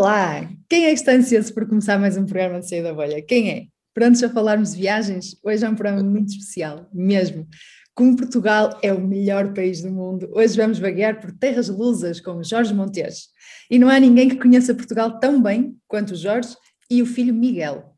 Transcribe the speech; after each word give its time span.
Olá! 0.00 0.48
Quem 0.66 0.86
é 0.86 0.88
que 0.88 0.94
está 0.94 1.12
ansioso 1.12 1.52
por 1.52 1.68
começar 1.68 1.98
mais 1.98 2.16
um 2.16 2.24
programa 2.24 2.58
de 2.58 2.66
Sair 2.70 2.82
da 2.82 2.94
Bolha? 2.94 3.20
Quem 3.20 3.50
é? 3.50 3.66
Prontos 3.92 4.24
a 4.24 4.30
falarmos 4.30 4.72
de 4.72 4.78
viagens? 4.78 5.36
Hoje 5.44 5.62
é 5.62 5.68
um 5.68 5.74
programa 5.74 6.02
muito 6.02 6.30
especial, 6.30 6.88
mesmo. 6.90 7.46
Como 7.94 8.16
Portugal 8.16 8.78
é 8.82 8.94
o 8.94 8.98
melhor 8.98 9.52
país 9.52 9.82
do 9.82 9.90
mundo, 9.90 10.26
hoje 10.32 10.56
vamos 10.56 10.78
vaguear 10.78 11.20
por 11.20 11.30
terras 11.32 11.68
lusas 11.68 12.18
com 12.18 12.42
Jorge 12.42 12.72
Montes. 12.72 13.26
E 13.70 13.78
não 13.78 13.90
há 13.90 14.00
ninguém 14.00 14.30
que 14.30 14.36
conheça 14.36 14.74
Portugal 14.74 15.20
tão 15.20 15.42
bem 15.42 15.76
quanto 15.86 16.12
o 16.12 16.16
Jorge 16.16 16.56
e 16.90 17.02
o 17.02 17.06
filho 17.06 17.34
Miguel. 17.34 17.92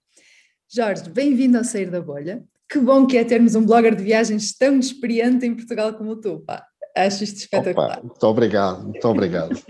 Jorge, 0.69 1.09
bem-vindo 1.09 1.57
ao 1.57 1.63
Sair 1.63 1.89
da 1.89 2.01
Bolha. 2.01 2.43
Que 2.69 2.81
bom 2.81 3.07
que 3.07 3.17
é 3.17 3.23
termos 3.23 3.55
um 3.55 3.65
blogger 3.65 3.95
de 3.95 4.03
viagens 4.03 4.53
tão 4.59 4.77
experiente 4.77 5.47
em 5.47 5.55
Portugal 5.55 5.95
como 5.95 6.17
tu, 6.17 6.41
pá. 6.41 6.67
Acho 6.97 7.23
isto 7.23 7.37
espetacular. 7.37 7.99
Opa, 7.99 8.03
muito 8.03 8.27
obrigado, 8.27 8.83
muito 8.83 9.07
obrigado. 9.07 9.63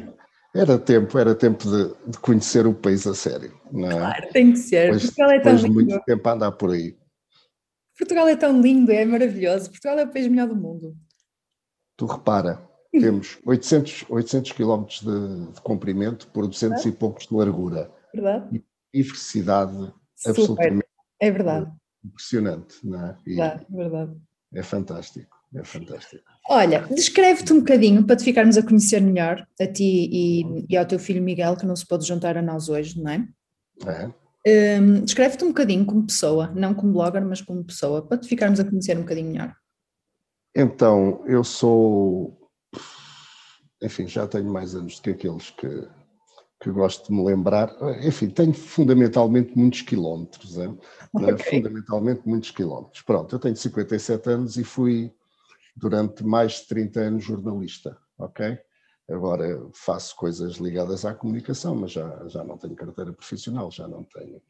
Era 0.55 0.79
tempo, 0.79 1.19
era 1.19 1.35
tempo 1.35 1.65
de, 1.65 2.11
de, 2.11 2.19
conhecer 2.19 2.67
o 2.67 2.75
país 2.75 3.07
a 3.07 3.15
sério. 3.15 3.59
Não 3.71 3.91
é? 3.91 3.95
Claro, 3.95 4.29
tem 4.33 4.53
que 4.53 4.59
ser. 4.59 4.93
Depois, 4.93 5.05
Portugal 5.05 5.31
é 5.31 5.41
tão 5.41 5.57
lindo. 5.57 5.73
muito 5.73 6.01
tempo 6.05 6.29
a 6.29 6.33
andar 6.33 6.53
por 6.53 6.71
aí. 6.71 6.97
Portugal 7.99 8.29
é 8.29 8.37
tão 8.37 8.61
lindo, 8.61 8.93
é 8.93 9.05
maravilhoso. 9.05 9.71
Portugal 9.71 9.99
é 9.99 10.05
o 10.05 10.11
país 10.11 10.29
melhor 10.29 10.49
do 10.49 10.57
mundo. 10.57 10.95
Tu 11.97 12.05
repara, 12.05 12.63
temos 12.93 13.39
800, 13.47 14.05
800 14.11 14.53
quilómetros 14.53 15.01
de, 15.01 15.53
de 15.53 15.61
comprimento 15.63 16.29
por 16.29 16.47
200 16.47 16.85
e 16.85 16.93
poucos 16.93 17.27
de 17.27 17.35
largura. 17.35 17.91
Verdade. 18.13 18.63
E 18.93 19.03
diversidade 19.03 19.73
Super. 19.73 20.31
absolutamente 20.31 20.93
é 21.23 21.31
verdade. 21.31 21.73
impressionante, 22.05 22.85
não 22.85 23.07
é? 23.07 23.17
E 23.25 23.37
verdade, 23.37 23.67
verdade. 23.71 24.21
É 24.55 24.63
fantástico. 24.63 25.37
É 25.55 25.65
fantástico. 25.65 26.25
Olha, 26.49 26.87
descreve-te 26.91 27.53
um 27.53 27.61
bocadinho 27.61 28.05
para 28.05 28.17
te 28.17 28.25
ficarmos 28.25 28.57
a 28.59 28.63
conhecer 28.63 29.01
melhor, 29.01 29.47
a 29.61 29.67
ti 29.67 30.09
e, 30.13 30.67
e, 30.69 30.77
ao 30.77 30.85
teu 30.85 30.99
filho 30.99 31.23
Miguel, 31.23 31.57
que 31.57 31.65
não 31.65 31.77
se 31.77 31.87
pode 31.87 32.07
juntar 32.07 32.37
a 32.37 32.43
nós 32.43 32.69
hoje, 32.69 33.01
não 33.01 33.11
é? 33.11 33.29
É. 33.87 34.81
Um, 34.81 35.05
descreve-te 35.05 35.45
um 35.45 35.49
bocadinho 35.49 35.87
como 35.87 36.07
pessoa, 36.07 36.51
não 36.55 36.75
como 36.75 36.93
blogger, 36.93 37.25
mas 37.25 37.41
como 37.41 37.65
pessoa, 37.65 38.03
para 38.03 38.19
te 38.19 38.29
ficarmos 38.29 38.59
a 38.59 38.65
conhecer 38.65 38.97
um 38.97 39.03
bocadinho 39.03 39.31
melhor. 39.31 39.55
Então, 40.55 41.23
eu 41.27 41.45
sou. 41.45 42.37
Enfim, 43.81 44.07
já 44.07 44.27
tenho 44.27 44.53
mais 44.53 44.75
anos 44.75 44.97
do 44.97 45.03
que 45.03 45.11
aqueles 45.11 45.51
que, 45.51 45.89
que 46.61 46.71
gosto 46.71 47.09
de 47.09 47.15
me 47.15 47.25
lembrar. 47.25 47.73
Enfim, 48.05 48.29
tenho 48.29 48.53
fundamentalmente 48.53 49.57
muitos 49.57 49.83
quilómetros, 49.83 50.59
é? 50.59 50.69
okay. 51.15 51.59
fundamentalmente 51.59 52.23
muitos 52.27 52.51
quilómetros. 52.51 53.03
Pronto, 53.03 53.35
eu 53.35 53.39
tenho 53.39 53.57
57 53.57 54.29
anos 54.29 54.57
e 54.57 54.65
fui 54.65 55.13
durante 55.75 56.25
mais 56.25 56.61
de 56.61 56.69
30 56.69 57.01
anos 57.01 57.25
jornalista, 57.25 57.97
ok? 58.19 58.59
Agora 59.11 59.69
faço 59.75 60.15
coisas 60.17 60.55
ligadas 60.55 61.05
à 61.05 61.15
comunicação, 61.15 61.75
mas 61.75 61.93
já, 61.93 62.29
já 62.29 62.45
não 62.45 62.57
tenho 62.57 62.77
carteira 62.77 63.13
profissional, 63.13 63.71
já 63.71 63.89
não 63.89 64.05
tenho. 64.05 64.41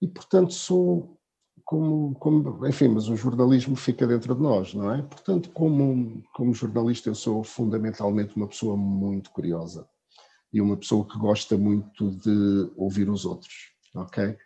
E, 0.00 0.08
portanto, 0.08 0.52
sou 0.52 1.18
como, 1.64 2.14
como, 2.14 2.66
enfim, 2.66 2.88
mas 2.88 3.08
o 3.08 3.16
jornalismo 3.16 3.76
fica 3.76 4.06
dentro 4.06 4.34
de 4.34 4.40
nós, 4.40 4.74
não 4.74 4.92
é? 4.92 5.02
Portanto, 5.02 5.50
como, 5.50 6.22
como 6.32 6.54
jornalista, 6.54 7.08
eu 7.08 7.14
sou 7.14 7.44
fundamentalmente 7.44 8.36
uma 8.36 8.48
pessoa 8.48 8.76
muito 8.76 9.30
curiosa 9.30 9.88
e 10.52 10.60
uma 10.60 10.76
pessoa 10.76 11.06
que 11.06 11.18
gosta 11.18 11.56
muito 11.58 12.10
de 12.10 12.72
ouvir 12.76 13.08
os 13.10 13.24
outros, 13.24 13.72
ok? 13.94 14.36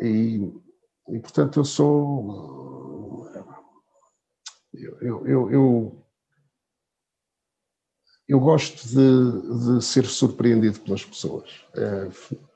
E, 0.00 0.52
e 1.08 1.18
portanto, 1.20 1.60
eu 1.60 1.64
sou 1.64 3.26
eu, 4.76 5.26
eu, 5.26 5.50
eu, 5.50 6.06
eu 8.28 8.40
gosto 8.40 8.86
de, 8.88 9.76
de, 9.76 9.84
ser 9.84 10.04
surpreendido 10.06 10.80
pelas 10.80 11.04
pessoas. 11.04 11.64
É, 11.74 12.08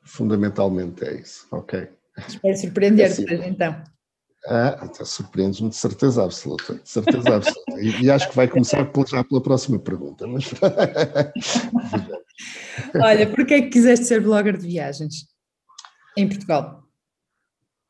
fundamentalmente 0.03 1.05
é 1.05 1.21
isso, 1.21 1.47
ok? 1.51 1.89
Espero 2.27 2.57
surpreender-te, 2.57 3.31
é 3.31 3.35
assim. 3.35 3.49
então. 3.49 3.83
Ah, 4.47 4.81
então 4.85 5.05
surpreendes-me 5.05 5.69
de 5.69 5.77
certeza 5.77 6.25
absoluta, 6.25 6.75
de 6.75 6.89
certeza 6.89 7.37
absoluta. 7.37 7.81
E, 7.81 8.05
e, 8.05 8.11
acho 8.11 8.29
que 8.31 8.37
vai 8.37 8.49
começar 8.49 8.91
já 9.07 9.23
pela 9.23 9.43
próxima 9.43 9.79
pergunta. 9.79 10.27
Mas... 10.27 10.51
Olha, 12.95 13.31
porquê 13.31 13.55
é 13.55 13.63
que 13.63 13.69
quiseste 13.69 14.07
ser 14.07 14.23
blogger 14.23 14.57
de 14.57 14.67
viagens 14.67 15.27
em 16.17 16.27
Portugal? 16.27 16.90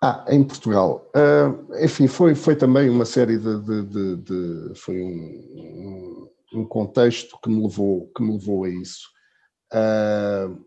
Ah, 0.03 0.25
em 0.28 0.43
Portugal. 0.43 1.11
Uh, 1.15 1.84
enfim, 1.84 2.06
foi, 2.06 2.34
foi 2.34 2.56
também 2.56 2.88
uma 2.88 3.05
série 3.05 3.37
de. 3.37 3.61
de, 3.61 3.83
de, 3.83 4.16
de 4.16 4.75
foi 4.75 5.03
um, 5.03 6.31
um, 6.55 6.65
contexto 6.65 7.38
que 7.43 7.50
me 7.50 7.62
levou, 7.62 8.10
que 8.16 8.22
me 8.22 8.33
levou 8.33 8.65
a 8.65 8.71
isso. 8.71 9.06
Uh, 9.72 10.65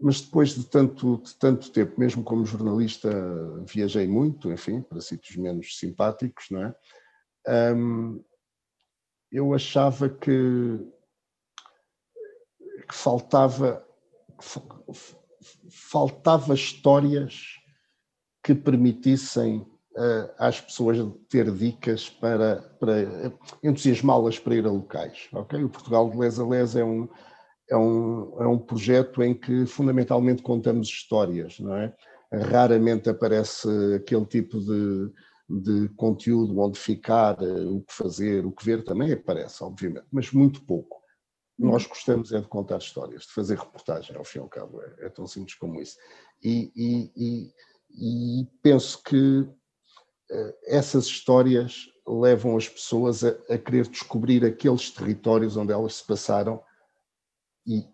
mas 0.00 0.20
depois 0.20 0.56
de 0.56 0.64
tanto, 0.64 1.18
de 1.18 1.36
tanto 1.36 1.70
tempo, 1.70 1.98
mesmo 2.00 2.24
como 2.24 2.44
jornalista, 2.44 3.08
viajei 3.64 4.08
muito, 4.08 4.50
enfim, 4.50 4.82
para 4.82 5.00
sítios 5.00 5.36
menos 5.36 5.78
simpáticos, 5.78 6.46
não 6.50 6.64
é? 6.64 6.74
Um, 7.74 8.24
eu 9.30 9.54
achava 9.54 10.08
que, 10.08 10.80
que 12.88 12.94
faltava, 12.94 13.86
faltava 15.70 16.54
histórias 16.54 17.61
que 18.42 18.54
permitissem 18.54 19.58
uh, 19.96 20.30
às 20.38 20.60
pessoas 20.60 20.98
ter 21.28 21.50
dicas 21.50 22.08
para, 22.08 22.56
para 22.80 23.32
entusiasmá-las 23.62 24.38
para 24.38 24.56
ir 24.56 24.66
a 24.66 24.70
locais. 24.70 25.28
Okay? 25.32 25.62
O 25.62 25.68
Portugal 25.68 26.10
de 26.10 26.18
Les 26.18 26.38
a 26.38 26.46
Les 26.46 26.76
é 26.76 26.84
um, 26.84 27.08
é, 27.70 27.76
um, 27.76 28.42
é 28.42 28.46
um 28.46 28.58
projeto 28.58 29.22
em 29.22 29.34
que 29.34 29.66
fundamentalmente 29.66 30.42
contamos 30.42 30.88
histórias, 30.88 31.58
não 31.58 31.76
é? 31.76 31.94
Raramente 32.32 33.10
aparece 33.10 33.68
aquele 33.94 34.24
tipo 34.24 34.58
de, 34.58 35.12
de 35.48 35.88
conteúdo 35.96 36.58
onde 36.58 36.78
ficar, 36.78 37.36
eh, 37.42 37.66
o 37.66 37.82
que 37.82 37.92
fazer, 37.92 38.46
o 38.46 38.52
que 38.52 38.64
ver 38.64 38.82
também 38.84 39.12
aparece, 39.12 39.62
obviamente, 39.62 40.06
mas 40.10 40.32
muito 40.32 40.64
pouco. 40.64 41.02
Nós 41.58 41.86
gostamos 41.86 42.32
é 42.32 42.40
de 42.40 42.48
contar 42.48 42.78
histórias, 42.78 43.24
de 43.24 43.32
fazer 43.32 43.58
reportagem, 43.58 44.16
ao 44.16 44.24
fim 44.24 44.38
e 44.38 44.40
ao 44.40 44.48
cabo, 44.48 44.80
é, 44.80 45.06
é 45.06 45.08
tão 45.10 45.26
simples 45.26 45.54
como 45.54 45.78
isso. 45.78 45.98
E, 46.42 46.72
e, 46.74 47.12
e 47.14 47.52
e 47.94 48.46
penso 48.62 49.02
que 49.02 49.48
eh, 50.30 50.56
essas 50.66 51.06
histórias 51.06 51.88
levam 52.06 52.56
as 52.56 52.68
pessoas 52.68 53.22
a, 53.22 53.30
a, 53.48 53.58
querer 53.58 53.86
descobrir 53.86 54.44
aqueles 54.44 54.90
territórios 54.90 55.56
onde 55.56 55.72
elas 55.72 55.96
se 55.96 56.06
passaram 56.06 56.62
e, 57.66 57.84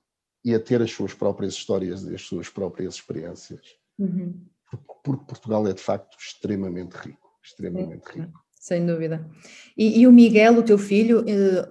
e, 0.45 0.55
a 0.55 0.61
ter 0.61 0.81
as 0.81 0.91
suas 0.91 1.13
próprias 1.13 1.55
histórias 1.55 2.05
e 2.05 2.15
as 2.15 2.23
suas 2.23 2.49
próprias 2.49 2.95
experiências. 2.95 3.61
Uhum. 3.99 4.47
Porque, 4.71 5.25
Portugal 5.27 5.67
é 5.67 5.73
de 5.73 5.83
facto 5.83 6.17
extremamente 6.19 6.93
rico, 6.93 7.29
extremamente 7.43 8.09
é, 8.11 8.21
rico. 8.21 8.45
Sem 8.53 8.87
dúvida. 8.87 9.29
E, 9.77 10.01
e, 10.01 10.07
o 10.07 10.13
Miguel, 10.13 10.59
o 10.59 10.63
teu 10.63 10.79
filho, 10.79 11.25
eh, 11.27 11.69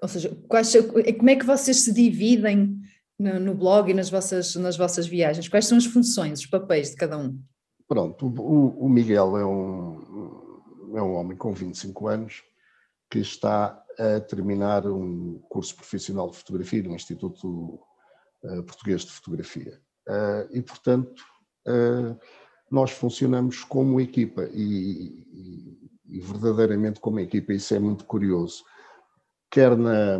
ou 0.00 0.08
seja, 0.08 0.34
quais, 0.46 0.72
como 1.16 1.30
é 1.30 1.36
que 1.36 1.46
vocês 1.46 1.78
se 1.78 1.92
dividem 1.92 2.77
no, 3.18 3.40
no, 3.40 3.54
blog 3.54 3.90
e 3.90 3.94
nas 3.94 4.10
vossas, 4.10 4.54
nas 4.54 4.76
vossas 4.76 5.06
viagens? 5.06 5.48
Quais 5.48 5.66
são 5.66 5.78
as 5.78 5.86
funções, 5.86 6.40
os 6.40 6.46
papéis 6.46 6.90
de 6.90 6.96
cada 6.96 7.18
um? 7.18 7.38
Pronto, 7.86 8.26
o, 8.26 8.84
o 8.84 8.88
Miguel 8.88 9.36
é 9.36 9.46
um, 9.46 10.96
é 10.96 11.02
um 11.02 11.14
homem 11.14 11.36
com 11.36 11.52
25 11.52 12.08
anos 12.08 12.42
que 13.10 13.18
está 13.18 13.82
a 13.98 14.20
terminar 14.20 14.86
um 14.86 15.40
curso 15.48 15.74
profissional 15.74 16.30
de 16.30 16.36
fotografia 16.36 16.82
no 16.82 16.94
Instituto 16.94 17.80
uh, 18.44 18.62
Português 18.64 19.04
de 19.04 19.12
Fotografia. 19.12 19.80
Uh, 20.06 20.48
e, 20.50 20.62
portanto, 20.62 21.22
uh, 21.66 22.16
nós 22.70 22.90
funcionamos 22.90 23.64
como 23.64 24.00
equipa 24.00 24.48
e, 24.52 25.24
e, 25.32 25.90
e, 26.06 26.20
verdadeiramente 26.20 27.00
como 27.00 27.18
equipa, 27.18 27.52
isso 27.52 27.74
é 27.74 27.78
muito 27.78 28.04
curioso. 28.04 28.64
Quer 29.50 29.76
na, 29.76 30.18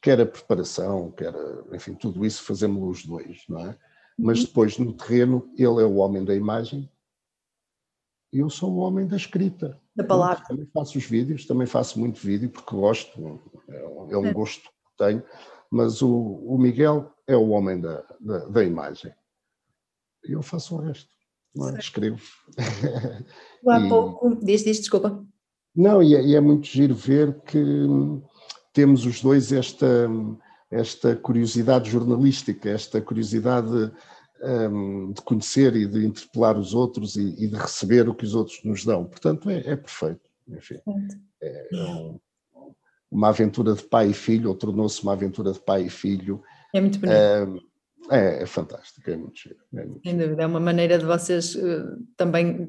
quer 0.00 0.20
a 0.20 0.26
preparação, 0.26 1.10
quer, 1.12 1.34
a, 1.34 1.76
enfim, 1.76 1.94
tudo 1.94 2.24
isso 2.24 2.42
fazemos 2.44 2.82
os 2.88 3.04
dois, 3.04 3.44
não 3.48 3.60
é? 3.66 3.78
Mas 4.18 4.40
uhum. 4.40 4.44
depois 4.46 4.78
no 4.78 4.92
terreno 4.92 5.50
ele 5.56 5.82
é 5.82 5.86
o 5.86 5.96
homem 5.96 6.24
da 6.24 6.34
imagem 6.34 6.90
e 8.32 8.38
eu 8.38 8.48
sou 8.48 8.72
o 8.72 8.78
homem 8.78 9.06
da 9.06 9.16
escrita. 9.16 9.80
Da 9.94 10.04
palavra. 10.04 10.44
Também 10.46 10.66
faço 10.72 10.96
os 10.96 11.04
vídeos, 11.04 11.46
também 11.46 11.66
faço 11.66 11.98
muito 11.98 12.20
vídeo 12.20 12.48
porque 12.48 12.74
gosto, 12.74 13.40
é 13.68 14.16
um 14.16 14.26
é. 14.26 14.32
gosto 14.32 14.62
que 14.62 14.96
tenho, 15.04 15.22
mas 15.70 16.00
o, 16.00 16.10
o 16.10 16.56
Miguel 16.56 17.12
é 17.26 17.36
o 17.36 17.48
homem 17.48 17.80
da, 17.80 18.04
da, 18.20 18.38
da 18.46 18.64
imagem. 18.64 19.12
E 20.24 20.32
eu 20.32 20.42
faço 20.42 20.76
o 20.76 20.78
resto, 20.78 21.10
não 21.54 21.70
é? 21.70 21.78
escrevo. 21.78 22.20
Há 23.66 23.80
e, 23.80 23.88
pouco, 23.88 24.36
diz, 24.44 24.62
diz, 24.62 24.78
desculpa. 24.78 25.26
Não, 25.74 26.02
e 26.02 26.14
é, 26.14 26.22
e 26.22 26.34
é 26.34 26.40
muito 26.40 26.66
giro 26.66 26.94
ver 26.94 27.40
que 27.42 27.86
temos 28.72 29.06
os 29.06 29.20
dois 29.20 29.52
esta, 29.52 30.08
esta 30.70 31.16
curiosidade 31.16 31.90
jornalística, 31.90 32.68
esta 32.68 33.00
curiosidade 33.00 33.92
um, 34.42 35.12
de 35.12 35.22
conhecer 35.22 35.76
e 35.76 35.86
de 35.86 36.04
interpelar 36.04 36.58
os 36.58 36.74
outros 36.74 37.16
e, 37.16 37.34
e, 37.38 37.48
de 37.48 37.56
receber 37.56 38.08
o 38.08 38.14
que 38.14 38.24
os 38.24 38.34
outros 38.34 38.62
nos 38.64 38.84
dão. 38.84 39.04
Portanto, 39.04 39.50
é, 39.50 39.58
é 39.58 39.76
perfeito. 39.76 40.28
Enfim, 40.48 40.80
é, 41.40 41.68
é 41.72 41.84
um, 41.84 42.18
uma 43.10 43.28
aventura 43.28 43.74
de 43.74 43.82
pai 43.82 44.08
e 44.10 44.14
filho, 44.14 44.48
ou 44.48 44.54
tornou-se 44.54 45.02
uma 45.02 45.12
aventura 45.12 45.52
de 45.52 45.60
pai 45.60 45.82
e 45.82 45.90
filho. 45.90 46.42
É 46.74 46.80
muito 46.80 46.98
bonito. 46.98 47.16
Um, 47.16 47.70
É, 48.10 48.42
é 48.42 48.46
fantástico, 48.46 49.08
é 49.08 49.16
muito 49.16 49.38
giro. 49.38 49.60
É 49.74 49.84
muito 49.84 50.02
Sem 50.02 50.16
dúvida, 50.16 50.42
é 50.42 50.46
uma 50.46 50.58
maneira 50.58 50.98
de 50.98 51.04
vocês 51.04 51.54
uh, 51.54 51.96
também 52.16 52.66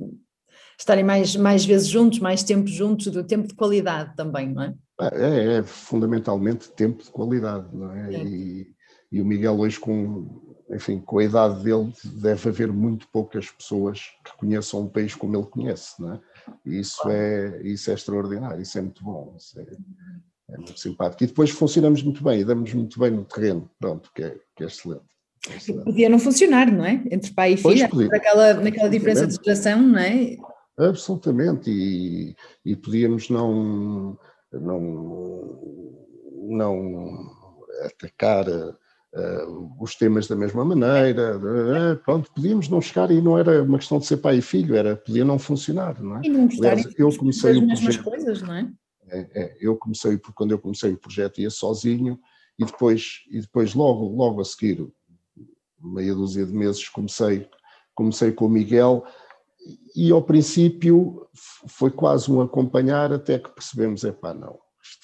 estarem 0.81 1.03
mais, 1.03 1.35
mais 1.35 1.63
vezes 1.63 1.87
juntos, 1.87 2.19
mais 2.19 2.43
tempo 2.43 2.67
juntos, 2.67 3.07
do 3.07 3.23
tempo 3.23 3.47
de 3.47 3.53
qualidade 3.53 4.15
também, 4.15 4.49
não 4.49 4.63
é? 4.63 4.73
É, 5.13 5.57
é 5.57 5.63
fundamentalmente 5.63 6.69
tempo 6.71 7.03
de 7.03 7.09
qualidade, 7.09 7.67
não 7.73 7.91
é? 7.91 8.15
é. 8.15 8.23
E, 8.23 8.67
e, 9.11 9.21
o 9.21 9.25
Miguel 9.25 9.59
hoje 9.59 9.79
com, 9.79 10.27
enfim, 10.69 10.99
com 10.99 11.19
a 11.19 11.23
idade 11.23 11.63
dele 11.63 11.91
deve 12.03 12.49
haver 12.49 12.71
muito 12.71 13.07
poucas 13.09 13.49
pessoas 13.49 14.11
que 14.23 14.35
conheçam 14.37 14.81
um 14.81 14.87
país 14.87 15.15
como 15.15 15.35
ele 15.35 15.45
conhece, 15.45 16.01
não 16.01 16.13
é? 16.13 16.19
E 16.65 16.79
isso 16.79 17.01
é, 17.09 17.61
isso 17.63 17.91
é 17.91 17.93
extraordinário, 17.93 18.61
isso 18.61 18.77
é 18.77 18.81
muito 18.81 19.03
bom, 19.03 19.35
é, 19.57 20.53
é 20.53 20.57
muito 20.57 20.79
simpático. 20.79 21.23
E 21.23 21.27
depois 21.27 21.49
funcionamos 21.49 22.01
muito 22.03 22.23
bem 22.23 22.41
e 22.41 22.45
damos 22.45 22.73
muito 22.73 22.99
bem 22.99 23.11
no 23.11 23.25
terreno, 23.25 23.69
pronto, 23.79 24.11
que 24.13 24.23
é, 24.23 24.35
que 24.55 24.63
é 24.63 24.67
excelente. 24.67 25.11
É 25.49 25.73
podia 25.83 26.07
não 26.07 26.19
funcionar, 26.19 26.71
não 26.71 26.85
é? 26.85 27.01
Entre 27.09 27.31
pai 27.33 27.53
e 27.53 27.57
filha, 27.57 27.89
naquela, 28.11 28.53
naquela 28.55 28.89
diferença 28.89 29.25
de 29.25 29.35
geração, 29.35 29.81
não 29.81 29.99
é? 29.99 30.37
Absolutamente, 30.89 31.69
e, 31.69 32.35
e 32.65 32.75
podíamos 32.75 33.29
não, 33.29 34.17
não, 34.51 35.59
não 36.49 37.31
atacar 37.85 38.47
uh, 38.49 39.77
os 39.79 39.95
temas 39.95 40.27
da 40.27 40.35
mesma 40.35 40.65
maneira, 40.65 41.37
uh, 41.37 41.97
pronto, 42.03 42.31
podíamos 42.33 42.67
não 42.67 42.81
chegar 42.81 43.11
e 43.11 43.21
não 43.21 43.37
era 43.37 43.61
uma 43.61 43.77
questão 43.77 43.99
de 43.99 44.05
ser 44.05 44.17
pai 44.17 44.37
e 44.37 44.41
filho, 44.41 44.75
era, 44.75 44.95
podia 44.95 45.23
não 45.23 45.37
funcionar, 45.37 46.01
não 46.01 46.17
é? 46.17 46.21
E 46.23 46.29
não 46.29 46.47
gostarem 46.47 46.83
eu 46.97 47.15
comecei 47.15 47.57
o 47.57 47.67
projeto, 47.67 48.03
coisas, 48.03 48.41
não 48.41 48.53
é? 48.53 48.71
É, 49.07 49.43
é? 49.43 49.57
Eu 49.59 49.75
comecei, 49.77 50.17
quando 50.33 50.51
eu 50.51 50.59
comecei 50.59 50.93
o 50.93 50.97
projeto 50.97 51.39
ia 51.39 51.49
sozinho 51.49 52.19
e 52.57 52.65
depois, 52.65 53.23
e 53.29 53.39
depois 53.41 53.73
logo, 53.73 54.07
logo 54.15 54.41
a 54.41 54.45
seguir, 54.45 54.87
meia 55.79 56.13
dúzia 56.15 56.45
de 56.45 56.53
meses, 56.53 56.87
comecei, 56.89 57.47
comecei 57.93 58.31
com 58.31 58.45
o 58.45 58.49
Miguel 58.49 59.03
e 59.95 60.11
ao 60.11 60.23
princípio 60.23 61.27
foi 61.67 61.91
quase 61.91 62.31
um 62.31 62.41
acompanhar 62.41 63.11
até 63.13 63.37
que 63.37 63.53
percebemos, 63.53 64.03
é 64.03 64.11
pá, 64.11 64.33
não, 64.33 64.59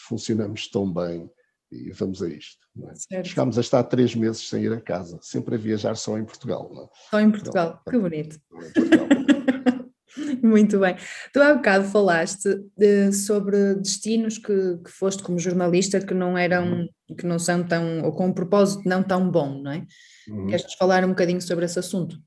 funcionamos 0.08 0.68
tão 0.70 0.92
bem 0.92 1.30
e 1.72 1.92
vamos 1.92 2.24
a 2.24 2.30
isto. 2.30 2.66
É? 3.12 3.24
Chegámos 3.24 3.58
a 3.58 3.62
estar 3.62 3.84
três 3.84 4.16
meses 4.16 4.48
sem 4.48 4.64
ir 4.64 4.74
a 4.74 4.82
casa, 4.82 5.20
sempre 5.22 5.56
a 5.56 5.58
viajar 5.58 5.96
só 5.96 6.18
em 6.18 6.26
Portugal. 6.26 6.72
Não? 6.74 6.84
É? 6.84 6.88
Só 7.10 7.20
em 7.20 7.32
Portugal, 7.32 7.80
então, 7.82 7.92
que 7.92 8.00
bonito. 8.00 8.40
Muito 10.42 10.80
bem. 10.80 10.96
Tu 11.34 11.42
há 11.42 11.54
bocado 11.54 11.86
falaste 11.86 12.50
de, 12.76 13.12
sobre 13.12 13.76
destinos 13.76 14.38
que, 14.38 14.78
que 14.78 14.92
foste 14.92 15.22
como 15.22 15.40
jornalista 15.40 16.00
que 16.00 16.14
não 16.14 16.38
eram, 16.38 16.88
uhum. 17.10 17.16
que 17.16 17.26
não 17.26 17.38
são 17.38 17.64
tão, 17.64 18.04
ou 18.04 18.12
com 18.14 18.28
um 18.28 18.34
propósito 18.34 18.88
não 18.88 19.04
tão 19.04 19.30
bom, 19.30 19.62
não 19.62 19.72
é? 19.72 19.86
Uhum. 20.28 20.48
Queres 20.48 20.74
falar 20.76 21.04
um 21.06 21.10
bocadinho 21.10 21.42
sobre 21.42 21.66
esse 21.66 21.80
assunto? 21.80 22.18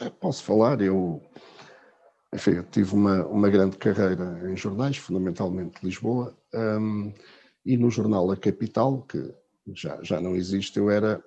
É, 0.00 0.10
posso 0.10 0.44
falar, 0.44 0.82
eu, 0.82 1.22
enfim, 2.32 2.52
eu 2.52 2.64
tive 2.64 2.94
uma, 2.94 3.24
uma 3.26 3.48
grande 3.48 3.78
carreira 3.78 4.50
em 4.50 4.56
jornais, 4.56 4.98
fundamentalmente 4.98 5.82
Lisboa, 5.82 6.36
um, 6.54 7.12
e 7.64 7.76
no 7.78 7.90
jornal 7.90 8.30
A 8.30 8.36
Capital, 8.36 9.02
que 9.02 9.34
já, 9.72 9.98
já 10.02 10.20
não 10.20 10.36
existe, 10.36 10.78
eu 10.78 10.90
era, 10.90 11.24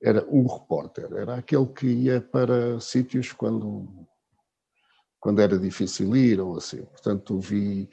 era 0.00 0.24
o 0.28 0.46
repórter, 0.46 1.12
era 1.12 1.34
aquele 1.34 1.66
que 1.66 1.86
ia 1.86 2.20
para 2.20 2.78
sítios 2.78 3.32
quando, 3.32 4.06
quando 5.18 5.42
era 5.42 5.58
difícil 5.58 6.14
ir 6.14 6.40
ou 6.40 6.56
assim. 6.56 6.84
Portanto, 6.84 7.40
vi, 7.40 7.90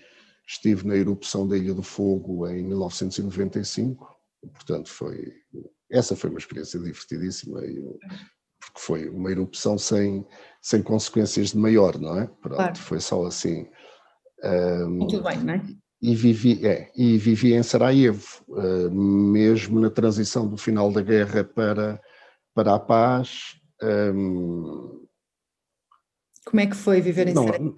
estive 0.48 0.86
na 0.88 0.95
erupção 0.95 1.48
da 1.48 1.57
Ilha 1.57 1.74
do 1.74 1.84
Fogo 1.84 2.48
em 2.48 2.63
1995, 2.63 4.16
portanto 4.54 4.89
foi, 4.89 5.34
essa 5.89 6.16
foi 6.16 6.30
uma 6.30 6.39
experiência 6.39 6.80
divertidíssima. 6.80 7.62
Eu, 7.62 7.98
porque 8.71 8.79
foi 8.79 9.09
uma 9.09 9.29
erupção 9.29 9.77
sem, 9.77 10.25
sem 10.62 10.81
consequências 10.81 11.50
de 11.50 11.57
maior, 11.57 12.00
não 12.00 12.19
é? 12.19 12.27
Pronto, 12.27 12.56
claro. 12.56 12.77
foi 12.77 13.00
só 13.00 13.25
assim. 13.25 13.68
Um, 14.44 14.89
Muito 14.89 15.21
bem, 15.21 15.38
não 15.39 15.53
é? 15.53 15.63
E 16.01 16.15
vivi, 16.15 16.65
é, 16.65 16.89
e 16.95 17.18
vivi 17.18 17.53
em 17.53 17.62
Sarajevo, 17.62 18.44
uh, 18.47 18.89
mesmo 18.91 19.79
na 19.79 19.89
transição 19.89 20.47
do 20.47 20.57
final 20.57 20.91
da 20.91 21.01
guerra 21.01 21.44
para, 21.44 22.01
para 22.56 22.73
a 22.73 22.79
paz. 22.79 23.59
Um, 23.83 25.06
Como 26.45 26.59
é 26.59 26.65
que 26.65 26.75
foi 26.75 27.01
viver 27.01 27.27
em 27.27 27.33
não, 27.33 27.44
Sarajevo? 27.44 27.75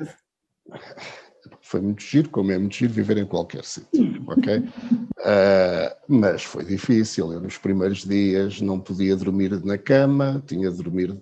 Foi 1.74 1.81
muito 1.81 2.04
giro, 2.04 2.30
como 2.30 2.52
é 2.52 2.58
muito 2.60 2.75
giro 2.75 2.94
viver 2.94 3.18
em 3.18 3.25
qualquer 3.25 3.66
sítio, 3.66 4.24
ok? 4.28 4.60
Uh, 4.60 5.90
mas 6.08 6.44
foi 6.44 6.64
difícil, 6.64 7.34
eu 7.34 7.42
nos 7.42 7.58
primeiros 7.58 8.06
dias 8.06 8.62
não 8.62 8.80
podia 8.80 9.16
dormir 9.16 9.60
na 9.66 9.75
cama, 9.75 10.40
tinha 10.46 10.70
de 10.70 10.78
dormir 10.78 11.20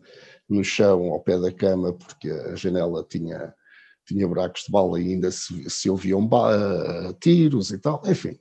no 0.49 0.61
chão 0.61 1.05
ao 1.05 1.21
pé 1.21 1.39
da 1.39 1.53
cama 1.53 1.93
porque 1.93 2.29
a 2.29 2.55
janela 2.55 3.01
tinha 3.09 3.53
tinha 4.05 4.27
buracos 4.27 4.63
de 4.65 4.71
bala 4.73 4.99
e 4.99 5.13
ainda 5.13 5.31
se, 5.31 5.69
se 5.69 5.89
ouviam 5.89 6.29
tiros 7.21 7.71
e 7.71 7.77
tal, 7.77 8.01
enfim. 8.05 8.37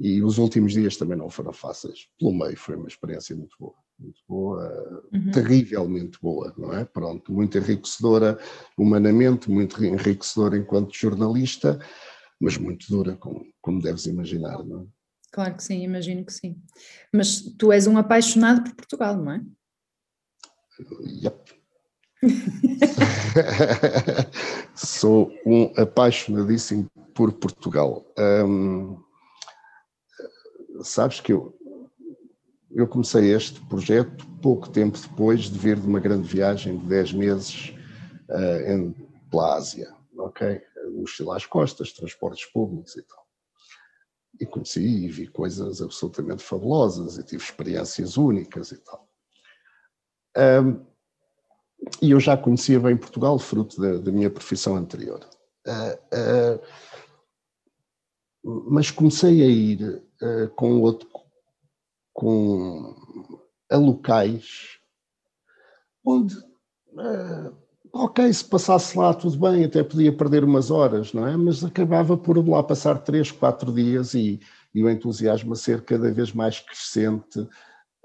E 0.00 0.22
os 0.22 0.38
últimos 0.38 0.72
dias 0.72 0.96
também 0.96 1.18
não 1.18 1.28
foram 1.28 1.52
fáceis. 1.52 2.08
Pelo 2.18 2.32
meio 2.32 2.56
foi 2.56 2.74
uma 2.76 2.88
experiência 2.88 3.36
muito 3.36 3.54
boa, 3.60 3.74
muito 4.04 4.20
boa, 4.28 5.04
uhum. 5.12 5.30
terrivelmente 5.30 6.18
boa, 6.20 6.54
não 6.56 6.72
é? 6.72 6.84
Pronto, 6.84 7.32
muito 7.32 7.56
enriquecedora 7.56 8.38
humanamente, 8.76 9.50
muito 9.50 9.82
enriquecedora 9.82 10.56
enquanto 10.56 10.94
jornalista, 10.94 11.78
mas 12.40 12.58
muito 12.58 12.86
dura, 12.88 13.16
como, 13.16 13.44
como 13.60 13.80
deves 13.80 14.06
imaginar, 14.06 14.62
não 14.64 14.82
é? 14.82 14.84
Claro 15.32 15.56
que 15.56 15.64
sim, 15.64 15.82
imagino 15.82 16.24
que 16.24 16.32
sim. 16.32 16.56
Mas 17.12 17.40
tu 17.40 17.72
és 17.72 17.88
um 17.88 17.98
apaixonado 17.98 18.62
por 18.62 18.76
Portugal, 18.76 19.16
não 19.16 19.32
é? 19.32 19.44
Yep. 21.22 21.54
Sou 24.74 25.32
um 25.44 25.72
apaixonadíssimo 25.76 26.88
por 27.14 27.32
Portugal. 27.32 28.06
Um, 28.18 29.02
sabes 30.82 31.20
que 31.20 31.32
eu, 31.32 31.56
eu 32.74 32.88
comecei 32.88 33.32
este 33.32 33.60
projeto 33.66 34.26
pouco 34.42 34.68
tempo 34.68 34.98
depois 34.98 35.44
de 35.44 35.58
vir 35.58 35.78
de 35.78 35.86
uma 35.86 36.00
grande 36.00 36.26
viagem 36.26 36.76
de 36.76 36.86
10 36.86 37.12
meses 37.12 37.72
uh, 38.28 38.70
em, 38.70 38.92
pela 39.30 39.54
Ásia, 39.54 39.94
ok? 40.18 40.60
Mochila 40.92 41.36
às 41.36 41.46
costas, 41.46 41.92
transportes 41.92 42.44
públicos 42.46 42.96
e 42.96 43.02
tal. 43.02 43.24
E 44.40 44.46
conheci 44.46 44.82
e 44.82 45.08
vi 45.08 45.28
coisas 45.28 45.80
absolutamente 45.80 46.42
fabulosas 46.42 47.16
e 47.16 47.22
tive 47.22 47.42
experiências 47.42 48.16
únicas 48.16 48.72
e 48.72 48.78
tal. 48.78 49.08
Um, 50.36 50.84
e 52.02 52.10
eu 52.10 52.18
já 52.18 52.36
conhecia 52.36 52.80
bem 52.80 52.96
Portugal, 52.96 53.38
fruto 53.38 53.80
da, 53.80 53.98
da 53.98 54.10
minha 54.10 54.30
profissão 54.30 54.76
anterior. 54.76 55.20
Uh, 55.66 56.60
uh, 56.60 56.62
mas 58.70 58.90
comecei 58.90 59.42
a 59.42 59.46
ir 59.46 60.02
uh, 60.20 60.48
com 60.56 60.80
outro, 60.80 61.08
com 62.14 62.94
a 63.70 63.76
locais 63.76 64.78
onde, 66.04 66.36
ok, 67.92 68.32
se 68.32 68.44
passasse 68.44 68.96
lá 68.96 69.12
tudo 69.14 69.38
bem, 69.38 69.64
até 69.64 69.82
podia 69.82 70.14
perder 70.14 70.44
umas 70.44 70.70
horas, 70.70 71.12
não 71.12 71.26
é? 71.26 71.36
Mas 71.36 71.64
acabava 71.64 72.16
por 72.16 72.36
lá 72.46 72.62
passar 72.62 72.98
três, 72.98 73.30
quatro 73.32 73.72
dias 73.72 74.14
e, 74.14 74.40
e 74.74 74.84
o 74.84 74.90
entusiasmo 74.90 75.54
a 75.54 75.56
ser 75.56 75.82
cada 75.84 76.12
vez 76.12 76.32
mais 76.32 76.60
crescente, 76.60 77.46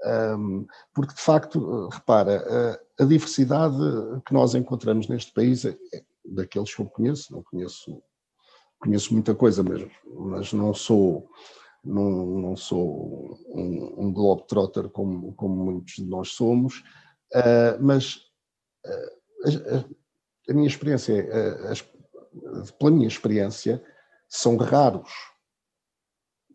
um, 0.04 0.66
porque 0.94 1.14
de 1.14 1.20
facto, 1.20 1.88
repara, 1.88 2.80
a 2.98 3.04
diversidade 3.04 3.76
que 4.24 4.32
nós 4.32 4.54
encontramos 4.54 5.08
neste 5.08 5.32
país 5.32 5.64
é, 5.64 5.76
é 5.92 6.02
daqueles 6.24 6.74
que 6.74 6.80
eu 6.80 6.86
conheço, 6.86 7.32
não 7.34 7.42
conheço, 7.42 8.02
conheço 8.78 9.12
muita 9.12 9.34
coisa 9.34 9.62
mesmo, 9.62 9.90
mas 10.06 10.52
não 10.54 10.72
sou 10.72 11.28
não, 11.84 12.26
não 12.40 12.56
sou 12.56 13.38
um, 13.48 14.06
um 14.06 14.12
globetrotter 14.12 14.88
como, 14.90 15.32
como 15.34 15.54
muitos 15.64 15.94
de 15.94 16.04
nós 16.04 16.30
somos, 16.30 16.78
uh, 17.34 17.80
mas 17.80 18.16
uh, 18.86 19.86
a, 20.48 20.50
a, 20.50 20.54
minha 20.54 20.68
experiência, 20.68 21.26
uh, 21.26 22.72
pela 22.78 22.90
minha 22.90 23.08
experiência, 23.08 23.82
são 24.28 24.56
raros, 24.56 25.10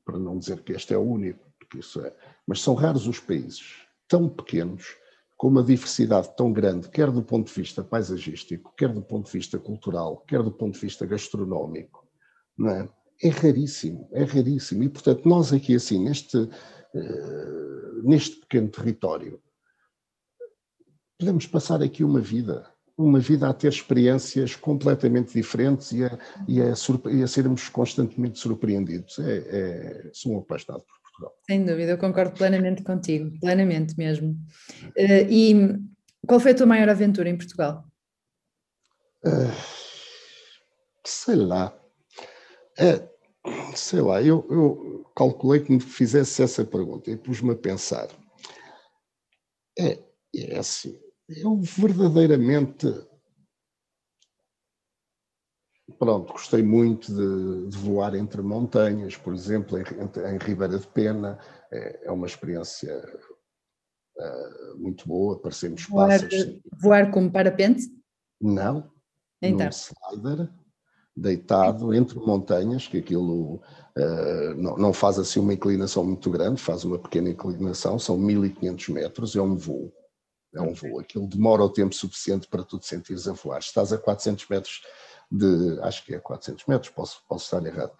para 0.05 0.19
não 0.19 0.37
dizer 0.37 0.63
que 0.63 0.73
este 0.73 0.93
é 0.93 0.97
o 0.97 1.01
único, 1.01 1.51
porque 1.59 1.79
isso 1.79 1.99
é, 2.01 2.15
mas 2.47 2.61
são 2.61 2.75
raros 2.75 3.07
os 3.07 3.19
países 3.19 3.85
tão 4.07 4.29
pequenos 4.29 4.95
com 5.35 5.47
uma 5.47 5.63
diversidade 5.63 6.33
tão 6.37 6.53
grande, 6.53 6.89
quer 6.89 7.11
do 7.11 7.21
ponto 7.21 7.47
de 7.47 7.53
vista 7.53 7.83
paisagístico, 7.83 8.73
quer 8.77 8.89
do 8.93 9.01
ponto 9.01 9.25
de 9.25 9.33
vista 9.33 9.59
cultural, 9.59 10.17
quer 10.27 10.41
do 10.41 10.51
ponto 10.51 10.75
de 10.75 10.79
vista 10.79 11.05
gastronómico, 11.05 12.07
não 12.57 12.69
é? 12.69 12.89
É 13.21 13.29
raríssimo, 13.29 14.09
é 14.11 14.23
raríssimo. 14.23 14.83
E, 14.83 14.89
portanto, 14.89 15.27
nós 15.27 15.53
aqui, 15.53 15.75
assim, 15.75 16.03
neste, 16.03 16.37
uh, 16.37 16.49
neste 18.03 18.37
pequeno 18.41 18.69
território, 18.69 19.41
podemos 21.17 21.47
passar 21.47 21.81
aqui 21.81 22.03
uma 22.03 22.19
vida, 22.19 22.69
uma 22.97 23.19
vida 23.19 23.49
a 23.49 23.53
ter 23.53 23.69
experiências 23.69 24.55
completamente 24.55 25.33
diferentes 25.33 25.91
e 25.91 26.03
a, 26.03 26.17
e 26.47 26.61
a, 26.61 26.73
e 27.11 27.23
a 27.23 27.27
sermos 27.27 27.69
constantemente 27.69 28.39
surpreendidos. 28.39 29.17
É, 29.19 29.37
é, 29.37 30.09
sou 30.13 30.33
um 30.33 30.39
apaixonado 30.39 30.83
por 30.83 30.95
Portugal. 31.01 31.33
Sem 31.45 31.65
dúvida, 31.65 31.91
eu 31.91 31.97
concordo 31.97 32.33
plenamente 32.33 32.83
contigo, 32.83 33.31
plenamente 33.39 33.97
mesmo. 33.97 34.31
Uh, 34.97 35.29
e 35.29 35.79
qual 36.27 36.39
foi 36.39 36.51
a 36.51 36.55
tua 36.55 36.65
maior 36.65 36.89
aventura 36.89 37.29
em 37.29 37.37
Portugal? 37.37 37.85
Uh, 39.25 39.51
sei 41.05 41.35
lá. 41.35 41.73
É, 42.77 43.07
sei 43.75 44.01
lá, 44.01 44.21
eu, 44.21 44.45
eu 44.49 45.05
calculei 45.15 45.61
que 45.61 45.71
me 45.71 45.79
fizesse 45.79 46.43
essa 46.43 46.65
pergunta 46.65 47.09
e 47.09 47.17
pus-me 47.17 47.51
a 47.51 47.55
pensar. 47.55 48.07
É, 49.77 49.99
é 50.35 50.57
assim, 50.57 50.99
eu 51.27 51.57
verdadeiramente 51.57 52.87
pronto, 55.99 56.33
gostei 56.33 56.63
muito 56.63 57.13
de, 57.13 57.69
de, 57.69 57.77
voar 57.77 58.15
entre 58.15 58.41
montanhas, 58.41 59.15
por 59.15 59.33
exemplo, 59.33 59.77
em, 59.77 59.83
em 59.83 60.37
Ribeira 60.37 60.77
de 60.79 60.87
Pena, 60.87 61.39
é, 61.71 62.07
é 62.07 62.11
uma 62.11 62.27
experiência 62.27 62.93
uh, 64.17 64.77
muito 64.77 65.07
boa, 65.07 65.39
parecemos 65.39 65.85
voar, 65.85 66.19
Voar 66.81 67.11
como 67.11 67.31
parapente? 67.31 67.83
Não, 68.41 68.91
então. 69.41 69.65
num 69.65 69.69
slider, 69.69 70.49
deitado 71.15 71.93
entre 71.93 72.19
montanhas, 72.19 72.87
que 72.87 72.97
aquilo 72.97 73.61
uh, 73.97 74.53
não, 74.57 74.77
não 74.77 74.93
faz 74.93 75.17
assim 75.17 75.39
uma 75.39 75.53
inclinação 75.53 76.03
muito 76.03 76.29
grande, 76.29 76.61
faz 76.61 76.83
uma 76.83 76.99
pequena 76.99 77.29
inclinação, 77.29 77.97
são 77.97 78.17
1500 78.17 78.89
metros, 78.89 79.35
é 79.35 79.41
um 79.41 79.55
voo. 79.55 79.93
É 80.53 80.61
um 80.61 80.73
voo. 80.73 80.99
Aquilo 80.99 81.27
demora 81.27 81.63
o 81.63 81.69
tempo 81.69 81.95
suficiente 81.95 82.47
para 82.47 82.63
tu 82.63 82.79
te 82.79 82.87
sentires 82.87 83.27
a 83.27 83.33
voar. 83.33 83.59
Estás 83.59 83.93
a 83.93 83.97
400 83.97 84.47
metros 84.49 84.81
de, 85.31 85.79
acho 85.81 86.05
que 86.05 86.13
é 86.13 86.19
400 86.19 86.65
metros, 86.65 86.91
posso, 86.91 87.23
posso 87.27 87.45
estar 87.45 87.65
errado. 87.65 87.93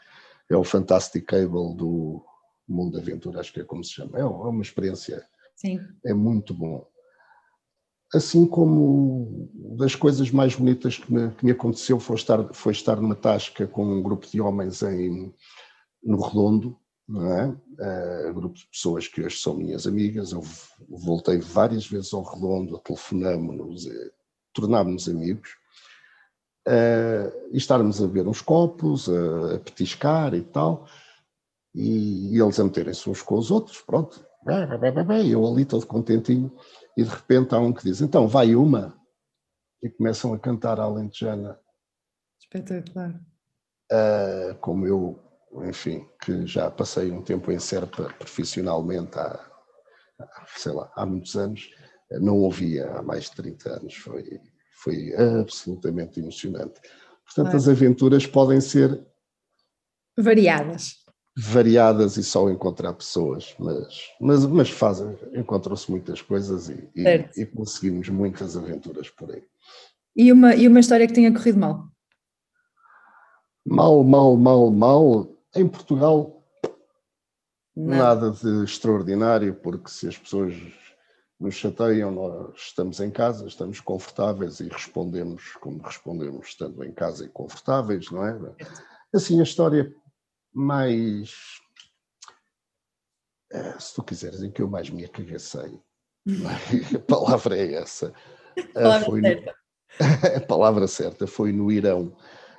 É 0.49 0.55
o 0.55 0.63
Fantastic 0.63 1.25
Cable 1.25 1.75
do 1.75 2.23
Mundo 2.67 2.93
da 2.93 2.99
Aventura, 2.99 3.39
acho 3.39 3.53
que 3.53 3.61
é 3.61 3.63
como 3.63 3.83
se 3.83 3.91
chama. 3.91 4.17
É, 4.17 4.21
é 4.21 4.25
uma 4.25 4.61
experiência, 4.61 5.25
Sim. 5.55 5.79
é 6.05 6.13
muito 6.13 6.53
bom. 6.53 6.85
Assim 8.15 8.45
como 8.45 9.49
das 9.77 9.93
coisas 9.93 10.31
mais 10.31 10.55
bonitas 10.55 10.97
que 10.97 11.13
me, 11.13 11.31
que 11.31 11.43
me 11.43 11.51
aconteceu 11.51 11.99
foi 11.99 12.15
estar, 12.15 12.53
foi 12.53 12.71
estar 12.71 12.95
numa 13.01 13.15
tasca 13.15 13.67
com 13.67 13.85
um 13.85 14.01
grupo 14.01 14.25
de 14.25 14.39
homens 14.39 14.81
em, 14.83 15.33
no 16.01 16.21
Redondo, 16.21 16.77
é? 17.09 18.27
Uh, 18.27 18.33
grupo 18.33 18.55
de 18.55 18.65
pessoas 18.67 19.07
que 19.07 19.21
hoje 19.21 19.37
são 19.37 19.53
minhas 19.53 19.85
amigas. 19.85 20.31
Eu 20.31 20.41
voltei 20.89 21.39
várias 21.39 21.85
vezes 21.85 22.13
ao 22.13 22.23
Redondo, 22.23 22.79
telefonamos-nos, 22.79 23.87
tornámos-nos 24.53 25.09
amigos 25.09 25.49
uh, 26.67 27.51
e 27.51 27.57
estarmos 27.57 28.01
a 28.01 28.07
ver 28.07 28.27
uns 28.27 28.41
copos, 28.41 29.09
a, 29.09 29.55
a 29.55 29.59
petiscar 29.59 30.33
e 30.33 30.41
tal, 30.41 30.87
e, 31.73 32.33
e 32.33 32.41
eles 32.41 32.59
a 32.59 32.63
meterem-se 32.63 33.09
uns 33.09 33.21
com 33.21 33.37
os 33.37 33.51
outros, 33.51 33.81
pronto, 33.81 34.25
e 35.23 35.31
eu 35.31 35.45
ali 35.45 35.65
todo 35.65 35.85
contentinho, 35.87 36.55
e 36.95 37.03
de 37.03 37.09
repente 37.09 37.53
há 37.53 37.59
um 37.59 37.73
que 37.73 37.83
diz, 37.83 38.01
então 38.01 38.27
vai 38.27 38.55
uma, 38.55 38.95
e 39.81 39.89
começam 39.89 40.33
a 40.33 40.39
cantar 40.39 40.79
a 40.79 40.83
alentejana. 40.83 41.59
Espetacular. 42.39 43.19
Uh, 43.91 44.55
como 44.61 44.87
eu, 44.87 45.19
enfim, 45.67 46.07
que 46.23 46.45
já 46.45 46.69
passei 46.71 47.11
um 47.11 47.21
tempo 47.21 47.51
em 47.51 47.59
Serpa 47.59 48.13
profissionalmente 48.17 49.17
há, 49.17 49.51
sei 50.55 50.71
lá, 50.71 50.91
há 50.95 51.05
muitos 51.05 51.35
anos, 51.35 51.69
não 52.11 52.37
ouvia 52.37 52.91
há 52.91 53.01
mais 53.01 53.25
de 53.25 53.35
30 53.35 53.69
anos, 53.69 53.95
foi 53.95 54.39
foi 54.85 55.15
absolutamente 55.15 56.19
emocionante. 56.19 56.79
Portanto, 57.25 57.55
as 57.55 57.67
aventuras 57.67 58.27
podem 58.27 58.61
ser 58.61 59.03
variadas. 60.17 61.03
Variadas 61.37 62.15
e 62.15 62.23
só 62.23 62.49
encontrar 62.49 62.93
pessoas, 62.93 63.53
mas, 63.59 64.13
mas, 64.21 64.45
mas 64.45 64.69
fazem, 64.69 65.17
encontram-se 65.33 65.91
muitas 65.91 66.21
coisas 66.21 66.69
e, 66.69 66.89
e, 66.95 67.41
e, 67.41 67.45
conseguimos 67.45 68.07
muitas 68.07 68.55
aventuras 68.55 69.09
por 69.09 69.31
aí. 69.31 69.43
E 70.15 70.31
uma, 70.31 70.55
e 70.55 70.65
uma 70.65 70.79
história 70.79 71.05
que 71.05 71.13
tenha 71.13 71.33
corrido 71.33 71.59
mal? 71.59 71.89
Mal, 73.65 74.01
mal, 74.03 74.37
mal, 74.37 74.71
mal. 74.71 75.27
Em 75.53 75.67
Portugal, 75.67 76.41
nada 77.75 78.31
de 78.31 78.63
extraordinário, 78.63 79.53
porque 79.55 79.89
se 79.89 80.07
as 80.07 80.17
pessoas 80.17 80.55
nos 81.37 81.55
chateiam, 81.55 82.11
nós 82.11 82.53
estamos 82.55 82.99
em 83.01 83.11
casa, 83.11 83.45
estamos 83.45 83.81
confortáveis 83.81 84.61
e 84.61 84.69
respondemos 84.69 85.53
como 85.59 85.81
respondemos 85.81 86.47
estando 86.47 86.81
em 86.83 86.93
casa 86.93 87.25
e 87.25 87.29
confortáveis, 87.29 88.09
não 88.09 88.25
é? 88.25 88.39
Assim, 89.13 89.39
a 89.39 89.43
história 89.43 89.93
mais, 90.55 91.59
eh, 93.51 93.79
se 93.79 93.93
tu 93.93 94.03
quiseres, 94.03 94.41
em 94.41 94.49
que 94.49 94.61
eu 94.61 94.69
mais 94.69 94.89
me 94.89 95.03
acagacei, 95.03 95.79
é? 96.27 96.95
a 96.95 96.99
palavra 96.99 97.57
é 97.57 97.73
essa. 97.75 98.13
A 98.57 98.73
palavra 98.73 99.05
foi 99.05 99.21
certa. 99.21 99.51
No, 99.51 99.55
a 100.37 100.41
palavra 100.41 100.87
certa 100.87 101.27
foi 101.27 101.51
no 101.51 101.71
Irão. 101.71 102.15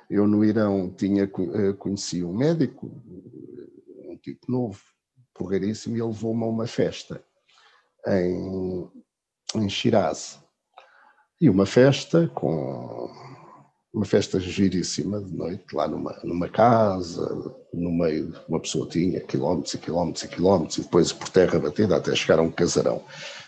Eu 0.09 0.25
no 0.27 0.45
Irão 0.45 0.89
tinha 0.89 1.23
eh, 1.23 1.73
conheci 1.77 2.23
um 2.23 2.33
médico, 2.33 2.87
um 4.05 4.17
tipo 4.17 4.49
novo, 4.49 4.81
porreiríssimo, 5.33 5.97
e 5.97 5.99
ele 5.99 6.07
levou-me 6.07 6.43
a 6.43 6.47
uma 6.47 6.67
festa 6.67 7.23
em, 8.07 8.89
em 9.55 9.69
Shiraz. 9.69 10.41
E 11.41 11.49
uma 11.49 11.65
festa 11.65 12.27
com 12.29 13.11
uma 13.93 14.05
festa 14.05 14.39
giríssima 14.39 15.21
de 15.21 15.35
noite, 15.35 15.63
lá 15.73 15.87
numa, 15.87 16.15
numa 16.23 16.47
casa, 16.49 17.55
no 17.73 17.91
meio, 17.91 18.33
uma 18.47 18.59
pessoa 18.59 18.87
tinha 18.87 19.19
quilómetros 19.21 19.73
e 19.73 19.77
quilómetros 19.77 20.23
e 20.23 20.27
quilómetros, 20.27 20.77
e 20.77 20.81
depois 20.81 21.11
por 21.11 21.29
terra 21.29 21.59
batida 21.59 21.95
até 21.95 22.15
chegar 22.15 22.39
a 22.39 22.43
um 22.43 22.51
casarão. 22.51 23.01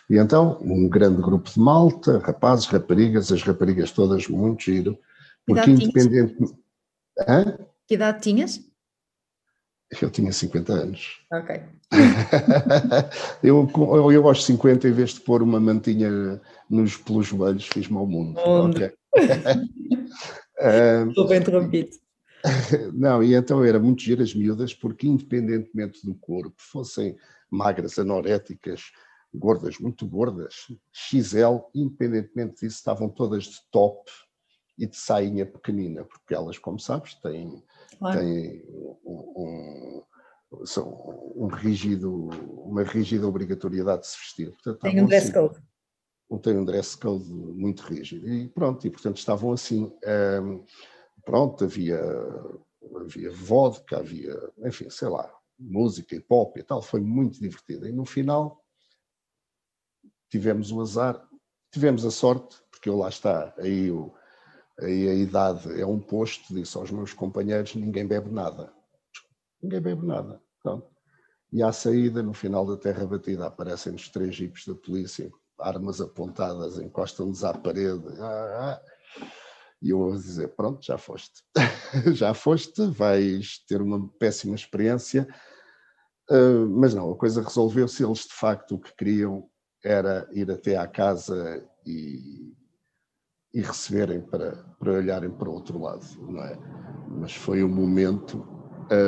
E 0.10 0.18
então, 0.18 0.58
um 0.62 0.88
grande 0.90 1.22
grupo 1.22 1.50
de 1.50 1.60
malta, 1.60 2.18
rapazes, 2.20 2.66
raparigas, 2.66 3.32
as 3.32 3.44
raparigas 3.44 3.92
todas 3.92 4.28
muito 4.28 4.64
giro, 4.64 4.98
porque 5.46 5.70
independente. 5.70 6.36
Hã? 7.28 7.58
Que 7.88 7.96
idade 7.96 8.22
tinhas? 8.22 8.60
Eu 10.02 10.10
tinha 10.10 10.32
50 10.32 10.74
anos. 10.74 11.20
Ok. 11.32 11.62
eu, 13.44 13.68
eu 14.12 14.28
aos 14.28 14.46
50, 14.46 14.88
em 14.88 14.92
vez 14.92 15.12
de 15.16 15.22
pôr 15.22 15.42
uma 15.42 15.60
mantinha 15.60 16.40
nos, 16.70 16.96
pelos 16.96 17.28
joelhos, 17.28 17.68
fiz-me 17.68 17.98
ao 17.98 18.06
mundo. 18.06 18.40
Okay. 18.40 18.94
Estou 21.10 21.28
bem 21.28 21.40
interrompido. 21.40 21.90
Não, 22.94 23.24
e 23.24 23.36
então 23.36 23.64
era 23.64 23.80
muito 23.80 24.02
giro 24.02 24.24
as 24.24 24.34
miúdas, 24.34 24.74
porque 24.74 25.08
independentemente 25.08 26.06
do 26.06 26.16
corpo, 26.16 26.56
fossem 26.58 27.18
magras, 27.50 28.00
anoréticas, 28.00 28.92
gordas, 29.34 29.78
muito 29.80 30.08
gordas, 30.08 30.68
XL, 30.92 31.60
independentemente 31.76 32.62
disso, 32.62 32.78
estavam 32.78 33.10
todas 33.10 33.44
de 33.44 33.58
top 33.72 34.10
e 34.78 34.88
de 34.88 34.96
sainha 34.96 35.46
pequenina, 35.46 36.06
porque 36.06 36.34
elas, 36.34 36.58
como 36.58 36.80
sabes, 36.80 37.16
têm, 37.16 37.62
claro. 37.98 38.20
têm 38.20 38.64
um, 39.04 40.04
um, 40.52 40.66
são 40.66 41.34
um 41.36 41.48
rígido, 41.48 42.30
uma 42.64 42.84
rígida 42.84 43.28
obrigatoriedade 43.28 44.02
de 44.02 44.08
se 44.08 44.18
vestir. 44.18 44.52
Portanto, 44.52 44.80
tem 44.80 45.02
um 45.02 45.06
dress 45.06 45.36
assim, 45.38 45.62
code. 46.30 46.42
Tem 46.42 46.58
um 46.58 46.66
dress 46.66 46.98
code 46.98 47.32
muito 47.32 47.82
rígido. 47.84 48.28
E 48.28 48.48
pronto, 48.50 48.86
e 48.86 48.90
portanto 48.90 49.18
estavam 49.18 49.52
assim. 49.52 49.92
Um, 50.42 50.64
pronto, 51.26 51.64
havia, 51.64 52.00
havia 53.02 53.32
vodka, 53.32 53.98
havia, 53.98 54.36
enfim, 54.66 54.90
sei 54.90 55.10
lá, 55.10 55.32
música 55.58 56.16
e 56.16 56.20
pop 56.20 56.60
e 56.60 56.64
tal, 56.64 56.82
foi 56.82 57.02
muito 57.02 57.40
divertido. 57.40 57.88
E 57.88 57.92
no 57.92 58.06
final 58.06 58.64
tivemos 60.30 60.72
o 60.72 60.82
azar, 60.82 61.28
tivemos 61.72 62.06
a 62.06 62.12
sorte, 62.12 62.58
porque 62.72 62.90
eu 62.90 62.98
lá 62.98 63.10
está, 63.10 63.54
aí 63.58 63.92
o 63.92 64.14
aí 64.82 65.10
a 65.10 65.14
idade 65.14 65.80
é 65.80 65.86
um 65.86 66.00
posto, 66.00 66.54
disse 66.54 66.78
aos 66.78 66.92
meus 66.92 67.14
companheiros, 67.14 67.76
ninguém 67.76 68.08
bebe 68.08 68.30
nada. 68.30 68.72
Ninguém 69.62 69.82
bebe 69.82 70.06
nada. 70.06 70.42
Pronto. 70.64 70.88
E 71.52 71.62
à 71.64 71.72
saída, 71.72 72.22
no 72.22 72.34
final 72.34 72.66
da 72.66 72.78
terra 72.78 73.06
batida, 73.06 73.48
aparecem-nos 73.48 74.10
três 74.10 74.36
jipes 74.36 74.66
da 74.66 74.76
polícia, 74.76 75.32
armas 75.60 76.02
apontadas, 76.02 76.80
encostam-nos 76.80 77.44
à 77.44 77.54
parede. 77.54 78.08
Ah, 78.20 78.80
ah. 78.80 79.26
E 79.82 79.92
eu 79.92 79.98
vou 79.98 80.12
dizer, 80.12 80.50
pronto, 80.50 80.86
já 80.86 80.98
foste. 80.98 81.44
já 82.14 82.34
foste, 82.34 82.86
vais 82.88 83.60
ter 83.68 83.82
uma 83.82 84.10
péssima 84.20 84.56
experiência. 84.56 85.28
Uh, 86.30 86.68
mas 86.70 86.94
não, 86.94 87.12
a 87.12 87.16
coisa 87.16 87.42
resolveu-se. 87.42 88.04
Eles, 88.04 88.20
de 88.20 88.34
facto, 88.34 88.76
o 88.76 88.80
que 88.80 88.94
queriam 88.96 89.50
era 89.84 90.28
ir 90.34 90.52
até 90.52 90.76
à 90.76 90.86
casa 90.86 91.66
e 91.86 92.54
e 93.54 93.62
receberem 93.62 94.22
para, 94.22 94.52
para 94.80 94.94
olharem 94.94 95.30
para 95.30 95.50
o 95.50 95.54
outro 95.54 95.80
lado, 95.80 96.06
não 96.20 96.44
é? 96.44 96.58
Mas 97.08 97.34
foi 97.34 97.64
um 97.64 97.70
momento 97.70 98.46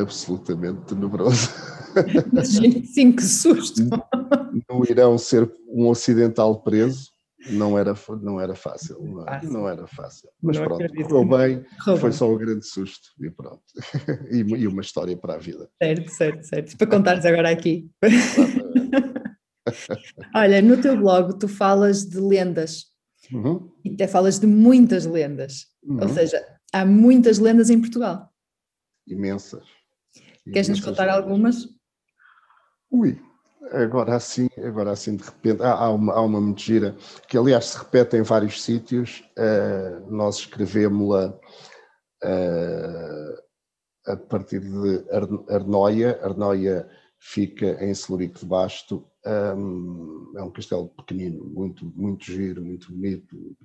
absolutamente 0.01 0.81
tenebroso. 0.85 1.49
Sim, 2.85 3.11
que 3.11 3.23
susto! 3.23 3.81
Não 4.69 4.83
irão 4.83 5.17
ser 5.17 5.51
um 5.67 5.87
ocidental 5.87 6.61
preso, 6.61 7.11
não 7.49 7.77
era, 7.77 7.95
não 8.21 8.39
era 8.39 8.53
fácil, 8.53 9.01
não, 9.01 9.25
não 9.49 9.67
era 9.67 9.87
fácil. 9.87 10.29
Mas 10.41 10.57
não 10.57 10.65
pronto, 10.65 10.93
correu 10.93 11.25
bem, 11.25 11.65
foi 11.99 12.11
só 12.11 12.31
um 12.31 12.37
grande 12.37 12.65
susto 12.65 13.09
e 13.19 13.29
pronto. 13.31 13.63
e, 14.29 14.39
e, 14.39 14.67
uma 14.67 14.81
história 14.81 15.17
para 15.17 15.35
a 15.35 15.37
vida. 15.37 15.69
Certo, 15.81 16.09
certo, 16.09 16.43
certo. 16.43 16.77
Para 16.77 16.87
contares 16.87 17.25
agora 17.25 17.49
aqui. 17.49 17.89
Olha, 20.35 20.61
no 20.61 20.81
teu 20.81 20.97
blog 20.97 21.39
tu 21.39 21.47
falas 21.47 22.05
de 22.05 22.19
lendas 22.19 22.87
uhum. 23.31 23.71
e 23.83 23.93
até 23.93 24.07
falas 24.07 24.39
de 24.39 24.45
muitas 24.45 25.05
lendas. 25.05 25.67
Uhum. 25.83 26.01
Ou 26.01 26.09
seja, 26.09 26.43
há 26.71 26.85
muitas 26.85 27.39
lendas 27.39 27.69
em 27.69 27.79
Portugal. 27.79 28.29
Imensas. 29.07 29.65
Queres 30.43 30.69
nos 30.69 30.79
contar 30.79 31.05
lendas. 31.05 31.23
algumas? 31.23 31.69
Ui, 32.91 33.19
Agora 33.69 34.15
assim, 34.15 34.49
agora 34.57 34.91
assim 34.91 35.15
de 35.15 35.23
repente, 35.23 35.61
há, 35.61 35.89
uma, 35.89 36.13
há 36.13 36.21
uma 36.21 36.41
muito 36.41 36.61
gira, 36.61 36.95
que 37.27 37.37
aliás 37.37 37.65
se 37.65 37.77
repete 37.77 38.17
em 38.17 38.23
vários 38.23 38.61
sítios, 38.61 39.23
uh, 39.37 40.11
nós 40.11 40.37
escrevemos-la 40.37 41.39
uh, 42.23 43.41
a 44.07 44.17
partir 44.17 44.61
de 44.61 45.05
Arnoia, 45.53 46.19
Arnoia 46.23 46.89
fica 47.19 47.83
em 47.85 47.93
Celurico 47.93 48.39
de 48.39 48.45
Basto, 48.47 49.07
um, 49.25 50.33
é 50.35 50.41
um 50.41 50.51
castelo 50.51 50.89
pequenino, 50.89 51.45
muito, 51.45 51.85
muito 51.95 52.25
giro, 52.25 52.63
muito 52.63 52.91
bonito, 52.91 53.55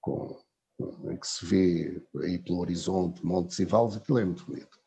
com, 0.00 0.38
em 1.10 1.16
que 1.16 1.26
se 1.26 1.46
vê 1.46 2.02
aí 2.22 2.38
pelo 2.38 2.60
horizonte, 2.60 3.24
montes 3.24 3.58
e 3.58 3.64
vales, 3.64 3.96
aquilo 3.96 4.18
é 4.18 4.24
muito 4.24 4.44
bonito. 4.44 4.77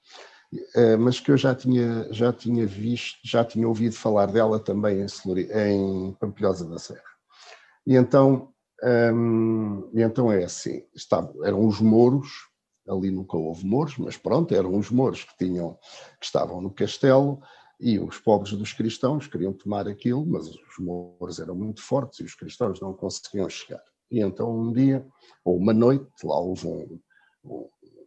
Eh, 0.76 0.98
mas 0.98 1.20
que 1.20 1.32
eu 1.32 1.38
já 1.38 1.56
tinha, 1.56 2.12
já 2.12 2.34
tinha 2.34 2.66
visto, 2.66 3.20
já 3.24 3.44
tinha 3.44 3.68
ouvido 3.68 3.96
falar 3.96 4.26
dela 4.26 4.60
também 4.60 5.00
em, 5.00 6.08
em 6.08 6.14
Pampilhosa 6.14 6.68
da 6.68 6.78
Serra. 6.78 7.02
E 7.88 7.96
então, 7.96 8.52
hum, 9.14 9.90
e 9.94 10.02
então 10.02 10.32
é 10.32 10.44
assim, 10.44 10.84
estavam, 10.94 11.44
eram 11.46 11.66
os 11.66 11.80
mouros, 11.80 12.28
ali 12.88 13.10
nunca 13.12 13.38
houve 13.38 13.66
mouros, 13.66 13.98
mas 13.98 14.18
pronto, 14.18 14.54
eram 14.54 14.76
os 14.78 14.90
mouros 14.92 15.24
que, 15.24 15.38
tinham, 15.38 15.78
que 16.20 16.26
estavam 16.26 16.60
no 16.62 16.70
castelo 16.70 17.42
e 17.80 17.98
os 17.98 18.18
pobres 18.20 18.54
dos 18.54 18.74
cristãos 18.74 19.28
queriam 19.28 19.54
tomar 19.54 19.88
aquilo, 19.88 20.26
mas 20.26 20.48
os 20.48 20.78
mouros 20.80 21.40
eram 21.40 21.56
muito 21.56 21.82
fortes 21.82 22.20
e 22.20 22.24
os 22.24 22.36
cristãos 22.36 22.80
não 22.82 22.94
conseguiam 22.94 23.50
chegar. 23.50 23.82
E 24.12 24.20
então 24.20 24.54
um 24.54 24.74
dia, 24.74 25.06
ou 25.46 25.58
uma 25.58 25.74
noite, 25.74 26.06
lá 26.24 26.38
houve 26.38 26.68
um, 26.68 27.00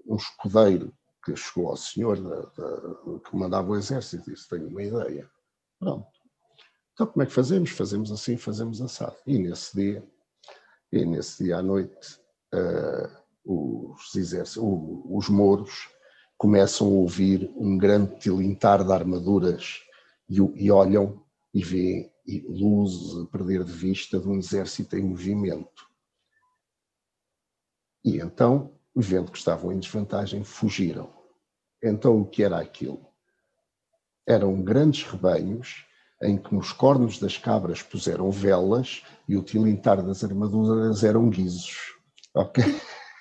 um 0.06 0.16
escudeiro 0.16 0.92
que 1.24 1.34
chegou 1.36 1.70
ao 1.70 1.76
senhor 1.76 2.20
da, 2.20 2.40
da, 2.40 3.20
que 3.20 3.36
mandava 3.36 3.70
o 3.70 3.76
exército 3.76 4.30
e 4.30 4.34
disse: 4.34 4.48
Tenho 4.48 4.68
uma 4.68 4.82
ideia. 4.82 5.30
Pronto. 5.78 6.06
Então, 6.92 7.06
como 7.06 7.22
é 7.22 7.26
que 7.26 7.32
fazemos? 7.32 7.70
Fazemos 7.70 8.12
assim, 8.12 8.36
fazemos 8.36 8.80
assado. 8.80 9.16
E 9.26 9.38
nesse 9.38 9.74
dia, 9.76 10.06
e 10.92 11.04
nesse 11.04 11.44
dia 11.44 11.58
à 11.58 11.62
noite, 11.62 12.20
uh, 12.54 13.24
os, 13.44 14.14
exércitos, 14.14 14.62
os 14.62 15.28
mouros 15.28 15.88
começam 16.38 16.86
a 16.86 16.90
ouvir 16.90 17.50
um 17.56 17.76
grande 17.76 18.18
tilintar 18.18 18.84
de 18.84 18.92
armaduras 18.92 19.82
e, 20.28 20.36
e 20.36 20.70
olham 20.70 21.22
e 21.52 21.62
veem 21.62 22.12
luzes 22.48 23.22
a 23.22 23.26
perder 23.26 23.64
de 23.64 23.72
vista 23.72 24.18
de 24.18 24.28
um 24.28 24.38
exército 24.38 24.96
em 24.96 25.02
movimento. 25.02 25.88
E 28.04 28.18
então 28.18 28.74
vendo 28.94 29.30
que 29.30 29.38
estavam 29.38 29.72
em 29.72 29.78
desvantagem, 29.78 30.44
fugiram. 30.44 31.12
Então 31.82 32.20
o 32.20 32.26
que 32.26 32.42
era 32.42 32.58
aquilo? 32.58 33.06
Eram 34.26 34.62
grandes 34.62 35.04
rebanhos 35.04 35.84
em 36.22 36.38
que 36.38 36.54
nos 36.54 36.72
cornos 36.72 37.18
das 37.18 37.36
cabras 37.36 37.82
puseram 37.82 38.30
velas 38.30 39.02
e 39.28 39.36
o 39.36 39.42
tilintar 39.42 40.02
das 40.02 40.24
armaduras 40.24 41.04
eram 41.04 41.28
guizos. 41.28 41.94
Ok? 42.34 42.64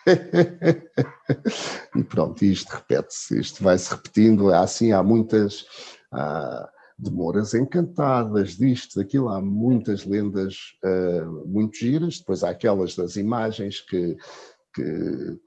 e 1.95 2.03
pronto, 2.03 2.43
isto 2.43 2.71
repete-se, 2.71 3.39
isto 3.39 3.63
vai-se 3.63 3.91
repetindo. 3.91 4.53
Assim 4.53 4.91
há 4.91 5.03
muitas 5.03 5.65
há 6.11 6.69
demoras 6.97 7.53
encantadas, 7.53 8.55
disto, 8.55 8.99
daquilo, 8.99 9.29
há 9.29 9.41
muitas 9.41 10.05
lendas 10.05 10.77
uh, 10.83 11.47
muito 11.47 11.77
giras. 11.77 12.19
Depois 12.19 12.43
há 12.43 12.49
aquelas 12.49 12.95
das 12.95 13.15
imagens 13.15 13.81
que 13.81 14.15
que, 14.73 15.39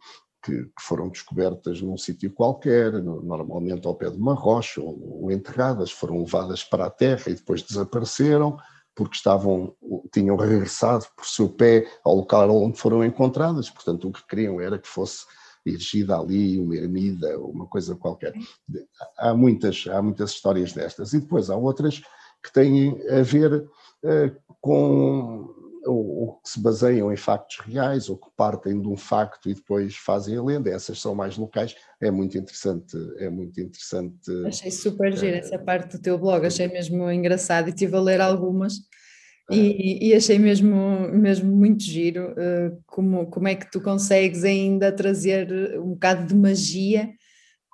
que, 0.44 0.70
foram 0.80 1.08
descobertas 1.08 1.80
num 1.80 1.96
sítio 1.96 2.32
qualquer, 2.32 2.92
normalmente 3.02 3.86
ao 3.86 3.94
pé 3.94 4.10
de 4.10 4.16
uma 4.16 4.34
rocha, 4.34 4.80
ou, 4.80 5.22
ou 5.22 5.32
enterradas, 5.32 5.90
foram 5.90 6.20
levadas 6.20 6.62
para 6.64 6.86
a 6.86 6.90
terra 6.90 7.24
e 7.28 7.34
depois 7.34 7.62
desapareceram 7.62 8.56
porque 8.94 9.16
estavam, 9.16 9.74
tinham 10.10 10.36
regressado 10.36 11.04
por 11.14 11.26
seu 11.26 11.50
pé 11.50 11.86
ao 12.02 12.14
local 12.14 12.50
onde 12.50 12.78
foram 12.78 13.04
encontradas, 13.04 13.68
portanto 13.68 14.08
o 14.08 14.12
que 14.12 14.26
queriam 14.26 14.58
era 14.58 14.78
que 14.78 14.88
fosse 14.88 15.26
erigida 15.66 16.16
ali 16.16 16.58
uma 16.58 16.76
ermida 16.76 17.38
ou 17.38 17.50
uma 17.50 17.66
coisa 17.66 17.96
qualquer. 17.96 18.32
Há 19.18 19.34
muitas, 19.34 19.84
há 19.88 20.00
muitas 20.00 20.30
histórias 20.30 20.72
destas. 20.72 21.12
E 21.12 21.20
depois 21.20 21.50
há 21.50 21.56
outras 21.56 22.00
que 22.42 22.52
têm 22.52 22.96
a 23.10 23.22
ver 23.22 23.52
uh, 23.54 24.56
com 24.60 25.54
ou, 25.86 26.40
que 26.42 26.50
se 26.50 26.60
baseiam 26.60 27.12
em 27.12 27.16
factos 27.16 27.58
reais, 27.60 28.08
ou 28.08 28.16
que 28.16 28.28
partem 28.36 28.80
de 28.80 28.88
um 28.88 28.96
facto 28.96 29.48
e 29.48 29.54
depois 29.54 29.96
fazem 29.96 30.36
a 30.36 30.42
lenda. 30.42 30.70
Essas 30.70 31.00
são 31.00 31.14
mais 31.14 31.36
locais. 31.36 31.74
É 32.00 32.10
muito 32.10 32.36
interessante, 32.36 32.96
é 33.18 33.30
muito 33.30 33.60
interessante. 33.60 34.30
Achei 34.46 34.70
super 34.70 35.12
é, 35.12 35.16
gira 35.16 35.36
essa 35.36 35.58
parte 35.58 35.96
do 35.96 36.02
teu 36.02 36.18
blog, 36.18 36.44
achei 36.44 36.68
mesmo 36.68 37.10
engraçado 37.10 37.68
e 37.68 37.70
estive 37.70 37.96
a 37.96 38.00
ler 38.00 38.20
algumas. 38.20 38.74
E, 39.50 40.08
e, 40.08 40.14
achei 40.14 40.40
mesmo, 40.40 41.08
mesmo 41.12 41.54
muito 41.54 41.84
giro 41.84 42.32
uh, 42.32 42.82
como, 42.84 43.26
como 43.26 43.46
é 43.46 43.54
que 43.54 43.70
tu 43.70 43.80
consegues 43.80 44.42
ainda 44.42 44.90
trazer 44.90 45.78
um 45.78 45.90
bocado 45.90 46.26
de 46.26 46.34
magia 46.34 47.08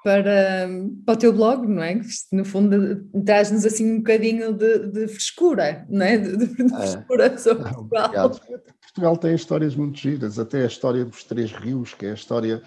para, 0.03 0.69
para 1.07 1.15
o 1.15 1.17
teu 1.17 1.33
blog, 1.33 1.67
não 1.67 1.83
é? 1.83 1.95
Que 1.95 2.07
no 2.33 2.45
fundo 2.45 3.05
traz-nos 3.25 3.65
assim 3.65 3.93
um 3.93 3.99
bocadinho 3.99 4.53
de, 4.53 4.89
de 4.89 5.09
frescura, 5.09 5.87
não 5.89 6.05
é? 6.05 6.19
De, 6.19 6.37
de 6.37 6.63
é. 6.63 6.69
frescura 6.69 7.27
é. 7.27 7.37
sobre 7.37 7.65
Portugal. 7.65 8.05
Obrigado. 8.05 8.41
Portugal 8.81 9.17
tem 9.17 9.35
histórias 9.35 9.75
muito 9.77 9.99
giras, 9.99 10.39
até 10.39 10.63
a 10.63 10.67
história 10.67 11.05
dos 11.05 11.25
Três 11.25 11.53
Rios, 11.53 11.95
que 11.95 12.07
é 12.07 12.11
a 12.11 12.15
história 12.15 12.63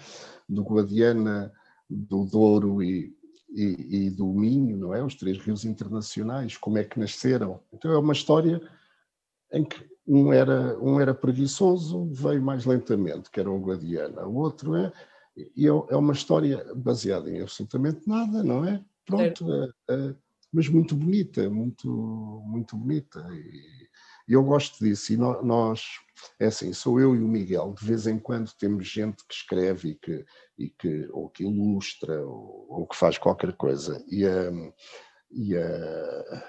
do 0.48 0.62
Guadiana, 0.62 1.52
do 1.88 2.24
Douro 2.24 2.82
e, 2.82 3.14
e, 3.50 4.06
e, 4.06 4.10
do 4.10 4.26
Minho, 4.26 4.76
não 4.76 4.94
é? 4.94 5.02
Os 5.04 5.14
Três 5.14 5.38
Rios 5.38 5.64
Internacionais, 5.64 6.56
como 6.56 6.78
é 6.78 6.84
que 6.84 6.98
nasceram. 6.98 7.60
Então 7.72 7.92
é 7.92 7.98
uma 7.98 8.12
história 8.12 8.60
em 9.52 9.62
que 9.62 9.76
um 10.06 10.32
era, 10.32 10.78
um 10.80 11.00
era 11.00 11.14
preguiçoso, 11.14 12.08
veio 12.12 12.42
mais 12.42 12.64
lentamente, 12.64 13.30
que 13.30 13.40
era 13.40 13.50
o 13.50 13.60
Guadiana, 13.60 14.26
o 14.26 14.36
outro 14.36 14.74
é 14.74 14.92
e 15.36 15.66
é, 15.66 15.70
é 15.70 15.96
uma 15.96 16.12
história 16.12 16.64
baseada 16.74 17.30
em 17.30 17.42
absolutamente 17.42 18.08
nada, 18.08 18.42
não 18.42 18.64
é? 18.64 18.82
Pronto, 19.04 19.52
é, 19.52 19.70
é, 19.90 20.14
mas 20.52 20.68
muito 20.68 20.96
bonita, 20.96 21.48
muito, 21.50 21.88
muito 22.46 22.76
bonita. 22.76 23.26
E, 23.32 23.86
eu 24.28 24.42
gosto 24.42 24.82
disso. 24.84 25.12
E 25.12 25.16
nós, 25.16 25.82
é 26.40 26.46
assim, 26.46 26.72
sou 26.72 26.98
eu 26.98 27.14
e 27.14 27.18
o 27.22 27.28
Miguel, 27.28 27.74
de 27.78 27.84
vez 27.84 28.06
em 28.06 28.18
quando 28.18 28.52
temos 28.58 28.88
gente 28.88 29.24
que 29.26 29.34
escreve 29.34 29.90
e 29.90 29.94
que, 29.94 30.24
e 30.58 30.70
que 30.70 31.08
ou 31.12 31.28
que 31.28 31.44
ilustra 31.44 32.26
ou, 32.26 32.66
ou 32.68 32.86
que 32.86 32.96
faz 32.96 33.18
qualquer 33.18 33.52
coisa. 33.52 34.04
E, 34.08 34.26
um, 34.26 34.72
e, 35.30 35.54
uh, 35.54 36.42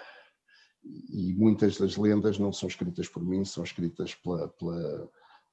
e 0.83 1.35
muitas 1.35 1.77
das 1.77 1.97
lendas 1.97 2.39
não 2.39 2.51
são 2.51 2.67
escritas 2.67 3.07
por 3.07 3.23
mim, 3.23 3.45
são 3.45 3.63
escritas 3.63 4.15
pela, 4.15 4.47
pela, 4.47 5.11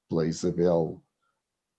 pela 0.09 0.27
Isabel 0.27 1.03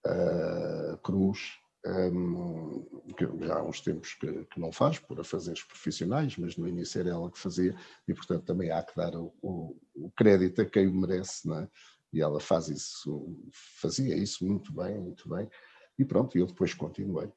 uh, 0.06 0.98
Cruz, 0.98 1.40
um, 1.86 2.84
que 3.16 3.46
já 3.46 3.58
há 3.58 3.64
uns 3.64 3.82
tempos 3.82 4.14
que, 4.16 4.46
que, 4.46 4.60
não 4.60 4.72
faz, 4.72 4.98
por 5.00 5.20
afazeres 5.20 5.64
profissionais, 5.64 6.36
mas 6.38 6.58
no 6.58 6.68
início 6.68 7.00
era 7.00 7.12
ela 7.12 7.32
que 7.32 7.38
fazia, 7.38 7.76
e 8.08 8.14
portanto 8.14 8.44
também 8.44 8.72
há 8.72 8.82
que 8.82 8.96
dar 8.96 9.16
o, 9.16 9.34
o, 9.42 9.78
o 9.96 10.12
crédito 10.12 10.62
a 10.62 10.66
quem 10.66 10.88
o 10.88 10.94
merece, 10.94 11.52
é? 11.52 11.68
E 12.12 12.22
ela 12.22 12.40
faz 12.40 12.70
isso, 12.70 13.38
fazia 13.80 14.16
isso 14.16 14.46
muito 14.46 14.74
bem, 14.74 14.98
muito 14.98 15.28
bem, 15.30 15.50
e 15.98 16.04
pronto, 16.04 16.38
eu 16.38 16.48
depois 16.48 16.74
continuei, 16.74 17.32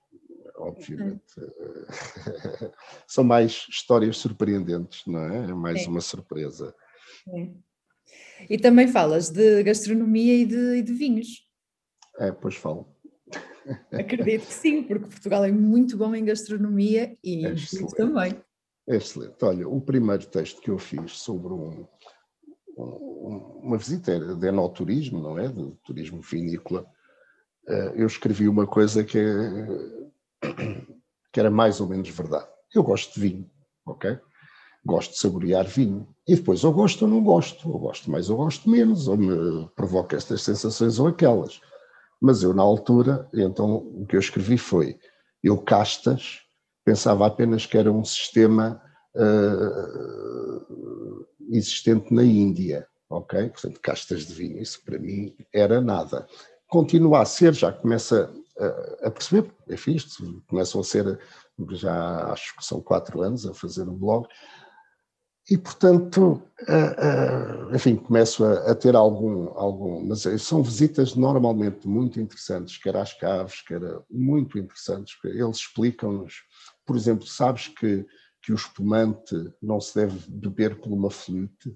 obviamente. 0.56 1.34
São 3.06 3.24
mais 3.24 3.66
histórias 3.68 4.16
surpreendentes, 4.18 5.04
não 5.06 5.20
é? 5.20 5.50
É 5.50 5.54
mais 5.54 5.84
é. 5.84 5.88
uma 5.88 6.00
surpresa. 6.00 6.74
É. 7.28 7.50
E 8.48 8.58
também 8.58 8.88
falas 8.88 9.30
de 9.30 9.62
gastronomia 9.62 10.34
e 10.34 10.46
de, 10.46 10.76
e 10.76 10.82
de 10.82 10.92
vinhos. 10.92 11.47
É, 12.18 12.32
pois 12.32 12.56
falo. 12.56 12.86
Acredito 13.92 14.46
que 14.46 14.52
sim, 14.52 14.82
porque 14.82 15.06
Portugal 15.06 15.44
é 15.44 15.52
muito 15.52 15.96
bom 15.96 16.14
em 16.14 16.24
gastronomia 16.24 17.16
e 17.22 17.46
é 17.46 17.54
também. 17.96 18.40
É 18.88 18.96
excelente. 18.96 19.36
Olha, 19.42 19.68
o 19.68 19.80
primeiro 19.80 20.26
texto 20.26 20.60
que 20.60 20.70
eu 20.70 20.78
fiz 20.78 21.12
sobre 21.12 21.52
um, 21.52 21.86
um, 22.76 23.60
uma 23.62 23.76
visita 23.76 24.18
de 24.34 24.46
enoturismo, 24.46 25.20
não 25.20 25.38
é? 25.38 25.48
De 25.48 25.74
turismo 25.84 26.22
vinícola, 26.22 26.86
eh, 27.68 27.92
eu 27.96 28.06
escrevi 28.06 28.48
uma 28.48 28.66
coisa 28.66 29.04
que, 29.04 29.22
que 31.30 31.38
era 31.38 31.50
mais 31.50 31.80
ou 31.80 31.88
menos 31.88 32.08
verdade. 32.08 32.48
Eu 32.74 32.82
gosto 32.82 33.14
de 33.14 33.20
vinho, 33.20 33.50
ok? 33.84 34.18
gosto 34.88 35.12
de 35.12 35.18
saborear 35.18 35.66
vinho. 35.66 36.08
E 36.26 36.34
depois 36.34 36.64
ou 36.64 36.72
gosto 36.72 37.02
ou 37.02 37.10
não 37.10 37.22
gosto, 37.22 37.70
ou 37.70 37.78
gosto 37.78 38.10
mais 38.10 38.30
ou 38.30 38.38
gosto 38.38 38.68
menos, 38.68 39.06
ou 39.06 39.16
me 39.16 39.68
provoca 39.76 40.16
estas 40.16 40.42
sensações 40.42 40.98
ou 40.98 41.08
aquelas. 41.08 41.60
Mas 42.20 42.42
eu, 42.42 42.52
na 42.52 42.62
altura, 42.62 43.28
então 43.32 43.76
o 43.76 44.06
que 44.06 44.16
eu 44.16 44.20
escrevi 44.20 44.58
foi: 44.58 44.98
eu 45.42 45.56
castas 45.58 46.40
pensava 46.84 47.26
apenas 47.26 47.66
que 47.66 47.76
era 47.76 47.92
um 47.92 48.02
sistema 48.02 48.80
uh, 49.14 50.68
existente 51.50 52.14
na 52.14 52.24
Índia, 52.24 52.88
ok? 53.10 53.50
Portanto, 53.50 53.80
castas 53.80 54.26
de 54.26 54.32
vinho, 54.32 54.62
isso 54.62 54.82
para 54.84 54.98
mim 54.98 55.36
era 55.52 55.82
nada. 55.82 56.26
Continua 56.66 57.20
a 57.20 57.24
ser, 57.26 57.52
já 57.52 57.70
começa 57.70 58.32
a, 58.58 59.08
a 59.08 59.10
perceber, 59.10 59.52
enfim, 59.68 59.96
isto 59.96 60.42
começam 60.48 60.80
a 60.80 60.84
ser, 60.84 61.20
já 61.72 62.32
acho 62.32 62.56
que 62.56 62.64
são 62.64 62.80
quatro 62.80 63.20
anos 63.20 63.46
a 63.46 63.52
fazer 63.52 63.82
um 63.82 63.94
blog, 63.94 64.26
e, 65.50 65.56
portanto, 65.56 66.42
uh, 66.68 67.70
uh, 67.70 67.74
enfim, 67.74 67.96
começo 67.96 68.44
a, 68.44 68.70
a, 68.70 68.74
ter 68.74 68.94
algum, 68.94 69.48
algum. 69.58 70.04
Mas 70.06 70.22
são 70.42 70.62
visitas 70.62 71.14
normalmente 71.14 71.88
muito 71.88 72.20
interessantes, 72.20 72.76
quer 72.76 72.94
às 72.94 73.14
caves, 73.14 73.62
quer 73.62 73.80
muito 74.10 74.58
interessantes. 74.58 75.16
Eles 75.24 75.56
explicam-nos, 75.56 76.34
por 76.84 76.96
exemplo, 76.96 77.26
sabes 77.26 77.68
que, 77.68 78.04
que 78.42 78.52
o 78.52 78.56
espumante 78.56 79.34
não 79.62 79.80
se 79.80 79.94
deve 79.94 80.18
beber 80.28 80.80
por 80.80 80.92
uma 80.92 81.10
flute? 81.10 81.74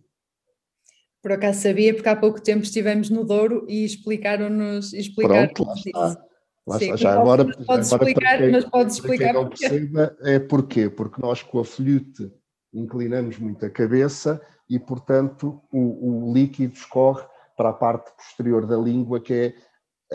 Por 1.22 1.32
acaso 1.32 1.62
sabia, 1.62 1.94
porque 1.94 2.08
há 2.08 2.16
pouco 2.16 2.42
tempo 2.42 2.64
estivemos 2.64 3.08
no 3.08 3.24
Douro 3.24 3.64
e 3.68 3.84
explicaram-nos. 3.84 4.92
Explicaram 4.92 5.48
Pronto, 5.54 5.68
lá 5.68 5.74
está. 5.74 6.24
Lá 6.66 6.78
Sim, 6.78 6.84
está. 6.84 6.96
Já 6.96 7.12
agora, 7.18 7.44
podes 7.64 7.92
agora 7.92 8.10
explicar, 8.10 8.38
quem, 8.38 8.50
mas 8.50 8.64
podes 8.66 8.94
explicar. 8.96 9.24
Quem 9.24 9.32
não 9.32 9.48
perceba, 9.48 10.16
é 10.20 10.38
porquê? 10.38 10.90
Porque 10.90 11.22
nós 11.22 11.42
com 11.42 11.58
a 11.58 11.64
flute 11.64 12.30
inclinamos 12.72 13.38
muito 13.38 13.64
a 13.64 13.70
cabeça 13.70 14.40
e, 14.68 14.78
portanto, 14.78 15.62
o, 15.70 16.28
o 16.30 16.32
líquido 16.32 16.74
escorre 16.74 17.24
para 17.56 17.70
a 17.70 17.74
parte 17.74 18.10
posterior 18.16 18.66
da 18.66 18.76
língua, 18.76 19.20
que 19.20 19.34
é 19.34 19.54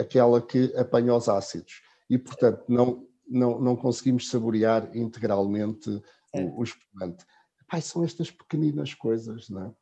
aquela 0.00 0.40
que 0.40 0.74
apanha 0.76 1.14
os 1.14 1.28
ácidos. 1.28 1.82
E, 2.10 2.18
portanto, 2.18 2.64
não, 2.68 3.06
não, 3.28 3.60
não 3.60 3.76
conseguimos 3.76 4.28
saborear 4.28 4.90
integralmente 4.96 6.02
é. 6.34 6.42
o, 6.42 6.58
o 6.58 6.62
espumante. 6.64 7.24
Pai, 7.68 7.80
são 7.80 8.02
estas 8.02 8.30
pequeninas 8.30 8.94
coisas, 8.94 9.48
não 9.50 9.66
é? 9.66 9.72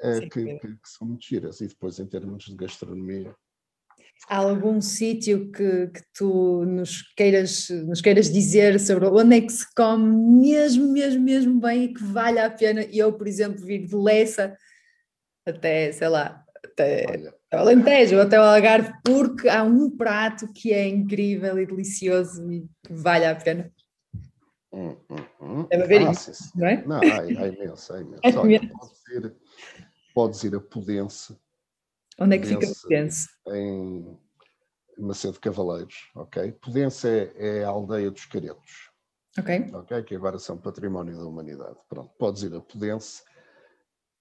é 0.00 0.20
que, 0.20 0.58
que, 0.58 0.58
que, 0.58 0.88
são 0.88 1.06
muito 1.06 1.24
giras. 1.24 1.60
E 1.60 1.68
depois, 1.68 1.98
em 1.98 2.06
termos 2.06 2.44
de 2.44 2.54
gastronomia, 2.54 3.34
algum 4.28 4.80
sítio 4.80 5.50
que, 5.52 5.86
que 5.88 6.02
tu 6.14 6.64
nos 6.64 7.02
queiras, 7.16 7.68
nos 7.68 8.00
queiras 8.00 8.32
dizer 8.32 8.80
sobre 8.80 9.06
onde 9.06 9.36
é 9.36 9.40
que 9.40 9.52
se 9.52 9.66
come 9.74 10.42
mesmo, 10.42 10.92
mesmo, 10.92 11.22
mesmo 11.22 11.60
bem 11.60 11.84
e 11.84 11.94
que 11.94 12.02
vale 12.02 12.40
a 12.40 12.50
pena 12.50 12.82
eu, 12.92 13.12
por 13.12 13.28
exemplo, 13.28 13.64
vir 13.64 13.86
de 13.86 13.94
Lessa 13.94 14.56
até, 15.46 15.92
sei 15.92 16.08
lá, 16.08 16.44
até 16.64 17.32
o 17.52 17.56
Alentejo, 17.56 18.20
até 18.20 18.38
o 18.38 18.42
Algarve, 18.42 18.92
porque 19.04 19.48
há 19.48 19.62
um 19.62 19.88
prato 19.96 20.52
que 20.52 20.72
é 20.72 20.88
incrível 20.88 21.58
e 21.58 21.66
delicioso 21.66 22.50
e 22.50 22.68
que 22.84 22.92
vale 22.92 23.26
a 23.26 23.34
pena. 23.34 23.72
Hum, 24.72 24.96
hum, 25.08 25.16
hum. 25.40 25.66
Deve 25.70 25.84
haver 25.84 26.08
ah, 26.08 26.10
isso, 26.10 26.52
não 26.54 26.66
é? 26.66 26.84
Não, 26.84 26.96
há, 26.96 27.20
há 27.20 27.48
imenso, 27.48 27.92
há 27.92 28.00
imenso. 28.00 28.20
É 28.24 28.30
Olha, 28.36 28.60
podes, 28.60 29.08
ir, 29.08 29.36
podes 30.12 30.44
ir 30.44 30.54
a 30.56 30.60
Pudense, 30.60 31.36
Onde 32.18 32.36
é 32.36 32.38
que 32.38 32.46
fica 32.46 32.66
Pudense? 32.82 33.28
Em 33.48 34.18
Macedo 34.98 35.38
Cavaleiros, 35.38 36.10
ok? 36.14 36.52
Pudense 36.52 37.08
é, 37.08 37.32
é, 37.36 37.64
a 37.64 37.68
aldeia 37.68 38.10
dos 38.10 38.24
Caretos. 38.24 38.90
Ok. 39.38 39.70
Ok, 39.74 40.02
que 40.04 40.14
agora 40.14 40.38
são 40.38 40.56
património 40.56 41.16
da 41.16 41.26
humanidade. 41.26 41.76
Pronto, 41.88 42.10
podes 42.18 42.42
ir 42.42 42.54
a 42.54 42.60
Pudense 42.60 43.22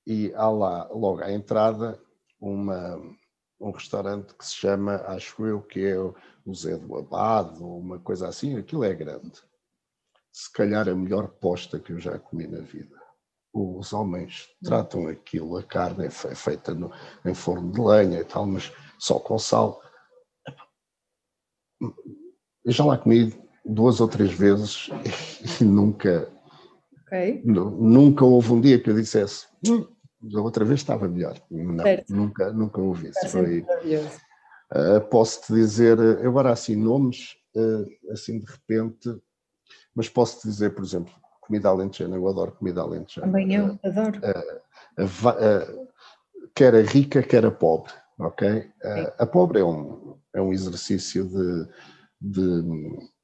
e 0.06 0.34
há 0.36 0.50
lá, 0.50 0.88
logo 0.90 1.22
à 1.22 1.32
entrada, 1.32 1.98
uma, 2.40 2.98
um 3.60 3.72
restaurante 3.72 4.36
que 4.36 4.46
se 4.46 4.56
chama, 4.56 4.98
acho 5.08 5.46
eu, 5.46 5.62
que 5.62 5.86
é 5.86 5.98
o 5.98 6.14
Zé 6.54 6.78
do 6.78 6.98
Abado, 6.98 7.66
uma 7.66 8.00
coisa 8.00 8.28
assim, 8.28 8.58
aquilo 8.58 8.84
é 8.84 8.94
grande. 8.94 9.42
Se 10.34 10.52
calhar 10.52 10.88
a 10.90 10.94
melhor 10.94 11.30
posta 11.30 11.80
que 11.80 11.94
eu 11.94 12.00
já 12.00 12.20
comi 12.20 12.46
na 12.46 12.60
vida 12.60 12.95
os 13.56 13.94
homens 13.94 14.50
tratam 14.62 15.08
aquilo, 15.08 15.56
a 15.56 15.64
carne 15.64 16.08
é 16.08 16.10
feita 16.10 16.74
no, 16.74 16.92
em 17.26 17.34
forno 17.34 17.72
de 17.72 17.80
lenha 17.80 18.20
e 18.20 18.26
tal, 18.26 18.46
mas 18.46 18.72
só 19.00 19.18
com 19.18 19.40
sal. 19.40 19.82
Eu 21.80 22.72
já 22.72 22.84
lá 22.84 22.98
comi 22.98 23.34
duas 23.66 24.02
ou 24.02 24.10
três 24.10 24.34
vezes 24.34 24.90
e 25.62 25.64
nunca, 25.64 26.30
okay. 27.08 27.42
nunca 27.46 28.26
houve 28.26 28.52
um 28.52 28.60
dia 28.60 28.78
que 28.78 28.90
eu 28.90 28.96
dissesse 28.96 29.48
hum, 29.66 29.88
da 30.22 30.42
outra 30.42 30.66
vez 30.66 30.82
estava 30.82 31.08
melhor. 31.08 31.42
Não, 31.50 31.86
nunca, 32.10 32.52
nunca 32.52 32.82
houve 32.82 33.10
isso. 33.10 33.30
Foi, 33.30 33.62
uh, 33.62 35.02
posso-te 35.10 35.54
dizer, 35.54 35.98
agora 36.26 36.52
assim, 36.52 36.76
nomes, 36.76 37.38
uh, 37.56 38.12
assim 38.12 38.38
de 38.38 38.52
repente, 38.52 39.18
mas 39.96 40.10
posso-te 40.10 40.50
dizer, 40.50 40.76
por 40.76 40.84
exemplo, 40.84 41.14
comida 41.46 41.70
alentejana, 41.70 42.16
eu 42.16 42.28
adoro 42.28 42.52
comida 42.54 42.82
alentejana. 42.82 43.28
Também 43.28 43.54
eu, 43.54 43.68
uh, 43.68 43.80
adoro. 43.84 44.20
Uh, 44.98 45.88
quer 46.54 46.76
a 46.76 46.82
rica, 46.82 47.22
quer 47.22 47.46
a 47.46 47.52
pobre, 47.52 47.94
ok? 48.20 48.72
a 49.18 49.26
pobre 49.26 49.60
é 49.60 49.64
um, 49.64 50.18
é 50.34 50.42
um 50.42 50.54
exercício 50.54 51.26
de, 51.26 51.68
de, 52.22 52.62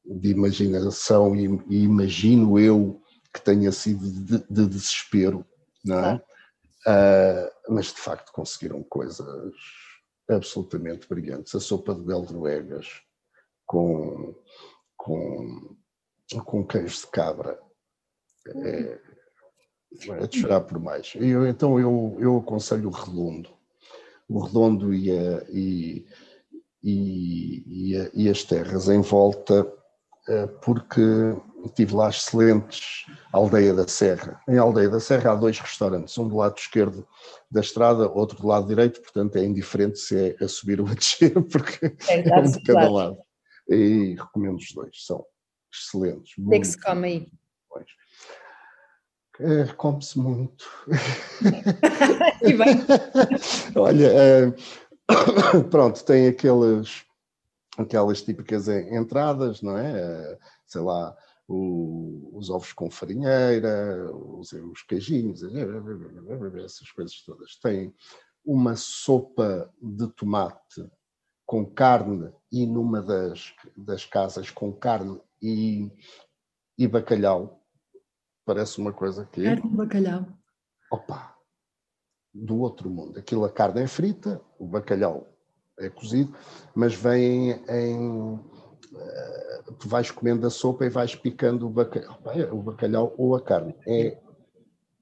de 0.06 0.30
imaginação 0.32 1.36
e, 1.36 1.46
e, 1.70 1.84
imagino 1.84 2.60
eu 2.60 3.02
que 3.34 3.42
tenha 3.42 3.72
sido 3.72 4.10
de, 4.10 4.44
de 4.50 4.68
desespero, 4.68 5.46
não 5.86 6.00
é? 6.00 6.22
mas 7.70 7.88
de 7.88 8.02
facto 8.02 8.34
conseguiram 8.34 8.84
coisas 8.84 9.54
absolutamente 10.30 11.08
brilhantes. 11.08 11.56
A 11.56 11.60
sopa 11.60 11.96
de 11.96 12.02
beldroegas 12.02 13.02
com, 13.66 14.36
com, 14.98 15.76
com 16.46 16.68
queijo 16.68 17.02
de 17.02 17.08
cabra 17.08 17.58
é, 18.48 19.00
é 20.10 20.28
de 20.28 20.40
chorar 20.40 20.62
por 20.62 20.80
mais. 20.80 21.14
Eu, 21.16 21.48
então 21.48 21.80
eu, 21.80 22.18
eu 22.20 22.38
aconselho 22.38 22.90
o 22.90 22.92
redondo. 22.92 23.50
O 24.28 24.40
redondo 24.40 24.94
e, 24.94 25.12
a, 25.12 25.44
e, 25.50 26.06
e, 26.84 27.92
e, 27.92 27.98
a, 27.98 28.10
e 28.14 28.30
as 28.30 28.44
terras 28.44 28.88
em 28.88 29.02
volta, 29.02 29.72
é, 30.28 30.48
porque 30.48 31.02
tive 31.76 31.94
lá 31.96 32.10
excelentes 32.10 33.06
Aldeia 33.32 33.74
da 33.74 33.88
Serra. 33.88 34.42
Em 34.48 34.58
Aldeia 34.58 34.90
da 34.90 35.00
Serra 35.00 35.32
há 35.32 35.36
dois 35.36 35.60
restaurantes, 35.60 36.18
um 36.18 36.28
do 36.28 36.38
lado 36.38 36.58
esquerdo 36.58 37.08
da 37.50 37.62
estrada, 37.62 38.10
outro 38.10 38.40
do 38.40 38.48
lado 38.48 38.68
direito, 38.68 39.02
portanto 39.02 39.36
é 39.36 39.44
indiferente 39.44 40.00
se 40.00 40.36
é 40.40 40.44
a 40.44 40.48
subir 40.48 40.80
ou 40.82 40.88
a 40.88 40.94
descer, 40.94 41.34
porque 41.52 41.86
é, 42.10 42.28
é 42.28 42.40
um 42.40 42.44
de 42.44 42.64
cada 42.64 42.90
lado. 42.90 43.18
E 43.70 44.16
recomendo 44.16 44.58
os 44.58 44.72
dois, 44.74 45.06
são 45.06 45.26
excelentes. 45.74 46.34
O 46.38 46.50
que 46.50 46.56
é 46.56 46.60
que 46.60 46.68
se 46.68 46.82
come 46.82 47.08
aí? 47.08 47.32
É, 49.44 49.74
come-se 49.74 50.20
muito. 50.20 50.70
e 52.44 52.54
bem. 52.54 52.86
Olha, 53.76 54.08
é, 54.08 54.54
pronto, 55.72 56.06
tem 56.06 56.28
aqueles, 56.28 57.04
aquelas 57.76 58.22
típicas 58.22 58.68
entradas, 58.68 59.64
não 59.64 59.76
é? 59.76 60.00
é 60.00 60.40
sei 60.68 60.82
lá, 60.82 61.18
o, 61.48 62.30
os 62.34 62.52
ovos 62.52 62.72
com 62.72 62.92
farinheira, 62.92 64.12
os, 64.14 64.52
os 64.52 64.84
queijinhos, 64.84 65.42
essas 66.64 66.92
coisas 66.92 67.20
todas. 67.26 67.56
Tem 67.56 67.92
uma 68.46 68.76
sopa 68.76 69.74
de 69.82 70.08
tomate 70.10 70.88
com 71.48 71.66
carne 71.66 72.32
e 72.52 72.68
numa 72.68 73.02
das, 73.02 73.56
das 73.76 74.06
casas 74.06 74.52
com 74.52 74.72
carne 74.72 75.20
e, 75.42 75.92
e 76.78 76.88
bacalhau 76.88 77.61
parece 78.54 78.80
uma 78.80 78.92
coisa 78.92 79.26
que. 79.32 79.44
Carne 79.44 79.70
de 79.70 79.76
bacalhau. 79.76 80.26
Opa! 80.92 81.36
Do 82.34 82.60
outro 82.60 82.90
mundo. 82.90 83.18
Aquilo, 83.18 83.46
a 83.46 83.50
carne 83.50 83.82
é 83.82 83.88
frita, 83.88 84.42
o 84.60 84.66
bacalhau 84.66 85.28
é 85.80 85.90
cozido, 85.90 86.36
mas 86.76 86.94
vem 86.94 87.52
em. 87.70 88.34
Uh, 88.34 89.74
tu 89.80 89.88
vais 89.88 90.12
comendo 90.12 90.46
a 90.46 90.50
sopa 90.50 90.86
e 90.86 90.90
vais 90.90 91.16
picando 91.16 91.66
o 91.66 91.70
bacalhau, 91.70 92.20
é 92.26 92.52
o 92.52 92.62
bacalhau 92.62 93.14
ou 93.18 93.36
a 93.36 93.42
carne. 93.42 93.74
É, 93.88 94.18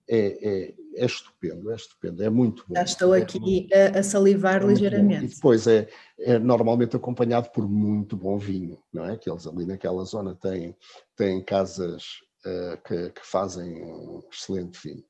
é, 0.07 0.47
é, 0.47 0.73
é 0.95 1.05
estupendo, 1.05 1.71
é 1.71 1.75
estupendo, 1.75 2.23
é 2.23 2.29
muito 2.29 2.63
bom. 2.67 2.75
Já 2.75 2.83
estou 2.83 3.15
é 3.15 3.21
aqui 3.21 3.67
a, 3.73 3.99
a, 3.99 4.03
salivar 4.03 4.61
é 4.63 4.67
ligeiramente. 4.67 5.25
E 5.25 5.27
depois 5.35 5.65
é, 5.65 5.87
é, 6.19 6.37
normalmente 6.37 6.95
acompanhado 6.95 7.49
por 7.49 7.67
muito 7.67 8.15
bom 8.15 8.37
vinho, 8.37 8.77
não 8.93 9.05
é? 9.05 9.17
Que 9.17 9.29
eles 9.29 9.47
ali 9.47 9.65
naquela 9.65 10.03
zona 10.03 10.35
têm, 10.35 10.75
têm 11.15 11.43
casas 11.43 12.21
que, 12.85 13.09
que, 13.11 13.25
fazem 13.25 13.83
um 13.83 14.21
excelente 14.31 14.79
vinho. 14.81 15.03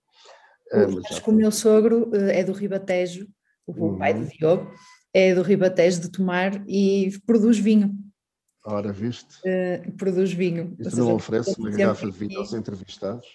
Uh, 0.71 1.01
acho 1.09 1.23
que 1.23 1.29
o 1.29 1.33
meu 1.33 1.51
sogro 1.51 2.09
uh, 2.09 2.29
é 2.29 2.43
do 2.43 2.51
Ribatejo, 2.51 3.27
o 3.65 3.71
uhum. 3.71 3.97
pai 3.97 4.13
do 4.13 4.27
Diogo, 4.27 4.71
é 5.13 5.33
do 5.33 5.41
Ribatejo 5.41 6.01
de 6.01 6.11
Tomar 6.11 6.63
e 6.67 7.11
produz 7.25 7.57
vinho. 7.57 7.97
Ora, 8.65 8.91
viste? 8.91 9.35
produz 9.97 10.31
vinho. 10.31 10.75
E 10.79 10.83
tu 10.83 10.97
não 10.97 11.15
oferece 11.15 11.55
uma 11.57 11.71
garrafa 11.71 12.05
de 12.05 12.11
vinho 12.11 12.39
aos 12.39 12.53
entrevistados? 12.53 13.25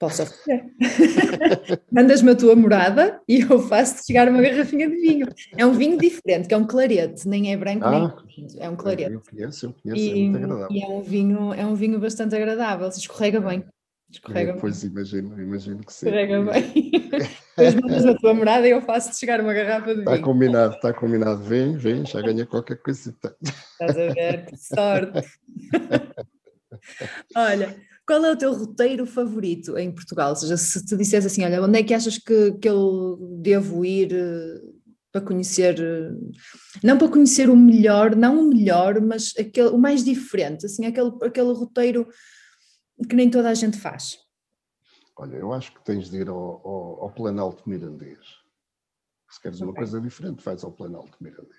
Posso 0.00 0.22
oferecer. 0.22 0.64
Mandas-me 1.92 2.30
a 2.30 2.34
tua 2.34 2.56
morada 2.56 3.20
e 3.28 3.42
eu 3.42 3.58
faço-te 3.58 4.06
chegar 4.06 4.30
uma 4.30 4.40
garrafinha 4.40 4.88
de 4.88 4.96
vinho. 4.96 5.28
É 5.58 5.66
um 5.66 5.72
vinho 5.72 5.98
diferente, 5.98 6.48
que 6.48 6.54
é 6.54 6.56
um 6.56 6.66
clarete, 6.66 7.28
nem 7.28 7.52
é 7.52 7.56
branco 7.56 7.84
ah, 7.84 8.16
nem 8.26 8.46
é 8.58 8.64
é 8.64 8.70
um 8.70 8.76
clarete. 8.76 9.12
Eu 9.12 9.20
conheço, 9.20 9.66
eu 9.66 9.74
conheço, 9.74 10.02
e, 10.02 10.10
é 10.10 10.14
muito 10.14 10.36
agradável. 10.38 10.68
E 10.74 10.82
é 10.82 10.88
um 10.88 11.02
vinho, 11.02 11.52
é 11.52 11.66
um 11.66 11.74
vinho 11.74 12.00
bastante 12.00 12.34
agradável, 12.34 12.90
se 12.90 13.00
escorrega 13.00 13.42
bem. 13.42 13.62
Escorrega 14.10 14.56
pois 14.58 14.82
bem. 14.82 14.90
imagino, 14.90 15.42
imagino 15.42 15.84
que 15.84 15.92
sim. 15.92 16.06
Escorrega 16.06 16.42
bem. 16.50 16.90
Depois 17.58 17.74
mandas 17.74 18.06
a 18.06 18.14
tua 18.14 18.32
morada 18.32 18.66
e 18.66 18.70
eu 18.70 18.80
faço-te 18.80 19.18
chegar 19.18 19.38
uma 19.38 19.52
garrafa 19.52 19.94
de 19.94 20.00
está 20.00 20.12
vinho. 20.12 20.14
Está 20.14 20.24
combinado, 20.24 20.74
está 20.76 20.94
combinado. 20.94 21.42
Vem, 21.42 21.76
vem, 21.76 22.06
já 22.06 22.22
ganha 22.22 22.46
qualquer 22.46 22.78
coisa. 22.78 23.10
Estás 23.10 23.98
a 23.98 24.14
ver, 24.14 24.46
que 24.46 24.56
sorte. 24.56 25.28
Olha, 27.36 27.76
qual 28.10 28.24
é 28.24 28.32
o 28.32 28.36
teu 28.36 28.52
roteiro 28.52 29.06
favorito 29.06 29.78
em 29.78 29.92
Portugal? 29.92 30.30
Ou 30.30 30.36
seja, 30.36 30.56
se 30.56 30.84
te 30.84 30.96
dissesse 30.96 31.28
assim, 31.28 31.44
olha, 31.44 31.62
onde 31.62 31.78
é 31.78 31.82
que 31.84 31.94
achas 31.94 32.18
que, 32.18 32.50
que 32.54 32.68
eu 32.68 33.16
devo 33.40 33.84
ir 33.84 34.12
eh, 34.12 34.60
para 35.12 35.20
conhecer, 35.20 35.78
eh, 35.78 36.10
não 36.82 36.98
para 36.98 37.06
conhecer 37.06 37.48
o 37.48 37.56
melhor, 37.56 38.16
não 38.16 38.40
o 38.40 38.48
melhor, 38.48 39.00
mas 39.00 39.32
aquele, 39.38 39.68
o 39.68 39.78
mais 39.78 40.02
diferente, 40.02 40.66
assim, 40.66 40.86
aquele, 40.86 41.12
aquele 41.22 41.52
roteiro 41.52 42.08
que 43.08 43.14
nem 43.14 43.30
toda 43.30 43.48
a 43.48 43.54
gente 43.54 43.78
faz? 43.78 44.18
Olha, 45.16 45.36
eu 45.36 45.52
acho 45.52 45.72
que 45.72 45.84
tens 45.84 46.10
de 46.10 46.16
ir 46.16 46.28
ao, 46.28 46.36
ao, 46.36 47.02
ao 47.04 47.12
Planalto 47.12 47.62
Mirandês. 47.68 48.18
Se 49.30 49.40
queres 49.40 49.58
okay. 49.58 49.68
uma 49.68 49.74
coisa 49.74 50.00
diferente, 50.00 50.44
vais 50.44 50.64
ao 50.64 50.72
Planalto 50.72 51.16
Mirandês. 51.20 51.54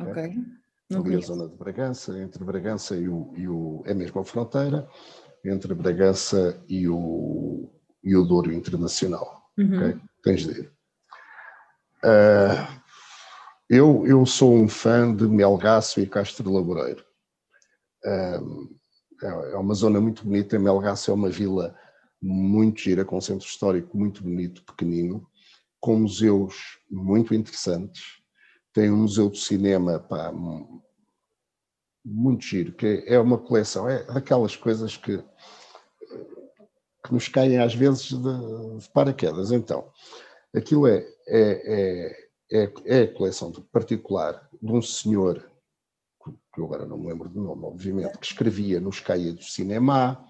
Ok. 0.00 0.10
okay. 0.10 0.44
Ali 0.90 1.14
a 1.14 1.20
zona 1.20 1.48
de 1.48 1.54
Bragança, 1.54 2.18
entre 2.18 2.42
Bragança 2.42 2.96
e 2.96 3.08
o, 3.08 3.32
e 3.36 3.46
o. 3.46 3.84
é 3.86 3.94
mesmo 3.94 4.20
a 4.20 4.24
fronteira 4.24 4.88
entre 5.44 5.74
Bragança 5.74 6.62
e 6.68 6.88
o, 6.88 7.70
e 8.02 8.16
o 8.16 8.24
Douro 8.24 8.52
Internacional. 8.52 9.50
Uhum. 9.56 9.76
Okay? 9.76 10.00
Tens 10.22 10.42
de 10.42 10.60
ir. 10.60 10.72
Uh, 12.04 12.80
eu, 13.68 14.06
eu 14.06 14.24
sou 14.24 14.54
um 14.54 14.68
fã 14.68 15.14
de 15.14 15.26
Melgaço 15.26 16.00
e 16.00 16.06
Castro 16.06 16.52
Laboreiro. 16.52 17.04
Uh, 18.04 18.78
é 19.22 19.56
uma 19.56 19.74
zona 19.74 20.00
muito 20.00 20.24
bonita. 20.24 20.58
Melgaço 20.58 21.10
é 21.10 21.14
uma 21.14 21.28
vila 21.28 21.76
muito 22.20 22.80
gira, 22.80 23.04
com 23.04 23.18
um 23.18 23.20
centro 23.20 23.46
histórico 23.46 23.96
muito 23.96 24.22
bonito, 24.22 24.64
pequenino, 24.64 25.26
com 25.80 26.00
museus 26.00 26.78
muito 26.90 27.34
interessantes. 27.34 28.02
Tem 28.72 28.90
um 28.90 28.98
museu 28.98 29.30
de 29.30 29.38
cinema 29.38 29.98
pá, 29.98 30.32
muito 32.08 32.44
giro, 32.44 32.72
que 32.72 33.04
é 33.06 33.18
uma 33.18 33.38
coleção, 33.38 33.88
é 33.88 34.02
daquelas 34.04 34.56
coisas 34.56 34.96
que, 34.96 35.18
que 37.04 37.12
nos 37.12 37.28
caem 37.28 37.58
às 37.58 37.74
vezes 37.74 38.08
de, 38.08 38.78
de 38.78 38.88
paraquedas. 38.92 39.52
Então, 39.52 39.90
aquilo 40.54 40.86
é, 40.86 41.06
é, 41.26 42.16
é, 42.50 42.62
é, 42.64 42.72
é 42.86 43.02
a 43.02 43.14
coleção 43.14 43.52
particular 43.72 44.48
de 44.60 44.72
um 44.72 44.82
senhor, 44.82 45.50
que 46.54 46.60
eu 46.60 46.64
agora 46.64 46.86
não 46.86 46.98
me 46.98 47.08
lembro 47.08 47.28
do 47.28 47.42
nome, 47.42 47.64
obviamente, 47.64 48.18
que 48.18 48.26
escrevia 48.26 48.80
nos 48.80 49.00
caia 49.00 49.32
do 49.32 49.42
cinema, 49.42 50.24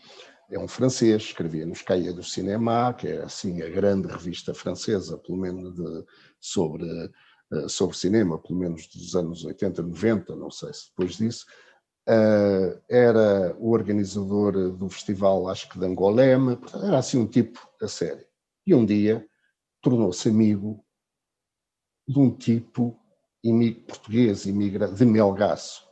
é 0.50 0.58
um 0.58 0.68
francês, 0.68 1.22
escrevia 1.22 1.66
nos 1.66 1.82
caia 1.82 2.12
do 2.12 2.22
cinema, 2.22 2.94
que 2.94 3.06
é 3.06 3.22
assim 3.22 3.60
a 3.62 3.68
grande 3.68 4.08
revista 4.08 4.54
francesa, 4.54 5.18
pelo 5.18 5.38
menos 5.38 5.74
de, 5.74 6.04
sobre 6.40 7.10
eh, 7.50 7.68
sobre 7.68 7.96
cinema, 7.96 8.38
pelo 8.38 8.58
menos 8.58 8.86
dos 8.88 9.14
anos 9.14 9.44
80, 9.44 9.82
90, 9.82 10.36
não 10.36 10.50
sei 10.50 10.72
se 10.72 10.88
depois 10.90 11.16
disso, 11.16 11.46
Uh, 12.08 12.80
era 12.88 13.54
o 13.58 13.70
organizador 13.70 14.70
do 14.70 14.88
festival, 14.88 15.46
acho 15.46 15.68
que 15.68 15.78
de 15.78 15.84
Angolema, 15.84 16.58
era 16.82 16.98
assim 16.98 17.18
um 17.18 17.26
tipo 17.26 17.60
a 17.82 17.86
sério. 17.86 18.26
E 18.66 18.74
um 18.74 18.86
dia 18.86 19.26
tornou-se 19.82 20.26
amigo 20.26 20.82
de 22.08 22.18
um 22.18 22.30
tipo 22.30 22.98
português 23.86 24.46
imigra, 24.46 24.88
de 24.88 25.04
Melgaço, 25.04 25.86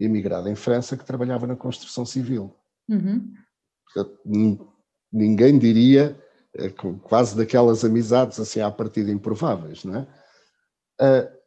imigrado 0.00 0.48
em 0.48 0.54
França, 0.54 0.96
que 0.96 1.04
trabalhava 1.04 1.46
na 1.46 1.56
construção 1.56 2.04
civil. 2.04 2.54
Uhum. 2.88 3.32
Ninguém 5.12 5.58
diria, 5.58 6.18
eh, 6.54 6.70
quase 7.02 7.36
daquelas 7.36 7.84
amizades 7.84 8.40
assim 8.40 8.60
à 8.60 8.70
partida 8.70 9.10
improváveis, 9.10 9.84
não 9.84 9.96
é? 9.96 10.06
Uh, 11.00 11.38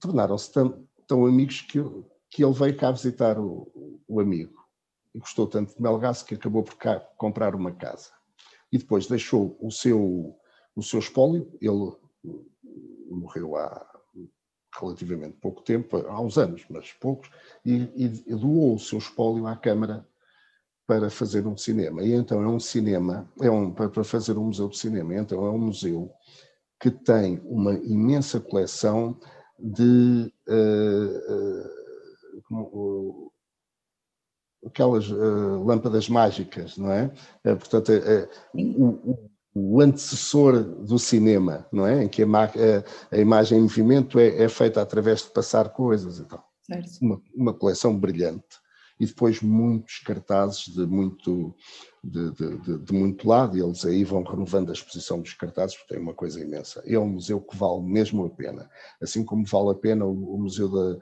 Tornaram-se 0.00 0.52
tão, 0.52 0.86
tão 1.06 1.26
amigos 1.26 1.60
que 1.60 1.78
que 2.30 2.44
ele 2.44 2.52
veio 2.52 2.76
cá 2.76 2.90
visitar 2.90 3.38
o, 3.38 4.02
o 4.06 4.20
amigo 4.20 4.60
e 5.14 5.18
gostou 5.18 5.46
tanto 5.46 5.74
de 5.74 5.82
Melgaço 5.82 6.24
que 6.24 6.34
acabou 6.34 6.62
por 6.62 6.76
cá 6.76 7.00
comprar 7.16 7.54
uma 7.54 7.72
casa. 7.72 8.10
E 8.72 8.78
depois 8.78 9.06
deixou 9.06 9.58
o 9.60 9.70
seu, 9.70 10.36
o 10.76 10.82
seu 10.82 11.00
espólio, 11.00 11.52
ele 11.60 11.92
morreu 13.10 13.56
há 13.56 13.86
relativamente 14.78 15.36
pouco 15.38 15.62
tempo, 15.62 15.96
há 15.96 16.20
uns 16.20 16.38
anos, 16.38 16.64
mas 16.70 16.92
poucos, 16.92 17.28
e, 17.64 17.90
e 17.96 18.34
doou 18.34 18.76
o 18.76 18.78
seu 18.78 18.98
espólio 18.98 19.46
à 19.46 19.56
Câmara 19.56 20.06
para 20.86 21.10
fazer 21.10 21.46
um 21.46 21.56
cinema. 21.56 22.02
E 22.02 22.12
então 22.12 22.42
é 22.42 22.48
um 22.48 22.60
cinema, 22.60 23.28
é 23.40 23.50
um, 23.50 23.72
para 23.72 24.04
fazer 24.04 24.38
um 24.38 24.46
museu 24.46 24.68
de 24.68 24.78
cinema, 24.78 25.14
então 25.14 25.44
é 25.44 25.50
um 25.50 25.58
museu 25.58 26.12
que 26.80 26.90
tem 26.90 27.40
uma 27.44 27.74
imensa 27.74 28.40
coleção 28.40 29.18
de 29.58 30.32
uh, 30.48 31.32
uh, 31.34 31.79
como, 32.42 33.32
aquelas 34.66 35.08
uh, 35.10 35.64
lâmpadas 35.64 36.08
mágicas, 36.08 36.76
não 36.76 36.90
é? 36.90 37.06
Uh, 37.44 37.56
portanto, 37.56 37.92
uh, 37.92 38.28
o, 38.54 39.30
o, 39.54 39.80
antecessor 39.80 40.62
do 40.62 40.98
cinema, 40.98 41.66
não 41.72 41.86
é? 41.86 42.04
Em 42.04 42.08
que 42.08 42.22
a, 42.22 42.26
a 43.10 43.18
imagem 43.18 43.58
em 43.58 43.62
movimento 43.62 44.18
é, 44.18 44.42
é, 44.42 44.48
feita 44.48 44.80
através 44.80 45.22
de 45.22 45.30
passar 45.30 45.70
coisas 45.70 46.18
e 46.18 46.24
tal. 46.24 46.44
Uma, 47.00 47.20
uma, 47.34 47.54
coleção 47.54 47.98
brilhante. 47.98 48.60
E 49.00 49.06
depois 49.06 49.40
muitos 49.40 49.98
cartazes 50.00 50.66
de 50.66 50.86
muito, 50.86 51.56
de, 52.04 52.30
de, 52.32 52.58
de, 52.58 52.78
de, 52.78 52.92
muito 52.92 53.26
lado, 53.26 53.56
e 53.56 53.60
eles 53.62 53.84
aí 53.84 54.04
vão 54.04 54.22
renovando 54.22 54.68
a 54.68 54.72
exposição 54.74 55.20
dos 55.20 55.32
cartazes, 55.32 55.74
porque 55.74 55.94
tem 55.94 56.02
uma 56.02 56.14
coisa 56.14 56.38
imensa. 56.38 56.82
É 56.86 56.98
um 56.98 57.08
museu 57.08 57.40
que 57.40 57.56
vale 57.56 57.80
mesmo 57.82 58.26
a 58.26 58.30
pena. 58.30 58.70
Assim 59.00 59.24
como 59.24 59.44
vale 59.46 59.70
a 59.70 59.74
pena 59.74 60.04
o, 60.04 60.34
o 60.34 60.38
Museu 60.38 60.68
da, 60.68 61.00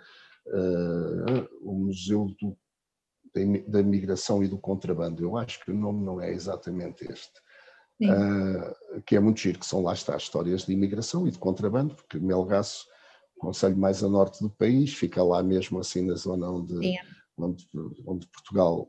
o 1.63 1.73
Museu 1.73 2.35
do, 2.41 2.57
da 3.67 3.83
Migração 3.83 4.43
e 4.43 4.49
do 4.49 4.59
Contrabando. 4.59 5.23
Eu 5.23 5.37
acho 5.37 5.65
que 5.65 5.71
o 5.71 5.75
nome 5.75 6.05
não 6.05 6.21
é 6.21 6.33
exatamente 6.33 7.05
este. 7.11 7.41
Uh, 8.01 9.03
que 9.03 9.17
é 9.17 9.21
muito 9.21 9.41
giro, 9.41 9.59
que 9.59 9.67
são 9.67 9.83
lá 9.83 9.93
está 9.93 10.17
histórias 10.17 10.65
de 10.65 10.73
imigração 10.73 11.27
e 11.27 11.33
de 11.33 11.39
contrabando, 11.39 11.97
porque 11.97 12.17
Melgaço, 12.21 12.87
conselho 13.41 13.77
mais 13.77 14.05
a 14.05 14.09
norte 14.09 14.41
do 14.41 14.49
país, 14.49 14.95
fica 14.95 15.21
lá 15.21 15.43
mesmo 15.43 15.81
assim 15.81 16.07
na 16.07 16.15
zona 16.15 16.49
onde, 16.49 16.75
onde, 17.37 17.69
onde, 18.07 18.27
Portugal 18.29 18.89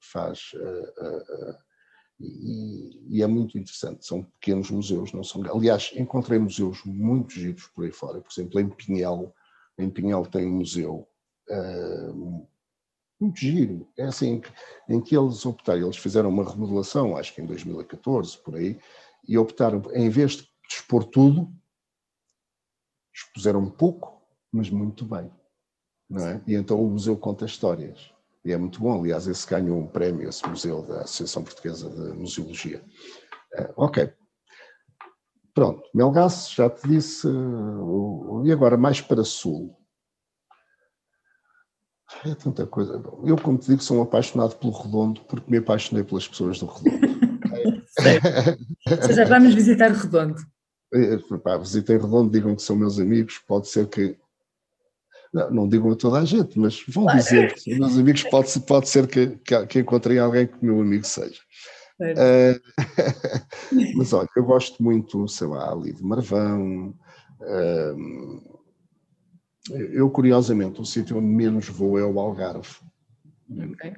faz 0.00 0.52
uh, 0.54 1.50
uh, 1.50 1.58
e, 2.18 3.18
e, 3.18 3.22
é 3.22 3.26
muito 3.26 3.58
interessante, 3.58 4.06
são 4.06 4.22
pequenos 4.22 4.70
museus, 4.70 5.12
não 5.12 5.22
são. 5.22 5.42
Aliás, 5.54 5.92
encontrei 5.94 6.38
museus 6.38 6.82
muito 6.86 7.34
giros 7.34 7.66
por 7.74 7.84
aí 7.84 7.92
fora, 7.92 8.22
por 8.22 8.32
exemplo, 8.32 8.58
em 8.58 8.70
Pinhel, 8.70 9.34
em 9.78 9.90
Pinhal 9.90 10.24
tem 10.26 10.46
um 10.46 10.58
museu 10.58 11.08
uh, 11.50 12.46
muito 13.20 13.40
giro, 13.40 13.88
é 13.96 14.04
assim, 14.04 14.42
em 14.88 15.00
que 15.00 15.16
eles 15.16 15.44
optaram, 15.46 15.82
eles 15.82 15.96
fizeram 15.96 16.28
uma 16.28 16.48
remodelação, 16.48 17.16
acho 17.16 17.34
que 17.34 17.40
em 17.40 17.46
2014, 17.46 18.38
por 18.38 18.56
aí, 18.56 18.78
e 19.26 19.38
optaram, 19.38 19.82
em 19.94 20.08
vez 20.08 20.32
de 20.32 20.48
expor 20.68 21.04
tudo, 21.04 21.50
expuseram 23.14 23.60
um 23.60 23.70
pouco, 23.70 24.22
mas 24.52 24.68
muito 24.70 25.04
bem. 25.04 25.30
Não 26.08 26.24
é? 26.24 26.40
E 26.46 26.54
então 26.54 26.80
o 26.80 26.90
museu 26.90 27.16
conta 27.16 27.46
histórias. 27.46 28.12
E 28.44 28.52
é 28.52 28.56
muito 28.56 28.78
bom. 28.78 29.00
Aliás, 29.00 29.26
esse 29.26 29.46
ganhou 29.46 29.76
um 29.76 29.88
prémio, 29.88 30.28
esse 30.28 30.46
museu 30.48 30.82
da 30.82 31.00
Associação 31.00 31.42
Portuguesa 31.42 31.90
de 31.90 32.16
Museologia. 32.16 32.80
Uh, 33.54 33.72
ok. 33.76 34.12
Pronto, 35.56 35.88
Melgaço, 35.94 36.54
já 36.54 36.68
te 36.68 36.86
disse, 36.86 37.26
e 38.44 38.52
agora 38.52 38.76
mais 38.76 39.00
para 39.00 39.24
sul. 39.24 39.74
É 42.26 42.34
tanta 42.34 42.66
coisa. 42.66 43.02
Eu, 43.24 43.36
como 43.38 43.56
te 43.56 43.68
digo, 43.68 43.82
sou 43.82 43.96
um 43.96 44.02
apaixonado 44.02 44.54
pelo 44.56 44.70
Redondo 44.70 45.22
porque 45.22 45.50
me 45.50 45.56
apaixonei 45.56 46.04
pelas 46.04 46.28
pessoas 46.28 46.58
do 46.58 46.66
Redondo. 46.66 47.16
Ou 48.86 49.02
seja, 49.02 49.24
vamos 49.24 49.54
visitar 49.54 49.90
o 49.90 49.94
Redondo. 49.94 50.36
É, 50.92 51.16
pá, 51.38 51.56
visitem 51.56 52.00
Redondo, 52.00 52.30
digam 52.30 52.54
que 52.54 52.60
são 52.60 52.76
meus 52.76 53.00
amigos, 53.00 53.38
pode 53.38 53.68
ser 53.68 53.86
que. 53.88 54.14
Não, 55.32 55.50
não 55.50 55.68
digam 55.68 55.90
a 55.90 55.96
toda 55.96 56.18
a 56.18 56.24
gente, 56.26 56.58
mas 56.58 56.84
vão 56.86 57.04
claro. 57.04 57.18
dizer 57.18 57.54
que 57.54 57.60
são 57.60 57.78
meus 57.78 57.96
amigos, 57.96 58.22
pode, 58.24 58.60
pode 58.60 58.90
ser 58.90 59.06
que, 59.06 59.38
que, 59.38 59.66
que 59.66 59.78
encontrem 59.78 60.18
alguém 60.18 60.46
que 60.46 60.62
meu 60.62 60.82
amigo 60.82 61.06
seja. 61.06 61.40
Uh, 62.00 62.60
mas 63.96 64.12
olha, 64.12 64.28
eu 64.36 64.44
gosto 64.44 64.82
muito, 64.82 65.26
sei 65.28 65.46
lá, 65.46 65.72
ali 65.72 65.92
de 65.92 66.02
Marvão. 66.02 66.94
Uh, 67.40 68.56
eu, 69.70 70.10
curiosamente, 70.10 70.80
o 70.80 70.84
sítio 70.84 71.16
onde 71.16 71.26
menos 71.26 71.68
vou 71.68 71.98
é 71.98 72.04
o 72.04 72.20
Algarve. 72.20 72.76
Okay. 73.48 73.94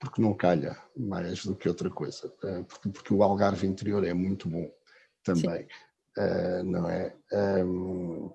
porque 0.00 0.22
não 0.22 0.32
calha 0.32 0.78
mais 0.96 1.44
do 1.44 1.54
que 1.54 1.68
outra 1.68 1.90
coisa, 1.90 2.28
uh, 2.44 2.64
porque, 2.64 2.88
porque, 2.88 3.12
o 3.14 3.22
Algarve 3.22 3.66
interior 3.66 4.04
é 4.04 4.14
muito 4.14 4.48
bom 4.48 4.70
também, 5.22 5.66
não 6.64 6.88
é? 6.88 7.14
Um, 7.32 8.32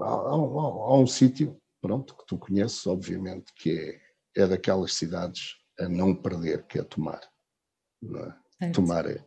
há, 0.00 0.06
há, 0.06 0.32
há, 0.32 0.98
um 0.98 1.06
sítio, 1.06 1.60
pronto, 1.82 2.16
que 2.16 2.24
tu 2.26 2.38
conheces, 2.38 2.86
obviamente, 2.86 3.52
que 3.54 4.00
é, 4.36 4.42
é 4.42 4.46
daquelas 4.46 4.94
cidades 4.94 5.63
a 5.78 5.88
não 5.88 6.14
perder, 6.14 6.64
que 6.66 6.78
é 6.78 6.82
Tomar. 6.82 7.20
É? 8.60 8.70
Tomar 8.70 9.06
é 9.06 9.24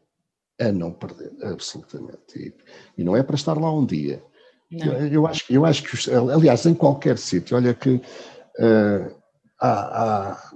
a 0.60 0.72
não 0.72 0.92
perder, 0.92 1.32
absolutamente. 1.44 2.38
E, 2.38 2.56
e, 2.98 3.04
não 3.04 3.16
é 3.16 3.24
para 3.24 3.36
estar 3.36 3.58
lá 3.58 3.72
um 3.72 3.86
dia. 3.86 4.24
Eu, 4.72 5.08
eu, 5.08 5.28
acho, 5.28 5.46
eu 5.52 5.66
acho 5.66 5.84
que, 5.84 6.12
aliás, 6.12 6.66
em 6.66 6.74
qualquer 6.74 7.18
sítio, 7.18 7.56
olha 7.56 7.74
que 7.74 7.96
uh, 7.96 9.22
há, 9.60 10.32
há, 10.32 10.52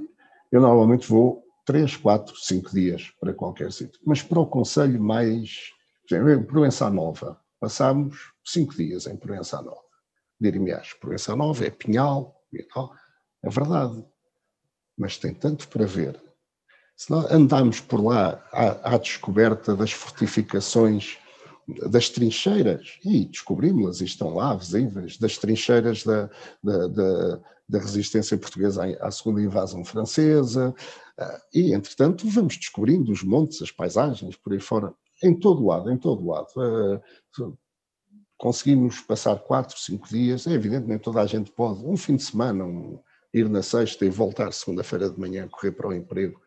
eu 0.51 0.59
normalmente 0.59 1.07
vou 1.07 1.43
3, 1.65 1.95
4, 1.97 2.35
5 2.35 2.71
dias 2.71 3.11
para 3.19 3.33
qualquer 3.33 3.71
sítio, 3.71 4.01
mas 4.05 4.21
para 4.21 4.39
o 4.39 4.45
Conselho 4.45 5.01
mais, 5.01 5.69
exemplo, 6.11 6.45
Proença 6.45 6.89
Nova, 6.89 7.39
passámos 7.59 8.33
5 8.45 8.75
dias 8.75 9.05
em 9.05 9.15
Proença 9.15 9.61
Nova. 9.61 9.79
Dir-me-ás, 10.39 10.93
Proença 10.99 11.35
Nova 11.35 11.65
é 11.65 11.69
Pinhal, 11.69 12.35
é 13.43 13.49
verdade, 13.49 14.03
mas 15.01 15.17
tem 15.17 15.33
tanto 15.33 15.67
para 15.67 15.83
ver 15.83 16.21
se 16.95 17.09
nós 17.09 17.31
andarmos 17.31 17.79
por 17.79 17.99
lá 17.99 18.47
à, 18.51 18.93
à 18.93 18.97
descoberta 18.99 19.75
das 19.75 19.91
fortificações, 19.91 21.17
das 21.89 22.09
trincheiras, 22.09 22.99
e 23.03 23.25
descobrimos-las, 23.25 24.01
e 24.01 24.05
estão 24.05 24.35
lá 24.35 24.53
visíveis, 24.53 25.17
das 25.17 25.39
trincheiras 25.39 26.03
da, 26.03 26.29
da, 26.63 26.87
da, 26.87 27.39
da 27.67 27.79
resistência 27.79 28.37
portuguesa 28.37 28.83
à, 28.85 29.07
à 29.07 29.09
segunda 29.09 29.41
invasão 29.41 29.83
francesa, 29.83 30.75
ah, 31.17 31.41
e 31.51 31.73
entretanto 31.73 32.29
vamos 32.29 32.55
descobrindo 32.55 33.11
os 33.11 33.23
montes, 33.23 33.59
as 33.63 33.71
paisagens, 33.71 34.35
por 34.35 34.53
aí 34.53 34.59
fora, 34.59 34.93
em 35.23 35.33
todo 35.33 35.65
lado, 35.65 35.89
em 35.89 35.97
todo 35.97 36.27
lado. 36.27 36.49
Ah, 36.59 37.01
conseguimos 38.37 38.99
passar 39.01 39.39
quatro, 39.39 39.79
cinco 39.79 40.07
dias, 40.07 40.45
é 40.45 40.51
evidente, 40.51 40.87
nem 40.87 40.99
toda 40.99 41.19
a 41.19 41.25
gente 41.25 41.51
pode, 41.51 41.83
um 41.83 41.97
fim 41.97 42.15
de 42.15 42.23
semana, 42.23 42.63
um, 42.63 42.99
ir 43.33 43.49
na 43.49 43.61
sexta 43.61 44.05
e 44.05 44.09
voltar 44.09 44.51
segunda-feira 44.51 45.09
de 45.09 45.19
manhã, 45.19 45.47
correr 45.47 45.71
para 45.71 45.87
o 45.87 45.93
emprego, 45.93 46.39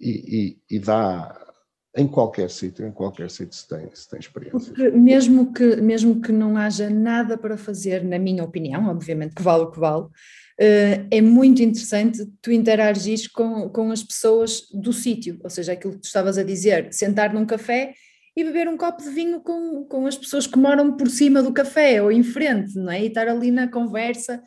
e, 0.00 0.58
e, 0.70 0.76
e 0.76 0.78
dá 0.78 1.48
em 1.96 2.06
qualquer 2.06 2.48
sítio, 2.48 2.86
em 2.86 2.92
qualquer 2.92 3.30
sítio 3.30 3.54
se 3.54 3.66
tem, 3.66 3.90
se 3.92 4.08
tem 4.08 4.20
experiência. 4.20 4.72
Porque 4.72 4.90
mesmo 4.90 5.52
que, 5.52 5.76
mesmo 5.76 6.20
que 6.20 6.30
não 6.30 6.56
haja 6.56 6.88
nada 6.88 7.36
para 7.36 7.56
fazer, 7.56 8.04
na 8.04 8.18
minha 8.18 8.44
opinião, 8.44 8.88
obviamente 8.88 9.34
que 9.34 9.42
vale 9.42 9.64
o 9.64 9.70
que 9.70 9.80
vale, 9.80 10.04
uh, 10.04 11.08
é 11.10 11.20
muito 11.20 11.60
interessante 11.60 12.24
tu 12.40 12.52
interagir 12.52 13.30
com, 13.32 13.68
com 13.68 13.90
as 13.90 14.02
pessoas 14.02 14.68
do 14.72 14.92
sítio, 14.92 15.40
ou 15.42 15.50
seja, 15.50 15.72
aquilo 15.72 15.94
que 15.94 16.00
tu 16.00 16.04
estavas 16.04 16.38
a 16.38 16.44
dizer, 16.44 16.92
sentar 16.92 17.34
num 17.34 17.46
café 17.46 17.94
e 18.36 18.44
beber 18.44 18.68
um 18.68 18.76
copo 18.76 19.02
de 19.02 19.10
vinho 19.10 19.40
com, 19.40 19.84
com 19.84 20.06
as 20.06 20.16
pessoas 20.16 20.46
que 20.46 20.58
moram 20.58 20.96
por 20.96 21.10
cima 21.10 21.42
do 21.42 21.52
café 21.52 22.00
ou 22.00 22.12
em 22.12 22.22
frente, 22.22 22.76
não 22.76 22.92
é? 22.92 23.02
E 23.02 23.06
estar 23.08 23.26
ali 23.26 23.50
na 23.50 23.66
conversa, 23.66 24.40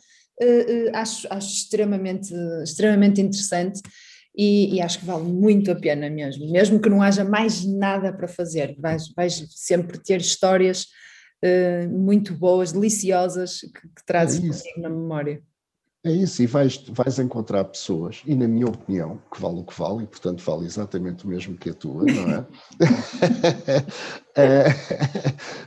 acho, 0.94 1.26
acho 1.30 1.54
extremamente, 1.54 2.32
extremamente 2.62 3.20
interessante 3.20 3.80
e, 4.36 4.76
e, 4.76 4.80
acho 4.80 5.00
que 5.00 5.04
vale 5.04 5.24
muito 5.24 5.70
a 5.70 5.74
pena 5.74 6.08
mesmo, 6.08 6.50
mesmo 6.50 6.80
que 6.80 6.88
não 6.88 7.02
haja 7.02 7.22
mais 7.22 7.64
nada 7.66 8.12
para 8.12 8.26
fazer, 8.26 8.74
vais, 8.78 9.08
vais 9.14 9.44
sempre 9.50 9.98
ter 9.98 10.20
histórias 10.20 10.86
uh, 11.44 11.88
muito 11.90 12.32
boas, 12.34 12.72
deliciosas, 12.72 13.60
que, 13.60 13.88
que 13.88 14.06
trazes 14.06 14.62
é 14.64 14.80
na 14.80 14.88
memória. 14.88 15.42
É 16.04 16.10
isso, 16.10 16.42
e 16.42 16.46
vais, 16.46 16.78
vais 16.88 17.20
encontrar 17.20 17.62
pessoas, 17.64 18.22
e 18.26 18.34
na 18.34 18.48
minha 18.48 18.66
opinião, 18.66 19.22
que 19.32 19.40
vale 19.40 19.60
o 19.60 19.64
que 19.64 19.78
vale, 19.78 20.02
e 20.02 20.06
portanto 20.08 20.42
vale 20.42 20.66
exatamente 20.66 21.24
o 21.24 21.28
mesmo 21.28 21.56
que 21.56 21.70
a 21.70 21.74
tua, 21.74 22.02
não 22.04 22.30
é? 22.32 22.46
é 24.34 24.64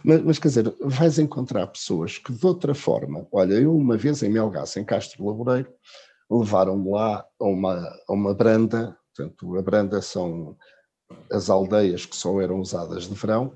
mas, 0.04 0.22
mas, 0.24 0.40
quer 0.40 0.50
dizer, 0.50 0.76
vais 0.82 1.20
encontrar 1.20 1.68
pessoas 1.68 2.18
que 2.18 2.34
de 2.34 2.46
outra 2.46 2.76
forma, 2.76 3.26
olha, 3.32 3.54
eu 3.54 3.74
uma 3.74 3.96
vez 3.96 4.22
em 4.24 4.30
Melgaço, 4.30 4.78
em 4.78 4.84
Castro 4.84 5.26
Laboreiro, 5.26 5.74
levaram-me 6.30 6.92
lá 6.92 7.26
a 7.40 7.46
uma, 7.46 7.98
a 8.06 8.14
uma 8.14 8.34
branda, 8.34 8.98
portanto, 9.16 9.58
a 9.58 9.62
branda 9.62 10.02
são 10.02 10.58
as 11.32 11.50
aldeias 11.50 12.06
que 12.06 12.16
só 12.16 12.42
eram 12.42 12.60
usadas 12.60 13.08
de 13.08 13.16
verão, 13.16 13.54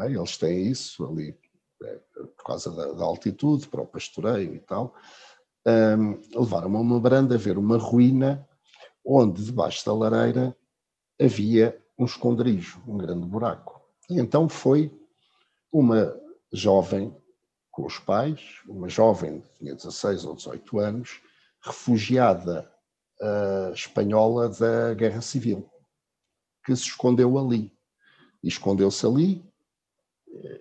é? 0.00 0.06
eles 0.06 0.38
têm 0.38 0.68
isso 0.68 1.04
ali 1.04 1.36
é, 1.82 2.00
por 2.36 2.44
causa 2.44 2.70
da, 2.70 2.92
da, 2.92 3.04
altitude, 3.04 3.68
para 3.68 3.82
o 3.82 3.86
pastoreio 3.86 4.54
e 4.54 4.60
tal. 4.60 4.94
Um, 5.64 6.20
levaram-me 6.34 6.76
a 6.76 6.80
uma 6.80 7.00
branda 7.00 7.36
a 7.36 7.38
ver 7.38 7.56
uma 7.56 7.78
ruína 7.78 8.46
onde 9.04 9.44
debaixo 9.44 9.84
da 9.86 9.94
lareira 9.94 10.56
havia 11.20 11.80
um 11.98 12.04
esconderijo, 12.04 12.82
um 12.86 12.96
grande 12.96 13.26
buraco. 13.26 13.80
E 14.10 14.18
então 14.18 14.48
foi 14.48 14.92
uma 15.72 16.14
jovem 16.52 17.16
com 17.70 17.86
os 17.86 17.98
pais, 17.98 18.60
uma 18.68 18.88
jovem, 18.88 19.42
tinha 19.58 19.74
16 19.74 20.24
ou 20.24 20.34
18 20.34 20.78
anos, 20.78 21.20
refugiada 21.64 22.70
uh, 23.20 23.72
espanhola 23.72 24.48
da 24.48 24.94
Guerra 24.94 25.22
Civil, 25.22 25.70
que 26.64 26.76
se 26.76 26.82
escondeu 26.82 27.38
ali. 27.38 27.72
E 28.42 28.48
escondeu-se 28.48 29.06
ali, 29.06 29.51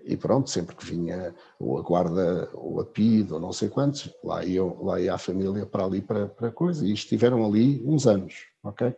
e 0.04 0.18
pronto, 0.18 0.50
sempre 0.50 0.76
que 0.76 0.86
vinha 0.86 1.34
ou 1.60 1.78
a 1.78 1.82
guarda, 1.82 2.50
ou 2.54 2.82
a 2.82 2.86
PID, 2.86 3.32
ou 3.34 3.40
não 3.40 3.54
sei 3.54 3.70
quantos, 3.70 4.14
lá, 4.24 4.44
ia 4.44 4.64
lá 4.64 5.00
ia 5.00 5.14
a 5.14 5.18
família 5.18 5.66
para 5.66 5.86
ali 5.86 6.02
para, 6.02 6.28
para 6.28 6.52
coisa, 6.52 6.86
e 6.86 6.92
estiveram 6.92 7.46
ali 7.46 7.82
uns 7.86 8.06
anos, 8.06 8.48
ok? 8.64 8.94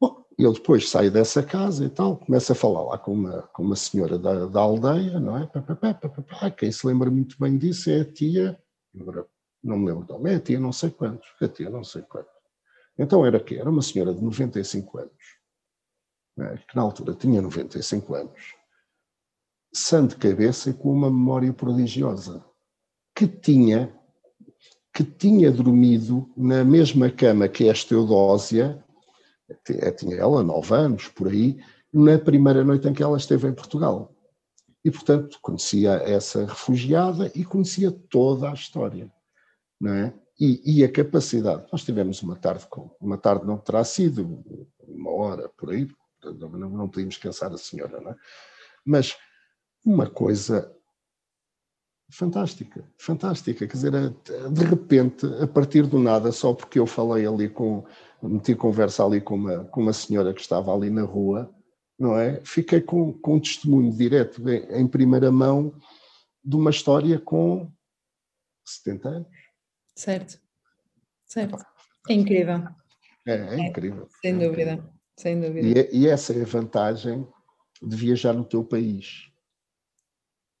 Bom, 0.00 0.24
ele 0.36 0.52
depois 0.52 0.88
sai 0.88 1.10
dessa 1.10 1.42
casa 1.42 1.84
e 1.84 1.88
tal, 1.88 2.16
começa 2.16 2.52
a 2.52 2.56
falar 2.56 2.82
lá 2.82 2.98
com 2.98 3.12
uma, 3.12 3.42
com 3.42 3.62
uma 3.62 3.76
senhora 3.76 4.18
da, 4.18 4.46
da 4.46 4.60
aldeia, 4.60 5.20
não 5.20 5.36
é? 5.38 5.48
Quem 6.56 6.72
se 6.72 6.86
lembra 6.86 7.10
muito 7.10 7.36
bem 7.38 7.56
disso 7.56 7.90
é 7.90 8.00
a 8.00 8.04
tia, 8.04 8.60
não 9.62 9.78
me 9.78 9.86
lembro 9.86 10.06
não, 10.08 10.26
é 10.26 10.34
a 10.34 10.40
tia 10.40 10.58
não 10.58 10.72
sei 10.72 10.90
quantos, 10.90 11.28
a 11.40 11.48
tia 11.48 11.70
não 11.70 11.84
sei 11.84 12.02
quantos. 12.02 12.32
Então 12.98 13.24
era 13.24 13.38
que 13.38 13.56
Era 13.56 13.70
uma 13.70 13.82
senhora 13.82 14.12
de 14.12 14.20
95 14.20 14.98
anos, 14.98 15.38
né, 16.36 16.56
que 16.68 16.74
na 16.74 16.82
altura 16.82 17.14
tinha 17.14 17.40
95 17.40 18.14
anos, 18.14 18.57
sã 19.78 20.06
de 20.06 20.16
cabeça 20.16 20.70
e 20.70 20.74
com 20.74 20.92
uma 20.92 21.10
memória 21.10 21.52
prodigiosa, 21.52 22.44
que 23.14 23.26
tinha, 23.26 23.92
que 24.92 25.04
tinha 25.04 25.50
dormido 25.50 26.30
na 26.36 26.64
mesma 26.64 27.10
cama 27.10 27.48
que 27.48 27.68
esta 27.68 27.94
Eudósia, 27.94 28.82
tinha 29.96 30.16
ela 30.16 30.42
nove 30.42 30.74
anos, 30.74 31.08
por 31.08 31.28
aí, 31.28 31.58
na 31.92 32.18
primeira 32.18 32.62
noite 32.62 32.86
em 32.86 32.92
que 32.92 33.02
ela 33.02 33.16
esteve 33.16 33.48
em 33.48 33.54
Portugal. 33.54 34.14
E, 34.84 34.90
portanto, 34.90 35.38
conhecia 35.40 35.92
essa 36.04 36.44
refugiada 36.44 37.30
e 37.34 37.44
conhecia 37.44 37.90
toda 37.90 38.50
a 38.50 38.54
história 38.54 39.10
não 39.80 39.94
é? 39.94 40.14
E, 40.40 40.80
e, 40.80 40.84
a 40.84 40.90
capacidade. 40.90 41.66
Nós 41.72 41.84
tivemos 41.84 42.22
uma 42.22 42.36
tarde, 42.36 42.66
com, 42.68 42.94
uma 43.00 43.18
tarde 43.18 43.44
não 43.44 43.58
terá 43.58 43.82
sido 43.82 44.44
uma 44.80 45.10
hora 45.10 45.48
por 45.48 45.70
aí, 45.70 45.88
não, 46.22 46.48
não 46.70 46.88
podíamos 46.88 47.16
cansar 47.16 47.52
a 47.52 47.58
senhora, 47.58 48.00
não 48.00 48.12
é? 48.12 48.16
Mas 48.84 49.16
uma 49.88 50.08
coisa 50.08 50.74
fantástica, 52.10 52.84
fantástica, 52.98 53.66
quer 53.66 53.72
dizer, 53.72 53.92
de 54.52 54.64
repente, 54.64 55.26
a 55.42 55.46
partir 55.46 55.86
do 55.86 55.98
nada, 55.98 56.30
só 56.30 56.52
porque 56.52 56.78
eu 56.78 56.86
falei 56.86 57.26
ali 57.26 57.48
com, 57.48 57.84
meti 58.22 58.54
conversa 58.54 59.04
ali 59.04 59.20
com 59.20 59.34
uma, 59.34 59.64
com 59.64 59.80
uma 59.80 59.92
senhora 59.92 60.34
que 60.34 60.40
estava 60.40 60.74
ali 60.74 60.90
na 60.90 61.02
rua, 61.02 61.54
não 61.98 62.16
é? 62.18 62.40
Fiquei 62.44 62.80
com, 62.80 63.12
com 63.12 63.36
um 63.36 63.40
testemunho 63.40 63.90
direto, 63.92 64.42
em 64.48 64.86
primeira 64.86 65.32
mão, 65.32 65.74
de 66.44 66.56
uma 66.56 66.70
história 66.70 67.18
com 67.18 67.70
70 68.64 69.08
anos. 69.08 69.28
Certo, 69.94 70.38
certo. 71.26 71.64
É 72.08 72.12
incrível. 72.12 72.62
É, 73.26 73.34
é 73.34 73.68
incrível. 73.68 74.04
É, 74.04 74.18
sem 74.20 74.34
é 74.34 74.48
dúvida, 74.48 74.92
sem 75.16 75.40
dúvida. 75.40 75.66
E, 75.66 76.02
e, 76.02 76.08
essa 76.08 76.32
é 76.32 76.42
a 76.42 76.46
vantagem 76.46 77.26
de 77.82 77.96
viajar 77.96 78.32
no 78.32 78.44
teu 78.44 78.64
país. 78.64 79.28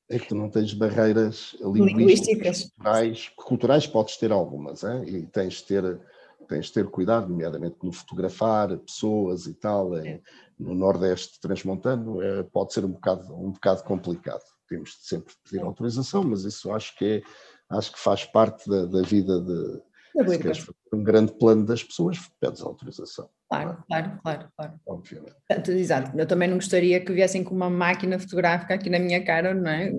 É 0.08 0.18
que 0.18 0.28
tu 0.28 0.34
não 0.34 0.48
tens 0.48 0.72
barreiras 0.72 1.54
linguísticas, 1.60 2.70
culturais, 2.70 3.28
culturais 3.36 3.86
podes 3.86 4.16
ter 4.16 4.32
algumas, 4.32 4.82
hein? 4.82 5.04
e 5.06 5.26
tens 5.26 5.54
de 5.54 5.64
ter, 5.64 6.00
tens 6.48 6.66
de 6.66 6.72
ter 6.72 6.86
cuidado, 6.88 7.28
nomeadamente 7.28 7.76
no 7.82 7.92
fotografar 7.92 8.76
pessoas 8.78 9.46
e 9.46 9.52
tal, 9.52 9.94
é. 9.96 10.20
no 10.58 10.74
Nordeste 10.74 11.38
transmontano, 11.40 12.22
é, 12.22 12.42
pode 12.42 12.72
ser 12.72 12.86
um 12.86 12.92
bocado, 12.92 13.34
um 13.34 13.52
bocado 13.52 13.84
complicado. 13.84 14.42
Temos 14.66 14.90
de 14.90 15.06
sempre 15.06 15.34
pedir 15.44 15.62
autorização, 15.62 16.22
mas 16.24 16.44
isso 16.44 16.72
acho 16.72 16.96
que 16.96 17.04
é 17.04 17.22
acho 17.70 17.92
que 17.92 17.98
faz 17.98 18.24
parte 18.24 18.68
da, 18.68 18.86
da 18.86 19.02
vida 19.02 19.40
de. 19.40 19.87
Se 20.12 20.38
queres 20.38 20.58
fazer 20.58 20.74
um 20.92 21.02
grande 21.02 21.32
plano 21.32 21.64
das 21.64 21.82
pessoas, 21.82 22.18
pedes 22.40 22.60
autorização. 22.60 23.28
Claro, 23.48 23.82
claro, 23.88 24.18
claro, 24.22 24.48
claro. 24.56 24.80
Obviamente. 24.86 25.36
Exato. 25.68 26.18
Eu 26.18 26.26
também 26.26 26.48
não 26.48 26.56
gostaria 26.56 27.02
que 27.04 27.12
viessem 27.12 27.42
com 27.44 27.54
uma 27.54 27.70
máquina 27.70 28.18
fotográfica 28.18 28.74
aqui 28.74 28.90
na 28.90 28.98
minha 28.98 29.24
cara, 29.24 29.54
não 29.54 29.70
é? 29.70 29.92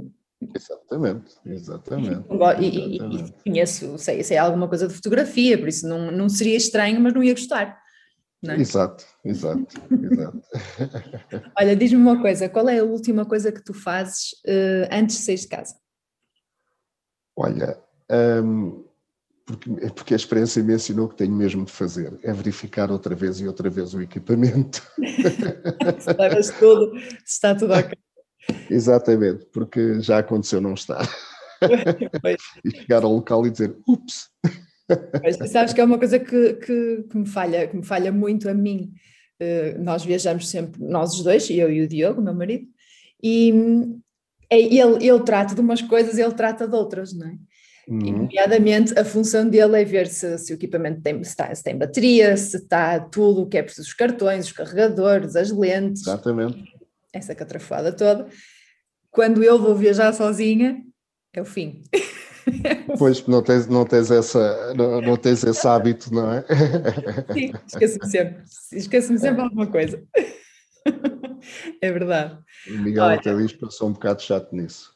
Exatamente, 0.56 1.36
exatamente. 1.46 2.26
E, 2.60 2.66
e, 2.66 2.98
e 2.98 3.34
conheço, 3.44 3.98
sei, 3.98 4.24
sei 4.24 4.38
alguma 4.38 4.68
coisa 4.68 4.88
de 4.88 4.94
fotografia, 4.94 5.58
por 5.58 5.68
isso 5.68 5.88
não, 5.88 6.12
não 6.12 6.30
seria 6.30 6.56
estranho, 6.56 7.00
mas 7.02 7.14
não 7.14 7.24
ia 7.24 7.34
gostar. 7.34 7.78
não 8.42 8.54
é? 8.54 8.60
Exato, 8.60 9.06
exato, 9.26 9.68
exato. 9.92 10.42
Olha, 11.60 11.76
diz-me 11.76 11.98
uma 11.98 12.22
coisa, 12.22 12.48
qual 12.48 12.70
é 12.70 12.80
a 12.80 12.84
última 12.84 13.26
coisa 13.26 13.52
que 13.52 13.64
tu 13.64 13.74
fazes 13.74 14.32
uh, 14.46 14.88
antes 14.92 15.18
de 15.18 15.24
sair 15.24 15.36
de 15.36 15.48
casa? 15.48 15.76
Olha, 17.36 17.78
um, 18.44 18.86
porque, 19.50 19.70
porque 19.96 20.14
a 20.14 20.18
experiência 20.18 20.62
me 20.62 20.76
ensinou 20.76 21.10
que 21.10 21.16
tenho 21.16 21.34
mesmo 21.34 21.66
de 21.66 21.72
fazer, 21.72 22.20
é 22.22 22.32
verificar 22.32 22.92
outra 22.92 23.16
vez 23.16 23.40
e 23.40 23.48
outra 23.48 23.68
vez 23.68 23.96
o 23.96 24.02
equipamento. 24.02 24.88
se 26.44 26.60
tudo, 26.60 27.00
se 27.00 27.24
está 27.26 27.56
tudo 27.56 27.74
ok. 27.74 27.98
Exatamente, 28.70 29.48
porque 29.52 30.00
já 30.02 30.20
aconteceu 30.20 30.62
não 30.62 30.76
estar. 30.76 31.04
e 32.64 32.78
chegar 32.78 33.04
ao 33.04 33.12
local 33.12 33.48
e 33.48 33.50
dizer, 33.50 33.76
ups. 33.88 34.30
Mas 35.24 35.52
sabes 35.52 35.74
que 35.74 35.82
é 35.82 35.84
uma 35.84 35.98
coisa 35.98 36.20
que, 36.20 36.54
que, 36.54 37.04
que, 37.10 37.18
me 37.18 37.28
falha, 37.28 37.68
que 37.68 37.76
me 37.76 37.84
falha 37.84 38.12
muito 38.12 38.48
a 38.48 38.54
mim. 38.54 38.94
Uh, 39.42 39.82
nós 39.82 40.06
viajamos 40.06 40.48
sempre, 40.48 40.80
nós 40.84 41.16
os 41.16 41.24
dois, 41.24 41.50
eu 41.50 41.72
e 41.72 41.82
o 41.82 41.88
Diogo, 41.88 42.22
meu 42.22 42.36
marido, 42.36 42.68
e 43.24 43.52
é, 44.48 44.60
ele, 44.60 45.08
ele 45.08 45.24
trata 45.24 45.56
de 45.56 45.62
umas 45.62 45.82
coisas, 45.82 46.20
ele 46.20 46.34
trata 46.34 46.68
de 46.68 46.76
outras, 46.76 47.14
não 47.14 47.28
é? 47.28 47.36
Uhum. 47.90 48.20
Nomeadamente, 48.20 48.98
a 49.00 49.04
função 49.04 49.50
dele 49.50 49.82
é 49.82 49.84
ver 49.84 50.06
se, 50.06 50.38
se 50.38 50.54
o 50.54 50.56
equipamento 50.56 51.02
tem, 51.02 51.24
se, 51.24 51.32
está, 51.32 51.54
se 51.54 51.64
tem 51.64 51.76
bateria, 51.76 52.38
se 52.38 52.58
está 52.58 53.00
tudo 53.00 53.42
o 53.42 53.48
que 53.48 53.58
é 53.58 53.64
preciso, 53.64 53.88
os 53.88 53.94
cartões, 53.96 54.46
os 54.46 54.52
carregadores, 54.52 55.36
as 55.36 55.50
lentes. 55.50 56.04
Exatamente. 56.04 56.64
Essa 57.12 57.34
catrafada 57.34 57.92
toda. 57.92 58.28
Quando 59.10 59.44
eu 59.44 59.60
vou 59.60 59.76
viajar 59.76 60.14
sozinha, 60.14 60.84
é 61.34 61.42
o 61.42 61.46
fim. 61.46 61.82
Pois, 62.98 63.28
não 63.28 63.44
tens, 63.44 63.68
não 63.68 63.86
tens, 63.86 64.10
essa, 64.10 64.74
não, 64.74 65.00
não 65.02 65.16
tens 65.16 65.44
esse 65.44 65.68
hábito, 65.68 66.12
não 66.12 66.34
é? 66.34 66.44
Sim, 67.32 67.52
esqueço-me 67.68 68.10
sempre. 68.10 68.44
Esqueço-me 68.72 69.20
sempre 69.20 69.42
alguma 69.42 69.68
coisa. 69.68 70.04
É 71.82 71.92
verdade. 71.92 72.38
O 72.68 72.80
Miguel 72.80 73.04
Olha, 73.04 73.16
até 73.16 73.34
diz 73.34 73.54
que 73.54 73.64
eu 73.64 73.72
sou 73.72 73.88
um 73.88 73.94
bocado 73.94 74.22
chato 74.22 74.54
nisso. 74.54 74.92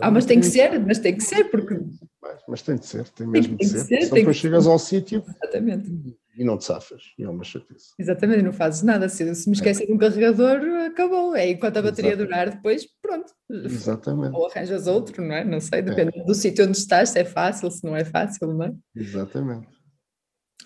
Ah, 0.00 0.10
mas 0.10 0.24
tem 0.24 0.40
que 0.40 0.46
ser, 0.46 0.78
mas 0.80 0.98
tem 0.98 1.14
que 1.14 1.22
ser, 1.22 1.44
porque. 1.44 1.78
Mas, 2.22 2.40
mas 2.48 2.62
tem 2.62 2.76
de 2.76 2.86
ser, 2.86 3.06
tem 3.10 3.26
mesmo 3.26 3.56
tem 3.58 3.68
de 3.68 3.72
ser. 3.72 3.84
ser. 3.84 4.06
Só 4.06 4.14
depois 4.14 4.36
chegas 4.36 4.66
ao 4.66 4.78
sítio 4.78 5.22
Exatamente. 5.42 6.16
e 6.34 6.42
não 6.42 6.56
te 6.56 6.64
safas, 6.64 7.02
e 7.18 7.22
é 7.22 7.28
uma 7.28 7.44
chatice. 7.44 7.92
Exatamente, 7.98 8.42
não 8.42 8.52
fazes 8.52 8.82
nada. 8.82 9.10
Se, 9.10 9.34
se 9.34 9.48
me 9.48 9.54
esquecer 9.54 9.84
é. 9.84 9.86
de 9.86 9.92
um 9.92 9.98
carregador, 9.98 10.58
acabou. 10.86 11.36
É 11.36 11.50
enquanto 11.50 11.76
a 11.76 11.82
bateria 11.82 12.12
Exatamente. 12.12 12.28
durar, 12.30 12.50
depois, 12.50 12.86
pronto. 13.02 13.30
Exatamente. 13.50 14.34
Ou 14.34 14.46
arranjas 14.46 14.86
outro, 14.86 15.22
não 15.22 15.34
é? 15.34 15.44
Não 15.44 15.60
sei, 15.60 15.82
depende 15.82 16.18
é. 16.18 16.24
do 16.24 16.34
sítio 16.34 16.64
onde 16.64 16.78
estás, 16.78 17.10
se 17.10 17.18
é 17.18 17.24
fácil, 17.24 17.70
se 17.70 17.84
não 17.84 17.94
é 17.94 18.06
fácil, 18.06 18.54
não 18.54 18.64
é? 18.64 18.72
Exatamente. 18.96 19.68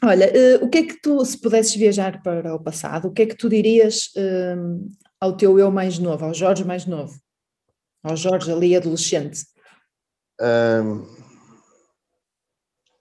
Olha, 0.05 0.29
uh, 0.29 0.65
o 0.65 0.69
que 0.69 0.79
é 0.79 0.83
que 0.85 1.01
tu, 1.01 1.25
se 1.25 1.41
pudesses 1.41 1.75
viajar 1.75 2.23
para 2.23 2.55
o 2.55 2.63
passado, 2.63 3.09
o 3.09 3.13
que 3.13 3.23
é 3.23 3.27
que 3.27 3.35
tu 3.35 3.49
dirias 3.49 4.13
uh, 4.17 4.89
ao 5.21 5.37
teu 5.37 5.59
eu 5.59 5.73
mais 5.73 5.99
novo, 5.99 6.25
ao 6.25 6.33
Jorge 6.33 6.65
mais 6.65 6.87
novo? 6.87 7.19
Ao 8.09 8.17
Jorge 8.17 8.51
ali 8.51 8.75
adolescente? 8.75 9.45
Um, 10.41 11.05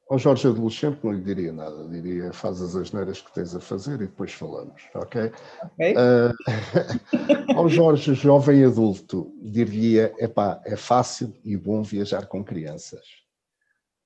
ao 0.09 0.19
Jorge 0.19 0.49
adolescente 0.49 0.99
não 1.01 1.13
lhe 1.13 1.23
diria 1.23 1.53
nada, 1.53 1.87
diria 1.87 2.33
faz 2.33 2.61
as 2.61 2.75
asneiras 2.75 3.21
que 3.21 3.33
tens 3.33 3.55
a 3.55 3.61
fazer 3.61 3.95
e 3.95 4.07
depois 4.07 4.33
falamos, 4.33 4.81
ok? 4.93 5.31
okay. 5.63 5.93
Uh, 5.93 7.55
ao 7.55 7.69
Jorge 7.69 8.13
jovem 8.15 8.65
adulto 8.65 9.31
diria, 9.41 10.13
epá, 10.17 10.61
é 10.65 10.75
fácil 10.75 11.33
e 11.41 11.55
bom 11.55 11.83
viajar 11.83 12.25
com 12.27 12.43
crianças. 12.43 13.05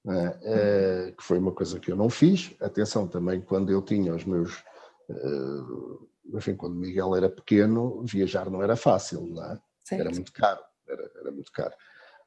Uh, 0.06 0.12
uh, 0.12 1.16
que 1.16 1.24
foi 1.24 1.39
uma 1.39 1.52
coisa 1.52 1.80
que 1.80 1.91
eu 1.91 1.95
não 1.95 2.12
fiz. 2.12 2.56
Atenção 2.60 3.08
também, 3.08 3.41
quando 3.41 3.72
eu 3.72 3.82
tinha 3.82 4.14
os 4.14 4.24
meus. 4.24 4.64
Uh, 5.10 6.08
enfim, 6.34 6.56
quando 6.56 6.76
Miguel 6.76 7.16
era 7.16 7.30
pequeno, 7.30 8.04
viajar 8.04 8.49
não 8.52 8.62
era 8.62 8.76
fácil, 8.76 9.28
não 9.28 9.43
é? 9.43 9.60
Era 9.91 10.10
muito 10.10 10.32
caro 10.32 10.62
era, 10.92 11.12
era 11.16 11.32
muito 11.32 11.52
caro. 11.52 11.74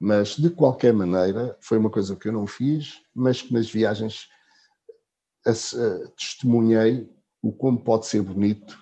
Mas, 0.00 0.36
de 0.36 0.50
qualquer 0.50 0.92
maneira, 0.92 1.56
foi 1.60 1.78
uma 1.78 1.90
coisa 1.90 2.16
que 2.16 2.28
eu 2.28 2.32
não 2.32 2.46
fiz, 2.46 3.02
mas 3.14 3.42
que 3.42 3.52
nas 3.52 3.70
viagens 3.70 4.28
uh, 5.46 6.08
testemunhei 6.16 7.08
o 7.42 7.52
como 7.52 7.82
pode 7.82 8.06
ser 8.06 8.22
bonito, 8.22 8.78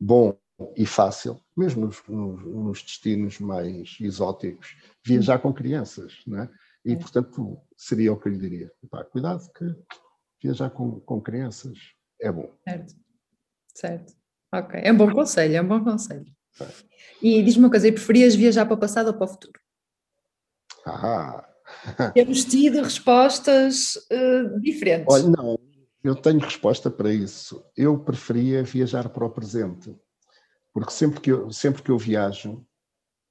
bom 0.00 0.36
e 0.76 0.86
fácil, 0.86 1.40
mesmo 1.56 1.86
nos, 1.86 2.02
nos, 2.08 2.44
nos 2.44 2.82
destinos 2.82 3.38
mais 3.40 3.96
exóticos, 4.00 4.76
viajar 5.04 5.38
com 5.38 5.52
crianças, 5.52 6.22
não 6.26 6.42
é? 6.42 6.50
E, 6.84 6.96
portanto, 6.96 7.58
seria 7.76 8.12
o 8.12 8.18
que 8.18 8.28
eu 8.28 8.32
lhe 8.32 8.38
diria. 8.38 8.72
Epá, 8.82 9.04
cuidado 9.04 9.48
que 9.52 9.64
viajar 10.42 10.70
com, 10.70 11.00
com 11.00 11.20
crianças 11.20 11.78
é 12.20 12.30
bom. 12.30 12.52
Certo, 12.64 12.94
certo. 13.74 14.14
Ok, 14.52 14.80
é 14.82 14.92
um 14.92 14.96
bom 14.96 15.10
conselho, 15.10 15.56
é 15.56 15.62
um 15.62 15.68
bom 15.68 15.82
conselho. 15.82 16.26
E 17.20 17.42
diz-me 17.42 17.64
uma 17.64 17.70
coisa, 17.70 17.88
e 17.88 17.92
preferias 17.92 18.34
viajar 18.34 18.66
para 18.66 18.74
o 18.74 18.80
passado 18.80 19.08
ou 19.08 19.14
para 19.14 19.24
o 19.24 19.28
futuro? 19.28 19.60
Ah. 20.86 21.48
Temos 22.14 22.44
tido 22.44 22.82
respostas 22.82 23.96
uh, 24.10 24.60
diferentes. 24.60 25.06
Olha, 25.08 25.28
não, 25.28 25.58
eu 26.02 26.14
tenho 26.14 26.40
resposta 26.40 26.90
para 26.90 27.12
isso. 27.12 27.64
Eu 27.76 27.98
preferia 27.98 28.62
viajar 28.62 29.08
para 29.08 29.24
o 29.24 29.30
presente, 29.30 29.94
porque 30.72 30.90
sempre 30.90 31.20
que 31.20 31.30
eu, 31.30 31.50
sempre 31.50 31.82
que 31.82 31.90
eu 31.90 31.98
viajo 31.98 32.66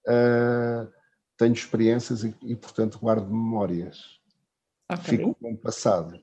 uh, 0.08 0.92
tenho 1.38 1.54
experiências 1.54 2.24
e, 2.24 2.36
e, 2.44 2.56
portanto, 2.56 3.00
guardo 3.00 3.28
memórias. 3.28 4.20
Okay. 4.92 5.18
Fico 5.18 5.36
com 5.36 5.54
o 5.54 5.58
passado. 5.58 6.20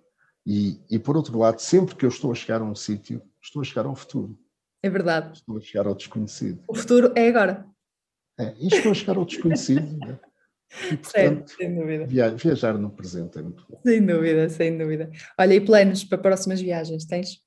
E, 0.47 0.81
e, 0.91 0.99
por 0.99 1.17
outro 1.17 1.39
lado, 1.39 1.59
sempre 1.61 1.95
que 1.95 2.05
eu 2.05 2.09
estou 2.09 2.33
a 2.33 2.35
chegar 2.35 2.61
a 2.63 2.65
um 2.65 2.75
sítio, 2.75 3.21
estou 3.43 3.61
a 3.61 3.65
chegar 3.65 3.85
ao 3.85 3.95
futuro. 3.95 4.39
É 4.83 4.89
verdade. 4.89 5.39
Estou 5.39 5.57
a 5.57 5.61
chegar 5.61 5.87
ao 5.87 5.95
desconhecido. 5.95 6.63
O 6.69 6.75
futuro 6.75 7.13
é 7.17 7.29
agora. 7.29 7.67
É, 8.39 8.55
e 8.59 8.69
estou 8.69 8.93
a 8.93 8.95
chegar 8.95 9.17
ao 9.17 9.25
desconhecido. 9.25 9.99
né? 9.99 10.19
e, 10.91 10.97
portanto, 10.99 11.11
certo, 11.11 11.51
sem 11.51 11.75
dúvida. 11.75 12.07
Viajar 12.07 12.79
no 12.79 12.91
presente 12.91 13.39
é 13.39 13.43
muito 13.43 13.67
bom. 13.69 13.81
Sem 13.85 14.05
dúvida, 14.05 14.49
sem 14.49 14.79
dúvida. 14.79 15.11
Olha, 15.39 15.55
e 15.55 15.61
planos 15.61 16.05
para 16.05 16.19
próximas 16.19 16.61
viagens, 16.61 17.05
tens? 17.05 17.43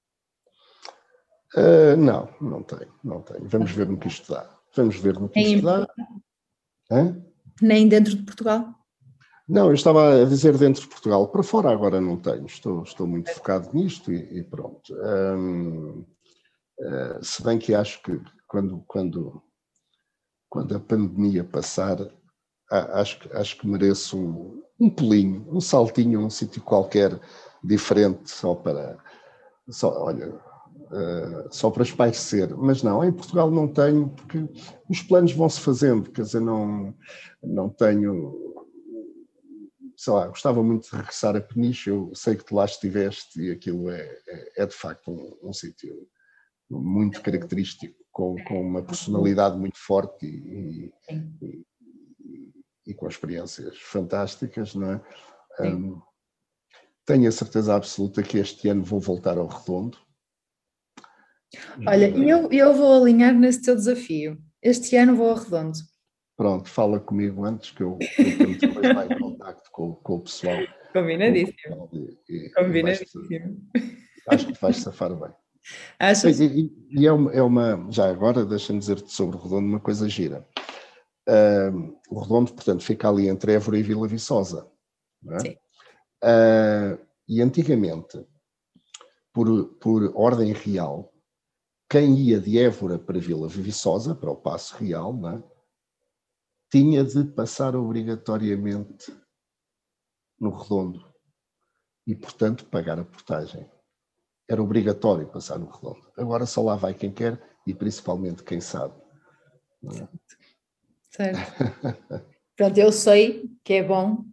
Uh, 1.55 1.95
não, 1.97 2.29
não 2.41 2.63
tenho, 2.63 2.91
não 3.03 3.21
tenho. 3.21 3.47
Vamos 3.47 3.71
ver 3.71 3.87
no 3.87 3.97
que 3.97 4.07
isto 4.07 4.33
dá. 4.33 4.49
Vamos 4.75 4.97
ver 4.97 5.13
no 5.19 5.29
que 5.29 5.39
Nem 5.39 5.55
isto 5.55 5.65
dá. 5.65 5.87
Nem 7.61 7.87
dentro 7.87 8.15
de 8.15 8.23
Portugal? 8.23 8.73
Não, 9.47 9.67
eu 9.67 9.73
estava 9.73 10.21
a 10.21 10.25
dizer 10.25 10.57
dentro 10.57 10.81
de 10.81 10.87
Portugal. 10.87 11.27
Para 11.27 11.43
fora 11.43 11.69
agora 11.69 11.99
não 11.99 12.17
tenho. 12.17 12.45
Estou, 12.45 12.83
estou 12.83 13.05
muito 13.05 13.29
focado 13.31 13.69
nisto 13.73 14.11
e, 14.11 14.39
e 14.39 14.43
pronto. 14.43 14.93
Um, 14.93 16.05
eh, 16.81 17.19
se 17.21 17.43
bem 17.43 17.59
que 17.59 17.75
acho 17.75 18.01
que 18.01 18.19
quando, 18.47 18.83
quando, 18.87 19.41
quando 20.49 20.75
a 20.75 20.79
pandemia 20.79 21.43
passar, 21.43 21.97
acho, 22.69 23.19
acho 23.33 23.57
que 23.57 23.67
mereço 23.67 24.17
um, 24.17 24.63
um 24.79 24.89
pulinho, 24.89 25.45
um 25.49 25.61
saltinho 25.61 26.19
um 26.19 26.29
sítio 26.29 26.61
qualquer 26.61 27.19
diferente, 27.63 28.31
só 28.31 28.55
para, 28.55 28.97
só, 29.69 30.03
olha, 30.03 30.33
uh, 30.33 31.47
só 31.51 31.69
para 31.69 31.83
espairecer. 31.83 32.55
Mas 32.57 32.81
não, 32.81 33.03
em 33.03 33.11
Portugal 33.11 33.51
não 33.51 33.67
tenho, 33.67 34.09
porque 34.09 34.49
os 34.89 35.01
planos 35.03 35.33
vão-se 35.33 35.59
fazendo, 35.59 36.11
quer 36.11 36.23
dizer, 36.23 36.41
não, 36.41 36.95
não 37.43 37.69
tenho 37.69 38.49
sei 39.95 40.13
lá, 40.13 40.27
gostava 40.27 40.63
muito 40.63 40.89
de 40.89 40.95
regressar 40.95 41.35
a 41.35 41.41
Peniche, 41.41 41.91
eu 41.91 42.11
sei 42.15 42.35
que 42.35 42.43
tu 42.43 42.55
lá 42.55 42.65
estiveste 42.65 43.39
e 43.39 43.51
aquilo 43.51 43.87
é, 43.87 44.01
é, 44.27 44.63
é 44.63 44.65
de 44.65 44.73
facto 44.73 45.11
um, 45.11 45.49
um 45.49 45.53
sítio 45.53 46.07
muito 46.79 47.21
característico, 47.21 47.95
com, 48.11 48.35
com 48.45 48.61
uma 48.61 48.83
personalidade 48.83 49.57
muito 49.57 49.77
forte 49.77 50.25
e, 50.25 50.93
e, 51.09 51.65
e, 52.87 52.93
com 52.93 53.07
experiências 53.07 53.77
fantásticas, 53.79 54.75
não 54.75 54.93
é? 54.93 55.01
Um, 55.59 56.01
tenho 57.05 57.27
a 57.27 57.31
certeza 57.31 57.75
absoluta 57.75 58.23
que 58.23 58.37
este 58.37 58.69
ano 58.69 58.83
vou 58.83 58.99
voltar 58.99 59.37
ao 59.37 59.47
redondo. 59.47 59.97
Olha, 61.85 62.09
eu, 62.09 62.49
eu 62.51 62.73
vou 62.73 63.01
alinhar 63.01 63.33
nesse 63.33 63.61
teu 63.61 63.75
desafio. 63.75 64.37
Este 64.61 64.95
ano 64.95 65.15
vou 65.15 65.29
ao 65.29 65.35
redondo. 65.35 65.77
Pronto, 66.37 66.69
fala 66.69 66.99
comigo 66.99 67.43
antes 67.45 67.71
que 67.71 67.83
eu, 67.83 67.99
eu 68.17 68.57
depois 68.57 68.95
lá 68.95 69.05
em 69.05 69.19
contacto 69.19 69.69
com, 69.71 69.95
com 69.95 70.15
o 70.15 70.21
pessoal. 70.21 70.57
Combinadíssimo. 70.93 71.89
Combinadíssimo. 72.55 73.69
Acho 74.27 74.47
que 74.47 74.61
vais 74.61 74.77
safar 74.77 75.13
bem. 75.15 75.31
Achas? 75.99 76.39
E, 76.39 76.71
e 76.89 77.05
é, 77.05 77.11
uma, 77.11 77.31
é, 77.31 77.41
uma, 77.41 77.91
já 77.91 78.09
agora, 78.09 78.45
deixa-me 78.45 78.79
dizer-te 78.79 79.11
sobre 79.11 79.37
o 79.37 79.39
Redondo 79.39 79.67
uma 79.67 79.79
coisa 79.79 80.09
gira. 80.09 80.47
Uh, 81.29 81.97
o 82.09 82.19
Redondo, 82.19 82.53
portanto, 82.53 82.83
fica 82.83 83.07
ali 83.07 83.27
entre 83.27 83.53
Évora 83.53 83.77
e 83.77 83.83
Vila 83.83 84.07
Viçosa. 84.07 84.69
É? 85.29 85.39
Sim. 85.39 85.57
Uh, 86.23 87.05
e 87.27 87.41
antigamente, 87.41 88.25
por, 89.31 89.65
por 89.75 90.11
ordem 90.15 90.51
real, 90.53 91.13
quem 91.89 92.17
ia 92.17 92.39
de 92.39 92.57
Évora 92.57 92.97
para 92.97 93.19
Vila 93.19 93.47
Viçosa, 93.47 94.15
para 94.15 94.31
o 94.31 94.35
Passo 94.35 94.75
Real, 94.77 95.15
é? 95.29 95.43
tinha 96.71 97.03
de 97.03 97.25
passar 97.25 97.75
obrigatoriamente 97.75 99.13
no 100.39 100.49
Redondo 100.49 101.13
e, 102.07 102.15
portanto, 102.15 102.65
pagar 102.65 102.97
a 102.97 103.05
portagem 103.05 103.69
era 104.51 104.61
obrigatório 104.61 105.27
passar 105.27 105.57
no 105.57 105.69
redondo. 105.69 106.01
Agora 106.17 106.45
só 106.45 106.61
lá 106.61 106.75
vai 106.75 106.93
quem 106.93 107.09
quer 107.09 107.39
e 107.65 107.73
principalmente 107.73 108.43
quem 108.43 108.59
sabe. 108.59 108.93
É? 109.85 110.07
Certo. 111.09 111.39
Pronto, 112.57 112.77
eu 112.77 112.91
sei 112.91 113.49
que 113.63 113.75
é 113.75 113.83
bom 113.83 114.25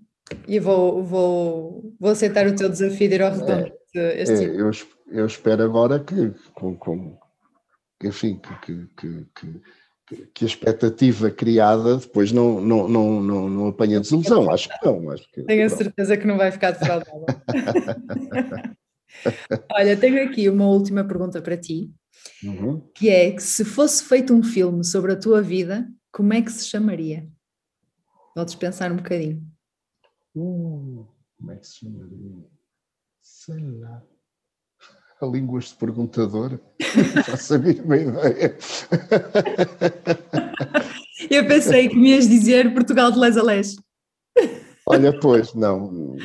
e 0.47 0.59
vou, 0.59 1.05
vou, 1.05 1.95
vou 2.01 2.11
aceitar 2.11 2.47
o 2.49 2.57
teu 2.57 2.69
desafio 2.69 3.09
de 3.09 3.15
ir 3.15 3.23
ao 3.23 3.33
redondo. 3.33 3.73
É, 3.95 4.23
é, 4.23 4.45
eu, 4.45 4.71
eu 5.07 5.27
espero 5.27 5.63
agora 5.63 6.01
que, 6.01 6.35
com, 6.53 6.75
com, 6.77 7.17
enfim, 8.03 8.41
que, 8.61 8.87
que, 8.97 9.27
que, 10.07 10.25
que, 10.35 10.45
a 10.45 10.49
expectativa 10.49 11.31
criada 11.31 11.97
depois 11.97 12.33
não, 12.33 12.61
não, 12.61 12.89
não, 12.89 13.23
não, 13.23 13.49
não 13.49 13.69
apanha 13.69 14.01
desilusão. 14.01 14.51
Acho 14.51 14.69
que 14.69 14.85
não. 14.85 15.11
Acho 15.11 15.31
que, 15.31 15.43
tenho 15.45 15.65
a 15.65 15.71
certeza 15.71 16.17
que 16.17 16.27
não 16.27 16.37
vai 16.37 16.51
ficar 16.51 16.73
defraudada. 16.73 17.43
Olha, 19.73 19.97
tenho 19.97 20.23
aqui 20.25 20.49
uma 20.49 20.67
última 20.67 21.05
pergunta 21.05 21.41
para 21.41 21.57
ti, 21.57 21.91
uhum. 22.43 22.81
que 22.95 23.09
é 23.09 23.31
que 23.31 23.43
se 23.43 23.65
fosse 23.65 24.05
feito 24.05 24.35
um 24.35 24.43
filme 24.43 24.85
sobre 24.85 25.13
a 25.13 25.17
tua 25.17 25.43
vida, 25.43 25.89
como 26.13 26.33
é 26.33 26.43
que 26.43 26.53
se 26.53 26.67
chamaria? 26.67 27.29
Podes 28.35 28.55
pensar 28.55 28.93
um 28.93 28.97
bocadinho. 28.97 29.43
Uh, 30.35 31.07
como 31.39 31.53
é 31.53 31.57
que 31.57 31.67
se 31.67 31.81
chamaria? 31.81 32.47
Sei 33.21 33.59
lá. 33.59 34.03
A 35.21 35.27
língua 35.27 35.61
de 35.61 35.75
perguntador. 35.75 36.61
Faço 37.27 37.55
a 37.55 37.59
mínima 37.59 37.97
ideia. 37.97 38.57
Eu 41.31 41.47
pensei 41.47 41.89
que 41.89 41.97
me 41.97 42.11
ias 42.11 42.29
dizer 42.29 42.73
Portugal 42.73 43.11
de 43.11 43.19
les 43.19 43.37
a 43.37 43.43
les. 43.43 43.77
Olha, 44.91 45.19
pois, 45.21 45.55
não, 45.55 46.17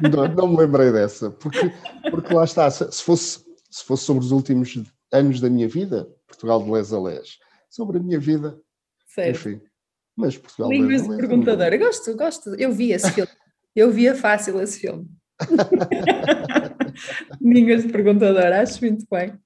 não, 0.00 0.28
não 0.34 0.48
me 0.48 0.56
lembrei 0.56 0.90
dessa, 0.90 1.30
porque, 1.30 1.70
porque 2.10 2.32
lá 2.32 2.44
está, 2.44 2.70
se 2.70 3.02
fosse, 3.02 3.44
se 3.70 3.84
fosse 3.84 4.04
sobre 4.04 4.24
os 4.24 4.32
últimos 4.32 4.82
anos 5.12 5.40
da 5.40 5.50
minha 5.50 5.68
vida, 5.68 6.08
Portugal 6.26 6.62
de 6.62 6.70
les 6.70 6.92
a 6.92 6.98
les, 6.98 7.38
sobre 7.68 7.98
a 7.98 8.00
minha 8.00 8.18
vida, 8.18 8.58
certo. 9.06 9.30
enfim, 9.30 9.60
mas 10.16 10.38
Portugal 10.38 10.70
Línguas 10.70 11.02
de 11.02 11.16
perguntadora. 11.16 11.76
Gosto, 11.76 12.16
gosto. 12.16 12.54
Eu 12.54 12.72
vi 12.72 12.92
esse 12.92 13.10
filme. 13.10 13.30
Eu 13.74 13.90
via 13.90 14.14
fácil 14.14 14.60
esse 14.60 14.80
filme. 14.80 15.06
Línguas 17.40 17.82
de 17.82 17.92
perguntadora, 17.92 18.62
acho 18.62 18.84
muito 18.84 19.06
bem. 19.10 19.38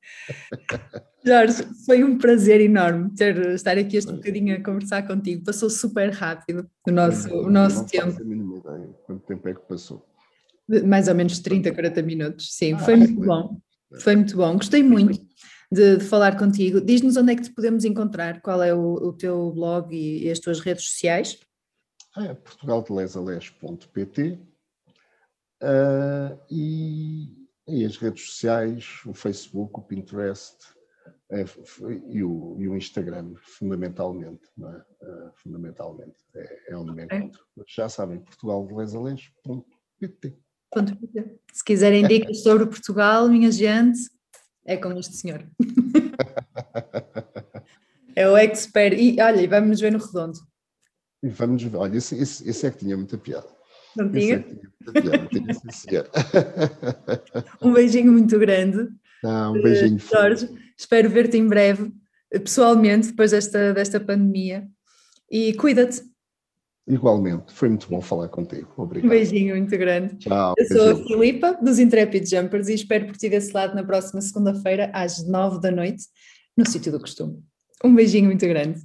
Jorge, 1.26 1.64
foi 1.84 2.04
um 2.04 2.16
prazer 2.16 2.60
enorme 2.60 3.10
ter, 3.16 3.36
estar 3.50 3.76
aqui 3.76 3.96
este 3.96 4.12
bocadinho 4.12 4.56
a 4.56 4.62
conversar 4.62 5.04
contigo. 5.04 5.44
Passou 5.44 5.68
super 5.68 6.10
rápido 6.10 6.70
o 6.86 6.92
nosso, 6.92 7.34
o 7.34 7.50
nosso 7.50 7.78
não 7.78 7.86
tempo. 7.86 8.24
Não 8.24 8.58
ideia 8.58 8.94
quanto 9.04 9.26
tempo 9.26 9.48
é 9.48 9.54
que 9.54 9.62
passou. 9.62 10.06
Mais 10.84 11.08
ou 11.08 11.16
menos 11.16 11.40
30, 11.40 11.72
40 11.72 12.02
minutos. 12.02 12.54
Sim, 12.54 12.74
ah, 12.74 12.78
foi 12.78 12.94
muito 12.94 13.20
bom. 13.20 13.60
Foi 14.00 14.14
muito 14.14 14.36
bom. 14.36 14.54
Gostei 14.54 14.84
muito 14.84 15.20
de, 15.72 15.96
de 15.96 16.04
falar 16.04 16.38
contigo. 16.38 16.80
Diz-nos 16.80 17.16
onde 17.16 17.32
é 17.32 17.36
que 17.36 17.42
te 17.42 17.52
podemos 17.52 17.84
encontrar, 17.84 18.40
qual 18.40 18.62
é 18.62 18.72
o, 18.72 18.94
o 18.94 19.12
teu 19.12 19.50
blog 19.50 19.92
e, 19.92 20.26
e, 20.26 20.30
as 20.30 20.38
tuas 20.38 20.60
redes 20.60 20.84
sociais. 20.84 21.40
É 22.16 22.34
portugaldelesales.pt 22.34 24.38
uh, 25.60 26.38
e, 26.48 27.48
e 27.66 27.84
as 27.84 27.96
redes 27.96 28.26
sociais, 28.26 29.00
o 29.04 29.12
Facebook, 29.12 29.80
o 29.80 29.82
Pinterest 29.82 30.75
é, 31.30 31.44
e, 32.08 32.22
o, 32.22 32.56
e 32.58 32.68
o 32.68 32.76
Instagram, 32.76 33.32
fundamentalmente. 33.40 34.46
É? 34.60 34.64
Uh, 35.04 35.32
fundamentalmente, 35.34 36.14
é, 36.34 36.72
é 36.72 36.76
onde 36.76 36.92
me 36.92 37.04
encontro. 37.04 37.40
Já 37.66 37.88
sabem, 37.88 38.20
portugaldelesales.pt. 38.20 40.38
Se 41.52 41.64
quiserem 41.64 42.06
dicas 42.06 42.42
sobre 42.42 42.66
Portugal, 42.66 43.28
minha 43.28 43.50
gente, 43.50 43.98
é 44.64 44.76
com 44.76 44.92
este 44.92 45.16
senhor. 45.16 45.44
é 48.14 48.28
o 48.28 48.36
expert. 48.36 48.96
E 48.98 49.20
olha, 49.20 49.48
vamos 49.48 49.80
ver 49.80 49.90
no 49.92 49.98
redondo. 49.98 50.38
E 51.22 51.28
vamos 51.28 51.62
ver. 51.62 51.76
Olha, 51.76 51.96
esse, 51.96 52.16
esse, 52.16 52.46
esse 52.48 52.66
é 52.66 52.70
que 52.70 52.78
tinha 52.78 52.96
muita 52.96 53.18
piada. 53.18 53.48
Não 53.96 54.10
tinha? 54.12 54.36
É 54.36 54.44
um 57.66 57.72
beijinho 57.72 58.12
muito 58.12 58.38
grande. 58.38 58.88
Ah, 59.24 59.50
um 59.50 59.62
beijinho. 59.62 59.96
Uh, 59.96 59.98
Jorge, 59.98 60.48
espero 60.76 61.08
ver-te 61.08 61.36
em 61.36 61.46
breve, 61.46 61.92
pessoalmente, 62.30 63.08
depois 63.08 63.30
desta, 63.30 63.72
desta 63.72 64.00
pandemia. 64.00 64.68
E 65.30 65.54
cuida-te. 65.54 66.02
Igualmente, 66.88 67.52
foi 67.52 67.68
muito 67.68 67.88
bom 67.88 68.00
falar 68.00 68.28
contigo. 68.28 68.72
Obrigado. 68.76 69.06
Um 69.06 69.10
beijinho 69.10 69.56
muito 69.56 69.76
grande. 69.76 70.16
Tchau. 70.18 70.54
Eu 70.56 70.66
sou 70.66 70.90
a 70.90 70.96
Filipa, 70.96 71.58
dos 71.60 71.80
Intrepid 71.80 72.28
Jumpers, 72.28 72.68
e 72.68 72.74
espero 72.74 73.06
por 73.06 73.16
ti 73.16 73.28
desse 73.28 73.52
lado 73.52 73.74
na 73.74 73.82
próxima 73.82 74.20
segunda-feira, 74.20 74.90
às 74.94 75.26
nove 75.26 75.60
da 75.60 75.70
noite, 75.72 76.04
no 76.56 76.68
sítio 76.68 76.92
do 76.92 77.00
costume. 77.00 77.42
Um 77.82 77.92
beijinho 77.92 78.26
muito 78.26 78.46
grande. 78.46 78.80